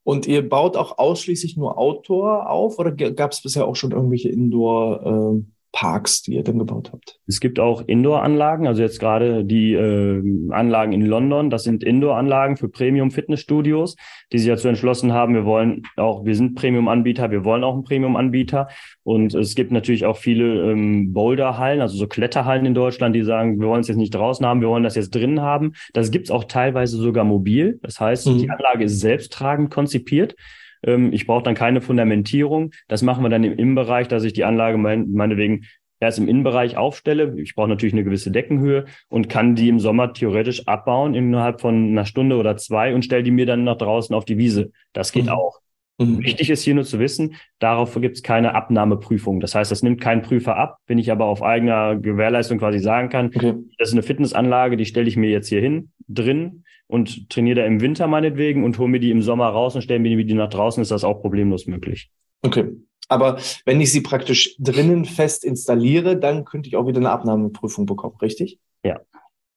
Und 0.03 0.25
ihr 0.25 0.47
baut 0.47 0.77
auch 0.77 0.97
ausschließlich 0.97 1.57
nur 1.57 1.77
Outdoor 1.77 2.49
auf 2.49 2.79
oder 2.79 2.93
gab 2.93 3.33
es 3.33 3.41
bisher 3.41 3.67
auch 3.67 3.75
schon 3.75 3.91
irgendwelche 3.91 4.29
Indoor? 4.29 5.43
Äh 5.43 5.58
Parks, 5.71 6.23
die 6.23 6.33
ihr 6.33 6.43
dann 6.43 6.57
gebaut 6.57 6.89
habt? 6.91 7.19
Es 7.27 7.39
gibt 7.39 7.59
auch 7.59 7.83
Indoor-Anlagen, 7.85 8.67
also 8.67 8.81
jetzt 8.81 8.99
gerade 8.99 9.45
die 9.45 9.73
äh, 9.73 10.21
Anlagen 10.51 10.93
in 10.93 11.05
London, 11.05 11.49
das 11.49 11.63
sind 11.63 11.83
Indoor-Anlagen 11.83 12.57
für 12.57 12.69
Premium-Fitnessstudios, 12.69 13.95
die 14.31 14.39
sich 14.39 14.47
dazu 14.47 14.67
entschlossen 14.67 15.13
haben, 15.13 15.35
wir 15.35 15.45
wollen 15.45 15.83
auch, 15.95 16.25
wir 16.25 16.35
sind 16.35 16.55
Premium-Anbieter, 16.55 17.29
wir 17.29 17.45
wollen 17.45 17.63
auch 17.63 17.73
einen 17.73 17.83
Premium-Anbieter. 17.83 18.67
Und 19.03 19.33
es 19.35 19.55
gibt 19.55 19.71
natürlich 19.71 20.05
auch 20.05 20.17
viele 20.17 20.71
ähm, 20.71 21.13
Boulder-Hallen, 21.13 21.81
also 21.81 21.97
so 21.97 22.07
Kletterhallen 22.07 22.65
in 22.65 22.73
Deutschland, 22.73 23.15
die 23.15 23.23
sagen, 23.23 23.59
wir 23.59 23.67
wollen 23.67 23.81
es 23.81 23.87
jetzt 23.87 23.97
nicht 23.97 24.13
draußen 24.13 24.45
haben, 24.45 24.61
wir 24.61 24.69
wollen 24.69 24.83
das 24.83 24.95
jetzt 24.95 25.13
drinnen 25.13 25.41
haben. 25.41 25.73
Das 25.93 26.09
gibt's 26.11 26.31
auch 26.31 26.45
teilweise 26.45 26.97
sogar 26.97 27.23
mobil. 27.23 27.79
Das 27.83 27.99
heißt, 27.99 28.27
mhm. 28.27 28.39
die 28.39 28.49
Anlage 28.49 28.85
ist 28.85 28.99
selbsttragend 28.99 29.69
konzipiert. 29.69 30.35
Ähm, 30.83 31.13
ich 31.13 31.27
brauche 31.27 31.43
dann 31.43 31.55
keine 31.55 31.81
Fundamentierung. 31.81 32.71
Das 32.87 33.01
machen 33.01 33.23
wir 33.23 33.29
dann 33.29 33.43
im 33.43 33.53
Innenbereich, 33.53 34.07
dass 34.07 34.23
ich 34.23 34.33
die 34.33 34.43
Anlage 34.43 34.77
mein, 34.77 35.11
meinetwegen 35.11 35.65
erst 35.99 36.19
im 36.19 36.27
Innenbereich 36.27 36.77
aufstelle. 36.77 37.35
Ich 37.37 37.55
brauche 37.55 37.67
natürlich 37.67 37.93
eine 37.93 38.03
gewisse 38.03 38.31
Deckenhöhe 38.31 38.85
und 39.09 39.29
kann 39.29 39.55
die 39.55 39.69
im 39.69 39.79
Sommer 39.79 40.13
theoretisch 40.13 40.67
abbauen 40.67 41.13
innerhalb 41.13 41.61
von 41.61 41.89
einer 41.89 42.05
Stunde 42.05 42.37
oder 42.37 42.57
zwei 42.57 42.93
und 42.93 43.03
stelle 43.03 43.23
die 43.23 43.31
mir 43.31 43.45
dann 43.45 43.63
nach 43.63 43.77
draußen 43.77 44.15
auf 44.15 44.25
die 44.25 44.37
Wiese. 44.37 44.71
Das 44.93 45.11
geht 45.11 45.25
mhm. 45.25 45.31
auch. 45.31 45.59
Mhm. 45.99 46.23
Wichtig 46.23 46.49
ist 46.49 46.63
hier 46.63 46.75
nur 46.75 46.85
zu 46.85 46.97
wissen, 46.99 47.35
darauf 47.59 47.93
gibt 47.95 48.17
es 48.17 48.23
keine 48.23 48.55
Abnahmeprüfung. 48.55 49.39
Das 49.41 49.53
heißt, 49.53 49.69
das 49.69 49.83
nimmt 49.83 49.99
kein 50.01 50.21
Prüfer 50.21 50.55
ab. 50.55 50.77
Wenn 50.87 50.97
ich 50.97 51.11
aber 51.11 51.25
auf 51.25 51.43
eigener 51.43 51.97
Gewährleistung 51.97 52.57
quasi 52.57 52.79
sagen 52.79 53.09
kann, 53.09 53.27
okay. 53.27 53.53
das 53.77 53.89
ist 53.89 53.93
eine 53.93 54.03
Fitnessanlage, 54.03 54.77
die 54.77 54.85
stelle 54.85 55.07
ich 55.07 55.17
mir 55.17 55.29
jetzt 55.29 55.49
hier 55.49 55.59
hin, 55.59 55.91
drin 56.07 56.63
und 56.87 57.29
trainiere 57.29 57.61
da 57.61 57.65
im 57.65 57.81
Winter 57.81 58.07
meinetwegen 58.07 58.63
und 58.63 58.79
hole 58.79 58.89
mir 58.89 58.99
die 58.99 59.11
im 59.11 59.21
Sommer 59.21 59.47
raus 59.47 59.75
und 59.75 59.81
stelle 59.81 59.99
mir 59.99 60.23
die 60.23 60.33
nach 60.33 60.49
draußen, 60.49 60.81
ist 60.81 60.91
das 60.91 61.03
auch 61.03 61.21
problemlos 61.21 61.67
möglich. 61.67 62.09
Okay. 62.41 62.69
Aber 63.09 63.39
wenn 63.65 63.81
ich 63.81 63.91
sie 63.91 64.01
praktisch 64.01 64.55
drinnen 64.59 65.03
fest 65.03 65.43
installiere, 65.43 66.17
dann 66.17 66.45
könnte 66.45 66.69
ich 66.69 66.75
auch 66.75 66.87
wieder 66.87 66.99
eine 66.99 67.09
Abnahmeprüfung 67.09 67.85
bekommen, 67.85 68.15
richtig? 68.21 68.59
Ja. 68.83 69.01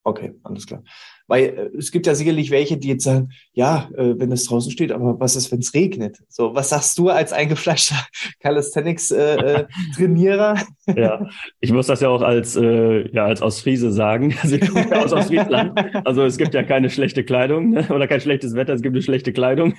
Okay, 0.04 0.34
alles 0.42 0.66
klar. 0.66 0.82
Weil 1.26 1.44
äh, 1.44 1.70
es 1.76 1.90
gibt 1.92 2.06
ja 2.06 2.14
sicherlich 2.14 2.50
welche, 2.50 2.76
die 2.76 2.88
jetzt 2.88 3.04
sagen, 3.04 3.30
ja, 3.52 3.88
äh, 3.96 4.18
wenn 4.18 4.30
es 4.32 4.44
draußen 4.44 4.70
steht, 4.70 4.92
aber 4.92 5.18
was 5.20 5.36
ist, 5.36 5.52
wenn 5.52 5.60
es 5.60 5.72
regnet? 5.74 6.18
So, 6.28 6.54
was 6.54 6.68
sagst 6.70 6.98
du 6.98 7.08
als 7.08 7.32
eingefleischter 7.32 7.96
Calisthenics-Trainierer? 8.40 10.56
Äh, 10.86 10.94
ja, 11.00 11.26
ich 11.60 11.72
muss 11.72 11.86
das 11.86 12.00
ja 12.00 12.08
auch 12.08 12.22
als, 12.22 12.54
ja, 12.54 13.24
als 13.24 13.42
Ostfriese 13.42 13.92
sagen. 13.92 14.34
Also 14.42 14.56
ich 14.56 14.68
komme 14.68 14.90
ja 14.90 15.04
aus 15.04 15.12
Ostfriesland. 15.12 15.78
Also 16.04 16.24
es 16.24 16.36
gibt 16.36 16.52
ja 16.52 16.64
keine 16.64 16.90
schlechte 16.90 17.22
Kleidung 17.22 17.70
ne? 17.70 17.86
oder 17.90 18.08
kein 18.08 18.20
schlechtes 18.20 18.56
Wetter, 18.56 18.72
es 18.72 18.82
gibt 18.82 18.96
eine 18.96 19.02
schlechte 19.02 19.32
Kleidung. 19.32 19.74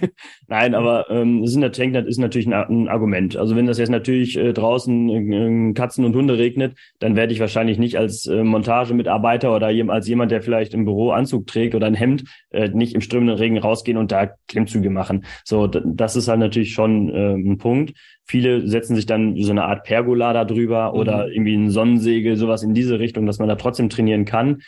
Nein, 0.47 0.73
aber 0.73 1.09
ähm, 1.09 1.43
es 1.43 1.53
ist, 1.55 1.57
ist 1.57 2.17
natürlich 2.17 2.47
ein, 2.47 2.53
ein, 2.53 2.87
Argument. 2.87 3.35
Also 3.35 3.57
wenn 3.57 3.65
das 3.65 3.77
jetzt 3.77 3.89
natürlich 3.89 4.39
draußen 4.53 5.73
Katzen 5.73 6.05
und 6.05 6.15
Hunde 6.15 6.37
regnet, 6.37 6.75
dann 6.99 7.15
werde 7.15 7.33
ich 7.33 7.39
wahrscheinlich 7.39 7.77
nicht 7.77 7.97
als 7.97 8.25
äh, 8.25 8.43
Montagemitarbeiter 8.43 9.55
oder 9.55 9.67
als 9.67 10.07
jemand, 10.07 10.31
der 10.31 10.41
vielleicht 10.41 10.73
im 10.73 10.85
Büro 10.85 11.11
Anzug 11.11 11.32
Anzug 11.33 11.47
trägt 11.47 11.75
oder 11.75 11.87
ein 11.87 11.95
Hemd, 11.95 12.23
äh, 12.51 12.69
nicht 12.69 12.93
im 12.93 13.01
strömenden 13.01 13.37
Regen 13.37 13.57
rausgehen 13.57 13.97
und 13.97 14.11
da 14.11 14.29
Klimmzüge 14.47 14.89
machen. 14.89 15.25
So, 15.43 15.67
das 15.67 16.15
ist 16.15 16.27
halt 16.27 16.39
natürlich 16.39 16.73
schon 16.73 17.09
äh, 17.09 17.33
ein 17.33 17.57
Punkt. 17.57 17.93
Viele 18.25 18.67
setzen 18.67 18.95
sich 18.95 19.05
dann 19.05 19.35
so 19.37 19.51
eine 19.51 19.65
Art 19.65 19.83
Pergola 19.83 20.33
da 20.33 20.45
drüber 20.45 20.93
mhm. 20.93 20.99
oder 20.99 21.27
irgendwie 21.29 21.55
ein 21.55 21.69
Sonnensegel, 21.69 22.37
sowas 22.37 22.63
in 22.63 22.73
diese 22.73 22.99
Richtung, 22.99 23.25
dass 23.25 23.39
man 23.39 23.49
da 23.49 23.55
trotzdem 23.55 23.89
trainieren 23.89 24.25
kann. 24.25 24.61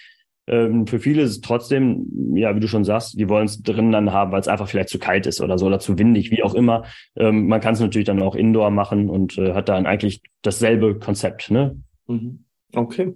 Ähm, 0.47 0.85
für 0.85 0.99
viele 0.99 1.23
ist 1.23 1.31
es 1.31 1.41
trotzdem, 1.41 2.35
ja, 2.35 2.55
wie 2.55 2.59
du 2.59 2.67
schon 2.67 2.83
sagst, 2.83 3.19
die 3.19 3.29
wollen 3.29 3.45
es 3.45 3.63
drinnen 3.63 3.91
dann 3.91 4.11
haben, 4.11 4.31
weil 4.31 4.41
es 4.41 4.47
einfach 4.47 4.67
vielleicht 4.67 4.89
zu 4.89 4.99
kalt 4.99 5.25
ist 5.25 5.41
oder 5.41 5.57
so 5.57 5.65
oder 5.65 5.79
zu 5.79 5.97
windig, 5.97 6.29
wie 6.29 6.43
auch 6.43 6.53
immer. 6.53 6.83
Ähm, 7.15 7.47
man 7.47 7.61
kann 7.61 7.73
es 7.73 7.79
natürlich 7.79 8.05
dann 8.05 8.21
auch 8.21 8.35
indoor 8.35 8.69
machen 8.69 9.09
und 9.09 9.37
äh, 9.37 9.53
hat 9.53 9.69
dann 9.69 9.85
eigentlich 9.85 10.21
dasselbe 10.41 10.99
Konzept, 10.99 11.49
ne? 11.49 11.81
Mhm. 12.07 12.45
Okay. 12.75 13.13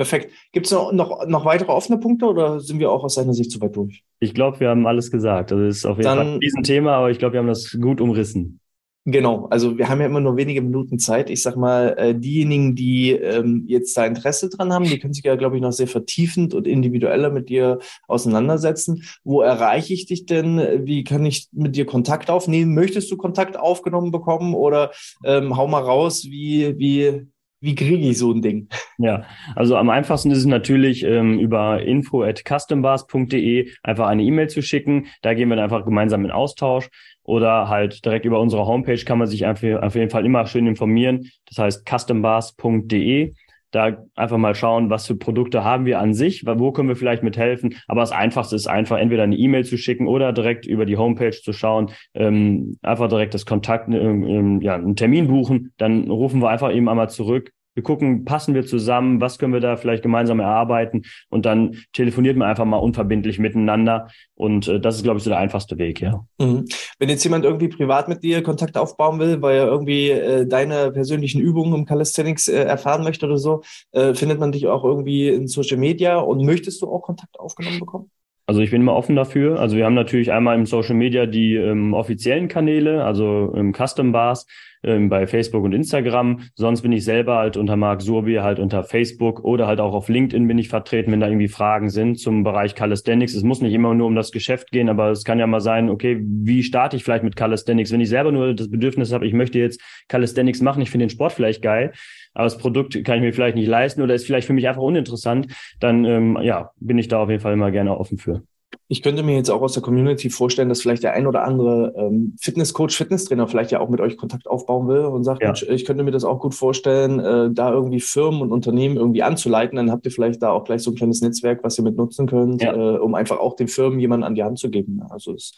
Perfekt. 0.00 0.32
Gibt 0.52 0.64
es 0.64 0.72
noch, 0.72 0.92
noch, 0.92 1.26
noch 1.26 1.44
weitere 1.44 1.70
offene 1.70 1.98
Punkte 1.98 2.24
oder 2.24 2.58
sind 2.58 2.78
wir 2.78 2.90
auch 2.90 3.04
aus 3.04 3.16
seiner 3.16 3.34
Sicht 3.34 3.50
zu 3.50 3.60
weit 3.60 3.76
durch? 3.76 4.02
Ich 4.18 4.32
glaube, 4.32 4.58
wir 4.58 4.70
haben 4.70 4.86
alles 4.86 5.10
gesagt. 5.10 5.52
Also 5.52 5.62
ist 5.62 5.84
auf 5.84 5.98
jeden 5.98 6.04
Dann, 6.04 6.16
Fall 6.16 6.26
ein 6.26 6.38
Riesenthema, 6.38 6.96
aber 6.96 7.10
ich 7.10 7.18
glaube, 7.18 7.34
wir 7.34 7.40
haben 7.40 7.48
das 7.48 7.76
gut 7.78 8.00
umrissen. 8.00 8.60
Genau, 9.04 9.46
also 9.50 9.76
wir 9.76 9.90
haben 9.90 10.00
ja 10.00 10.06
immer 10.06 10.20
nur 10.20 10.38
wenige 10.38 10.62
Minuten 10.62 10.98
Zeit. 10.98 11.28
Ich 11.28 11.42
sag 11.42 11.56
mal, 11.56 11.98
äh, 11.98 12.14
diejenigen, 12.14 12.74
die 12.74 13.10
ähm, 13.10 13.64
jetzt 13.66 13.94
da 13.94 14.06
Interesse 14.06 14.48
dran 14.48 14.72
haben, 14.72 14.86
die 14.86 14.98
können 14.98 15.12
sich 15.12 15.22
ja, 15.22 15.36
glaube 15.36 15.56
ich, 15.56 15.62
noch 15.62 15.72
sehr 15.72 15.86
vertiefend 15.86 16.54
und 16.54 16.66
individueller 16.66 17.28
mit 17.28 17.50
dir 17.50 17.78
auseinandersetzen. 18.08 19.02
Wo 19.22 19.42
erreiche 19.42 19.92
ich 19.92 20.06
dich 20.06 20.24
denn? 20.24 20.86
Wie 20.86 21.04
kann 21.04 21.26
ich 21.26 21.48
mit 21.52 21.76
dir 21.76 21.84
Kontakt 21.84 22.30
aufnehmen? 22.30 22.72
Möchtest 22.72 23.10
du 23.10 23.18
Kontakt 23.18 23.58
aufgenommen 23.58 24.12
bekommen 24.12 24.54
oder 24.54 24.92
ähm, 25.26 25.58
hau 25.58 25.66
mal 25.66 25.82
raus, 25.82 26.24
wie, 26.24 26.78
wie 26.78 27.26
wie 27.60 27.74
kriege 27.74 28.08
ich 28.08 28.18
so 28.18 28.32
ein 28.32 28.42
Ding? 28.42 28.68
Ja, 28.98 29.24
also 29.54 29.76
am 29.76 29.90
einfachsten 29.90 30.30
ist 30.30 30.38
es 30.38 30.46
natürlich 30.46 31.04
ähm, 31.04 31.38
über 31.38 31.82
info 31.82 32.22
at 32.22 32.42
custombars.de 32.46 33.70
einfach 33.82 34.08
eine 34.08 34.22
E-Mail 34.22 34.48
zu 34.48 34.62
schicken. 34.62 35.06
Da 35.22 35.34
gehen 35.34 35.48
wir 35.48 35.56
dann 35.56 35.64
einfach 35.64 35.84
gemeinsam 35.84 36.24
in 36.24 36.30
Austausch 36.30 36.88
oder 37.22 37.68
halt 37.68 38.04
direkt 38.04 38.24
über 38.24 38.40
unsere 38.40 38.66
Homepage 38.66 39.02
kann 39.04 39.18
man 39.18 39.28
sich 39.28 39.46
einfach 39.46 39.82
auf 39.82 39.94
jeden 39.94 40.10
Fall 40.10 40.24
immer 40.26 40.46
schön 40.46 40.66
informieren. 40.66 41.30
Das 41.48 41.58
heißt 41.58 41.88
custombars.de 41.88 43.34
da 43.70 44.04
einfach 44.14 44.38
mal 44.38 44.54
schauen, 44.54 44.90
was 44.90 45.06
für 45.06 45.16
Produkte 45.16 45.64
haben 45.64 45.84
wir 45.84 45.98
an 46.00 46.14
sich, 46.14 46.44
wo 46.46 46.72
können 46.72 46.88
wir 46.88 46.96
vielleicht 46.96 47.22
mithelfen. 47.22 47.76
Aber 47.88 48.00
das 48.00 48.12
Einfachste 48.12 48.56
ist 48.56 48.66
einfach 48.66 48.98
entweder 48.98 49.22
eine 49.22 49.36
E-Mail 49.36 49.64
zu 49.64 49.76
schicken 49.76 50.06
oder 50.06 50.32
direkt 50.32 50.66
über 50.66 50.86
die 50.86 50.96
Homepage 50.96 51.30
zu 51.30 51.52
schauen, 51.52 51.90
ähm, 52.14 52.76
einfach 52.82 53.08
direkt 53.08 53.34
das 53.34 53.46
Kontakt, 53.46 53.88
ähm, 53.88 54.60
ja, 54.60 54.74
einen 54.74 54.96
Termin 54.96 55.28
buchen, 55.28 55.72
dann 55.76 56.10
rufen 56.10 56.40
wir 56.40 56.48
einfach 56.48 56.72
eben 56.72 56.88
einmal 56.88 57.10
zurück, 57.10 57.52
wir 57.74 57.82
gucken, 57.82 58.24
passen 58.24 58.54
wir 58.54 58.66
zusammen, 58.66 59.20
was 59.20 59.38
können 59.38 59.52
wir 59.52 59.60
da 59.60 59.76
vielleicht 59.76 60.02
gemeinsam 60.02 60.40
erarbeiten 60.40 61.02
und 61.28 61.46
dann 61.46 61.76
telefoniert 61.92 62.36
man 62.36 62.48
einfach 62.48 62.64
mal 62.64 62.78
unverbindlich 62.78 63.38
miteinander 63.38 64.08
und 64.34 64.68
äh, 64.68 64.80
das 64.80 64.96
ist, 64.96 65.02
glaube 65.02 65.18
ich, 65.18 65.24
so 65.24 65.30
der 65.30 65.38
einfachste 65.38 65.78
Weg, 65.78 66.00
ja. 66.00 66.24
Mhm. 66.38 66.66
Wenn 66.98 67.08
jetzt 67.08 67.24
jemand 67.24 67.44
irgendwie 67.44 67.68
privat 67.68 68.08
mit 68.08 68.22
dir 68.22 68.42
Kontakt 68.42 68.76
aufbauen 68.76 69.18
will, 69.20 69.40
weil 69.42 69.56
er 69.56 69.66
irgendwie 69.66 70.10
äh, 70.10 70.46
deine 70.46 70.90
persönlichen 70.92 71.40
Übungen 71.40 71.74
im 71.74 71.86
Calisthenics 71.86 72.48
äh, 72.48 72.62
erfahren 72.62 73.04
möchte 73.04 73.26
oder 73.26 73.38
so, 73.38 73.62
äh, 73.92 74.14
findet 74.14 74.40
man 74.40 74.52
dich 74.52 74.66
auch 74.66 74.84
irgendwie 74.84 75.28
in 75.28 75.46
Social 75.46 75.76
Media 75.76 76.18
und 76.18 76.44
möchtest 76.44 76.82
du 76.82 76.88
auch 76.88 77.02
Kontakt 77.02 77.38
aufgenommen 77.38 77.78
bekommen? 77.78 78.10
Also 78.46 78.62
ich 78.62 78.72
bin 78.72 78.82
immer 78.82 78.96
offen 78.96 79.14
dafür. 79.14 79.60
Also 79.60 79.76
wir 79.76 79.84
haben 79.84 79.94
natürlich 79.94 80.32
einmal 80.32 80.58
im 80.58 80.66
Social 80.66 80.96
Media 80.96 81.26
die 81.26 81.54
ähm, 81.54 81.94
offiziellen 81.94 82.48
Kanäle, 82.48 83.04
also 83.04 83.52
im 83.54 83.72
Custom 83.72 84.10
Bars 84.10 84.44
ähm, 84.82 85.08
bei 85.08 85.26
Facebook 85.26 85.64
und 85.64 85.72
Instagram. 85.72 86.40
Sonst 86.54 86.82
bin 86.82 86.92
ich 86.92 87.04
selber 87.04 87.36
halt 87.36 87.56
unter 87.56 87.76
Marc 87.76 88.02
Surbi 88.02 88.36
halt 88.36 88.58
unter 88.58 88.84
Facebook 88.84 89.44
oder 89.44 89.66
halt 89.66 89.80
auch 89.80 89.94
auf 89.94 90.08
LinkedIn 90.08 90.46
bin 90.48 90.58
ich 90.58 90.68
vertreten, 90.68 91.12
wenn 91.12 91.20
da 91.20 91.28
irgendwie 91.28 91.48
Fragen 91.48 91.90
sind 91.90 92.18
zum 92.18 92.44
Bereich 92.44 92.74
Calisthenics. 92.74 93.34
Es 93.34 93.42
muss 93.42 93.60
nicht 93.60 93.74
immer 93.74 93.94
nur 93.94 94.06
um 94.06 94.14
das 94.14 94.32
Geschäft 94.32 94.70
gehen, 94.70 94.88
aber 94.88 95.10
es 95.10 95.24
kann 95.24 95.38
ja 95.38 95.46
mal 95.46 95.60
sein, 95.60 95.90
okay, 95.90 96.18
wie 96.20 96.62
starte 96.62 96.96
ich 96.96 97.04
vielleicht 97.04 97.24
mit 97.24 97.36
Calisthenics? 97.36 97.92
Wenn 97.92 98.00
ich 98.00 98.08
selber 98.08 98.32
nur 98.32 98.54
das 98.54 98.70
Bedürfnis 98.70 99.12
habe, 99.12 99.26
ich 99.26 99.32
möchte 99.32 99.58
jetzt 99.58 99.80
Calisthenics 100.08 100.60
machen, 100.60 100.82
ich 100.82 100.90
finde 100.90 101.06
den 101.06 101.10
Sport 101.10 101.32
vielleicht 101.32 101.62
geil, 101.62 101.92
aber 102.34 102.44
das 102.44 102.58
Produkt 102.58 103.04
kann 103.04 103.16
ich 103.16 103.22
mir 103.22 103.32
vielleicht 103.32 103.56
nicht 103.56 103.68
leisten 103.68 104.02
oder 104.02 104.14
ist 104.14 104.26
vielleicht 104.26 104.46
für 104.46 104.52
mich 104.52 104.68
einfach 104.68 104.82
uninteressant, 104.82 105.48
dann 105.80 106.04
ähm, 106.04 106.38
ja, 106.42 106.70
bin 106.80 106.98
ich 106.98 107.08
da 107.08 107.18
auf 107.18 107.30
jeden 107.30 107.40
Fall 107.40 107.52
immer 107.52 107.70
gerne 107.70 107.96
offen 107.96 108.18
für. 108.18 108.42
Ich 108.88 109.02
könnte 109.02 109.22
mir 109.22 109.36
jetzt 109.36 109.50
auch 109.50 109.62
aus 109.62 109.74
der 109.74 109.82
Community 109.82 110.30
vorstellen, 110.30 110.68
dass 110.68 110.82
vielleicht 110.82 111.02
der 111.02 111.12
ein 111.12 111.26
oder 111.26 111.44
andere 111.44 111.94
ähm, 111.96 112.36
Fitnesscoach, 112.40 112.90
Fitnesstrainer 112.90 113.46
vielleicht 113.46 113.70
ja 113.70 113.80
auch 113.80 113.88
mit 113.88 114.00
euch 114.00 114.16
Kontakt 114.16 114.48
aufbauen 114.48 114.88
will 114.88 115.04
und 115.04 115.22
sagt, 115.22 115.42
ja. 115.42 115.48
Mensch, 115.48 115.62
ich 115.62 115.84
könnte 115.84 116.02
mir 116.02 116.10
das 116.10 116.24
auch 116.24 116.40
gut 116.40 116.54
vorstellen, 116.54 117.20
äh, 117.20 117.50
da 117.52 117.72
irgendwie 117.72 118.00
Firmen 118.00 118.42
und 118.42 118.52
Unternehmen 118.52 118.96
irgendwie 118.96 119.22
anzuleiten. 119.22 119.76
Dann 119.76 119.90
habt 119.90 120.06
ihr 120.06 120.12
vielleicht 120.12 120.42
da 120.42 120.50
auch 120.50 120.64
gleich 120.64 120.82
so 120.82 120.90
ein 120.90 120.96
kleines 120.96 121.20
Netzwerk, 121.20 121.62
was 121.62 121.78
ihr 121.78 121.84
mit 121.84 121.96
nutzen 121.96 122.26
könnt, 122.26 122.62
ja. 122.62 122.74
äh, 122.74 122.98
um 122.98 123.14
einfach 123.14 123.38
auch 123.38 123.54
den 123.54 123.68
Firmen 123.68 124.00
jemanden 124.00 124.24
an 124.24 124.34
die 124.34 124.42
Hand 124.42 124.58
zu 124.58 124.70
geben. 124.70 125.02
Also 125.08 125.34
es, 125.34 125.52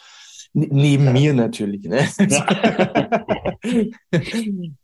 neben 0.53 1.07
ja. 1.07 1.13
mir 1.13 1.35
natürlich. 1.35 1.85
Ne? 1.85 2.01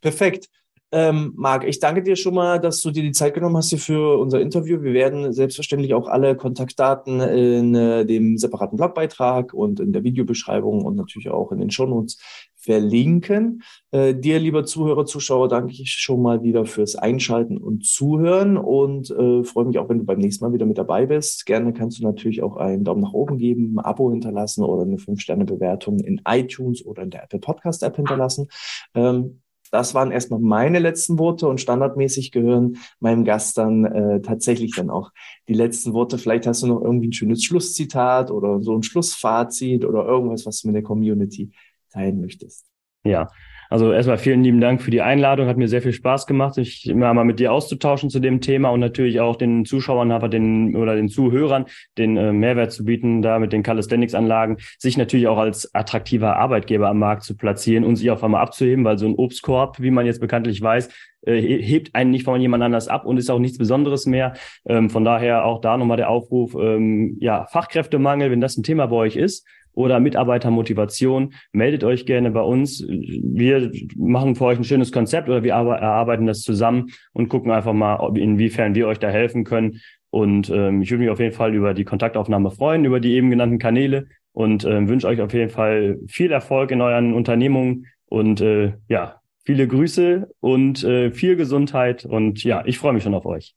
Perfekt. 0.01 0.49
Ähm, 0.91 1.35
Marc, 1.37 1.65
ich 1.65 1.81
danke 1.81 2.03
dir 2.03 2.17
schon 2.17 2.35
mal, 2.35 2.59
dass 2.59 2.81
du 2.81 2.91
dir 2.91 3.03
die 3.03 3.13
Zeit 3.13 3.35
genommen 3.35 3.59
hast 3.59 3.69
hier 3.69 3.79
für 3.79 4.19
unser 4.19 4.41
Interview. 4.41 4.81
Wir 4.81 4.95
werden 4.95 5.35
selbstverständlich 5.35 5.93
auch 5.93 6.09
alle 6.09 6.35
Kontaktdaten 6.35 7.21
in 7.21 7.75
äh, 7.75 8.07
dem 8.07 8.39
separaten 8.39 8.79
Blogbeitrag 8.79 9.53
und 9.53 9.81
in 9.81 9.93
der 9.93 10.03
Videobeschreibung 10.03 10.87
und 10.87 10.97
natürlich 10.97 11.29
auch 11.29 11.53
in 11.53 11.59
den 11.59 11.71
Shownotes 11.71 12.19
verlinken. 12.57 13.63
Äh, 13.91 14.15
dir, 14.15 14.39
lieber 14.39 14.65
Zuhörer, 14.65 15.05
Zuschauer, 15.05 15.49
danke 15.49 15.73
ich 15.73 15.91
schon 15.91 16.23
mal 16.23 16.43
wieder 16.43 16.65
fürs 16.65 16.97
Einschalten 16.97 17.59
und 17.59 17.85
Zuhören 17.85 18.57
und 18.57 19.11
äh, 19.11 19.45
freue 19.45 19.67
mich 19.67 19.79
auch, 19.79 19.91
wenn 19.91 19.99
du 19.99 20.05
beim 20.05 20.19
nächsten 20.19 20.45
Mal 20.45 20.55
wieder 20.55 20.67
mit 20.67 20.79
dabei 20.79 21.05
bist. 21.05 21.45
Gerne 21.45 21.75
kannst 21.75 21.99
du 21.99 22.03
natürlich 22.03 22.43
auch 22.43 22.57
einen 22.57 22.85
Daumen 22.85 23.03
nach 23.03 23.13
oben 23.13 23.37
geben, 23.37 23.75
ein 23.75 23.85
Abo 23.85 24.11
hinterlassen 24.11 24.65
oder 24.65 24.83
eine 24.83 24.97
5-Sterne-Bewertung 24.97 26.01
in 26.01 26.23
iTunes 26.27 26.85
oder 26.85 27.03
in 27.03 27.11
der 27.11 27.25
Apple 27.25 27.41
Podcast 27.41 27.83
App 27.83 27.97
hinterlassen. 27.97 28.49
Ähm, 28.95 29.43
das 29.71 29.95
waren 29.95 30.11
erstmal 30.11 30.41
meine 30.41 30.79
letzten 30.79 31.19
Worte 31.19 31.49
und 31.49 31.61
standardmäßig 31.61 32.33
gehören 32.33 32.79
meinem 33.01 33.25
Gast 33.25 33.59
dann 33.59 33.85
äh, 33.85 34.21
tatsächlich 34.21 34.75
dann 34.75 34.91
auch 34.91 35.11
die 35.49 35.55
letzten 35.55 35.93
Worte. 35.93 36.19
Vielleicht 36.19 36.47
hast 36.47 36.63
du 36.63 36.67
noch 36.67 36.83
irgendwie 36.83 37.09
ein 37.09 37.13
schönes 37.13 37.45
Schlusszitat 37.45 38.31
oder 38.31 38.63
so 38.63 38.75
ein 38.75 38.83
Schlussfazit 38.83 39.85
oder 39.85 40.05
irgendwas, 40.05 40.47
was 40.47 40.61
du 40.61 40.69
mit 40.69 40.77
der 40.77 40.83
Community 40.83 41.51
teilen 41.91 42.21
möchtest. 42.21 42.67
Ja, 43.05 43.29
also 43.71 43.93
erstmal 43.93 44.19
vielen 44.19 44.43
lieben 44.43 44.61
Dank 44.61 44.83
für 44.83 44.91
die 44.91 45.03
Einladung. 45.03 45.47
Hat 45.47 45.57
mir 45.57 45.69
sehr 45.69 45.83
viel 45.83 45.93
Spaß 45.93 46.27
gemacht, 46.27 46.55
sich 46.55 46.89
immer 46.89 47.13
mal 47.13 47.25
mit 47.25 47.39
dir 47.39 47.53
auszutauschen 47.53 48.11
zu 48.11 48.21
dem 48.21 48.41
Thema 48.41 48.71
und 48.71 48.81
natürlich 48.81 49.21
auch 49.21 49.37
den 49.37 49.65
Zuschauern, 49.65 50.11
aber 50.11 50.29
den 50.29 50.75
oder 50.77 50.97
den 50.97 51.09
Zuhörern 51.09 51.67
den 51.97 52.17
äh, 52.17 52.33
Mehrwert 52.33 52.73
zu 52.73 52.85
bieten, 52.85 53.23
da 53.23 53.39
mit 53.39 53.53
den 53.53 53.63
Calisthenics-Anlagen, 53.63 54.57
sich 54.79 54.97
natürlich 54.97 55.29
auch 55.29 55.39
als 55.39 55.75
attraktiver 55.75 56.37
Arbeitgeber 56.37 56.89
am 56.89 56.99
Markt 56.99 57.25
zu 57.25 57.37
platzieren 57.37 57.85
und 57.85 57.97
sich 57.97 58.11
auf 58.11 58.25
einmal 58.25 58.43
abzuheben, 58.43 58.85
weil 58.85 58.99
so 58.99 59.07
ein 59.07 59.15
Obstkorb, 59.15 59.81
wie 59.81 59.91
man 59.91 60.07
jetzt 60.07 60.21
bekanntlich 60.21 60.61
weiß, 60.61 60.89
äh, 61.27 61.41
hebt 61.41 61.95
einen 61.95 62.11
nicht 62.11 62.25
von 62.25 62.41
jemand 62.41 62.63
anders 62.63 62.89
ab 62.89 63.05
und 63.05 63.19
ist 63.19 63.31
auch 63.31 63.39
nichts 63.39 63.59
Besonderes 63.59 64.07
mehr. 64.07 64.35
Ähm, 64.67 64.89
von 64.89 65.05
daher 65.05 65.45
auch 65.45 65.61
da 65.61 65.77
nochmal 65.77 65.97
der 65.97 66.11
Aufruf, 66.11 66.55
ähm, 66.55 67.17
ja, 67.21 67.47
Fachkräftemangel, 67.47 68.31
wenn 68.31 68.41
das 68.41 68.57
ein 68.57 68.63
Thema 68.63 68.87
bei 68.87 68.97
euch 68.97 69.17
ist, 69.17 69.47
oder 69.79 70.01
Mitarbeitermotivation, 70.01 71.35
meldet 71.53 71.85
euch 71.85 72.05
gerne 72.05 72.33
bei 72.33 72.41
uns. 72.41 72.85
Wir 72.89 73.71
machen 73.97 74.35
für 74.35 74.47
euch 74.47 74.59
ein 74.59 74.65
schönes 74.65 74.91
Konzept 74.91 75.29
oder 75.29 75.45
wir 75.45 75.53
erarbeiten 75.53 76.27
das 76.27 76.43
zusammen 76.43 76.91
und 77.13 77.29
gucken 77.29 77.53
einfach 77.53 77.73
mal, 77.73 78.17
inwiefern 78.17 78.75
wir 78.75 78.89
euch 78.89 78.99
da 78.99 79.09
helfen 79.09 79.45
können. 79.45 79.81
Und 80.11 80.51
ähm, 80.51 80.83
ich 80.83 80.91
würde 80.91 81.05
mich 81.05 81.11
auf 81.11 81.21
jeden 81.21 81.35
Fall 81.35 81.55
über 81.55 81.75
die 81.75 81.85
Kontaktaufnahme 81.85 82.51
freuen, 82.51 82.85
über 82.85 82.99
die 82.99 83.15
eben 83.15 83.31
genannten 83.31 83.61
Kanäle 83.61 84.09
und 84.33 84.65
äh, 84.65 84.89
wünsche 84.89 85.07
euch 85.07 85.21
auf 85.21 85.33
jeden 85.33 85.51
Fall 85.51 85.99
viel 86.09 86.33
Erfolg 86.33 86.73
in 86.73 86.81
euren 86.81 87.15
Unternehmungen 87.15 87.87
und 88.07 88.41
äh, 88.41 88.73
ja, 88.89 89.21
viele 89.45 89.69
Grüße 89.69 90.29
und 90.41 90.83
äh, 90.83 91.13
viel 91.13 91.37
Gesundheit 91.37 92.05
und 92.05 92.43
ja, 92.43 92.65
ich 92.67 92.79
freue 92.79 92.95
mich 92.95 93.05
schon 93.05 93.15
auf 93.15 93.27
euch. 93.27 93.55